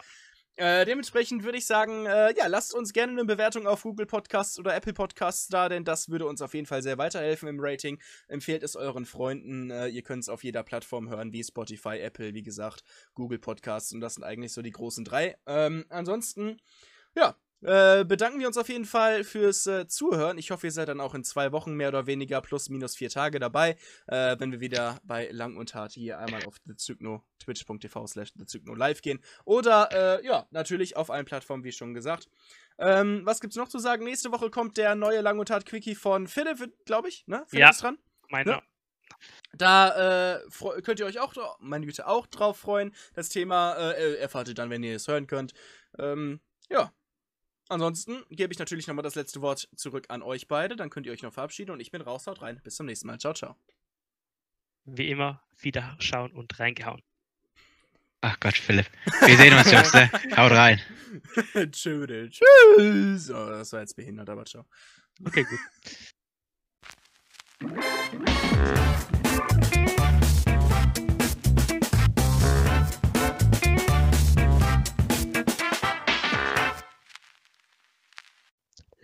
Äh, 0.60 0.84
dementsprechend 0.84 1.42
würde 1.42 1.56
ich 1.56 1.64
sagen, 1.64 2.04
äh, 2.04 2.34
ja, 2.36 2.46
lasst 2.46 2.74
uns 2.74 2.92
gerne 2.92 3.12
eine 3.12 3.24
Bewertung 3.24 3.66
auf 3.66 3.82
Google 3.82 4.04
Podcasts 4.04 4.58
oder 4.58 4.74
Apple 4.74 4.92
Podcasts 4.92 5.48
da, 5.48 5.70
denn 5.70 5.84
das 5.84 6.10
würde 6.10 6.26
uns 6.26 6.42
auf 6.42 6.52
jeden 6.52 6.66
Fall 6.66 6.82
sehr 6.82 6.98
weiterhelfen 6.98 7.48
im 7.48 7.56
Rating. 7.58 7.98
Empfehlt 8.28 8.62
es 8.62 8.76
euren 8.76 9.06
Freunden. 9.06 9.70
Äh, 9.70 9.86
ihr 9.86 10.02
könnt 10.02 10.22
es 10.22 10.28
auf 10.28 10.44
jeder 10.44 10.62
Plattform 10.62 11.08
hören, 11.08 11.32
wie 11.32 11.42
Spotify, 11.42 11.98
Apple, 12.00 12.34
wie 12.34 12.42
gesagt, 12.42 12.84
Google 13.14 13.38
Podcasts 13.38 13.94
und 13.94 14.02
das 14.02 14.16
sind 14.16 14.24
eigentlich 14.24 14.52
so 14.52 14.60
die 14.60 14.70
großen 14.70 15.02
drei. 15.02 15.38
Ähm, 15.46 15.86
ansonsten, 15.88 16.60
ja. 17.16 17.34
Äh, 17.62 18.04
bedanken 18.04 18.40
wir 18.40 18.46
uns 18.46 18.56
auf 18.56 18.68
jeden 18.68 18.86
Fall 18.86 19.22
fürs 19.24 19.66
äh, 19.66 19.86
Zuhören. 19.86 20.38
Ich 20.38 20.50
hoffe, 20.50 20.66
ihr 20.66 20.72
seid 20.72 20.88
dann 20.88 21.00
auch 21.00 21.14
in 21.14 21.24
zwei 21.24 21.52
Wochen 21.52 21.74
mehr 21.74 21.88
oder 21.88 22.06
weniger 22.06 22.40
plus 22.40 22.70
minus 22.70 22.96
vier 22.96 23.10
Tage 23.10 23.38
dabei, 23.38 23.76
äh, 24.06 24.36
wenn 24.38 24.50
wir 24.52 24.60
wieder 24.60 24.98
bei 25.04 25.28
Lang 25.30 25.56
und 25.56 25.74
Hart 25.74 25.92
hier 25.92 26.18
einmal 26.18 26.44
auf 26.46 26.58
thezygno, 26.60 27.22
twitch.tv 27.38 28.06
slash 28.06 28.32
thezygno 28.32 28.74
live 28.74 29.02
gehen. 29.02 29.20
Oder, 29.44 29.88
äh, 30.20 30.24
ja, 30.26 30.46
natürlich 30.50 30.96
auf 30.96 31.10
allen 31.10 31.26
Plattformen, 31.26 31.64
wie 31.64 31.72
schon 31.72 31.92
gesagt. 31.92 32.28
Ähm, 32.78 33.22
was 33.24 33.40
gibt's 33.40 33.56
noch 33.56 33.68
zu 33.68 33.78
sagen? 33.78 34.04
Nächste 34.04 34.32
Woche 34.32 34.48
kommt 34.50 34.78
der 34.78 34.94
neue 34.94 35.20
Lang 35.20 35.38
und 35.38 35.50
Hart 35.50 35.66
Quickie 35.66 35.94
von 35.94 36.26
Philipp, 36.26 36.72
glaube 36.86 37.08
ich, 37.08 37.26
ne? 37.26 37.44
Philipp 37.46 37.60
Ja. 37.62 37.70
ist 37.70 37.82
dran. 37.82 37.98
meiner. 38.30 38.62
Da 39.52 40.36
äh, 40.36 40.40
könnt 40.82 41.00
ihr 41.00 41.06
euch 41.06 41.18
auch, 41.18 41.34
meine 41.60 41.84
Güte, 41.84 42.06
auch 42.06 42.26
drauf 42.26 42.58
freuen. 42.58 42.94
Das 43.14 43.28
Thema 43.28 43.74
äh, 43.74 44.14
erfahrt 44.14 44.48
ihr 44.48 44.54
dann, 44.54 44.70
wenn 44.70 44.82
ihr 44.82 44.96
es 44.96 45.08
hören 45.08 45.26
könnt. 45.26 45.52
Ähm, 45.98 46.40
ja. 46.70 46.92
Ansonsten 47.70 48.24
gebe 48.30 48.52
ich 48.52 48.58
natürlich 48.58 48.88
nochmal 48.88 49.04
das 49.04 49.14
letzte 49.14 49.40
Wort 49.42 49.68
zurück 49.76 50.06
an 50.08 50.22
euch 50.22 50.48
beide. 50.48 50.74
Dann 50.74 50.90
könnt 50.90 51.06
ihr 51.06 51.12
euch 51.12 51.22
noch 51.22 51.32
verabschieden 51.32 51.70
und 51.70 51.78
ich 51.78 51.92
bin 51.92 52.02
raus, 52.02 52.26
haut 52.26 52.42
rein. 52.42 52.60
Bis 52.64 52.74
zum 52.74 52.86
nächsten 52.86 53.06
Mal. 53.06 53.18
Ciao, 53.18 53.32
ciao. 53.32 53.56
Wie 54.86 55.08
immer, 55.08 55.40
wieder 55.60 55.96
schauen 56.00 56.32
und 56.32 56.58
reingehauen. 56.58 57.00
Ach 58.22 58.40
Gott, 58.40 58.56
Philipp. 58.56 58.90
Wir 59.24 59.36
sehen 59.36 59.56
uns, 59.56 59.70
Jungs. 59.70 59.94
Ne? 59.94 60.10
Haut 60.36 60.50
rein. 60.50 60.80
Tschüss. 61.70 62.30
Tschüss. 62.30 63.30
Oh, 63.30 63.48
das 63.50 63.72
war 63.72 63.80
jetzt 63.80 63.94
behindert, 63.94 64.28
aber 64.28 64.44
ciao. 64.44 64.66
Okay, 65.24 65.44
gut. 65.44 65.60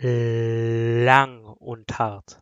Lang 0.06 1.44
und 1.58 1.98
hart. 1.98 2.40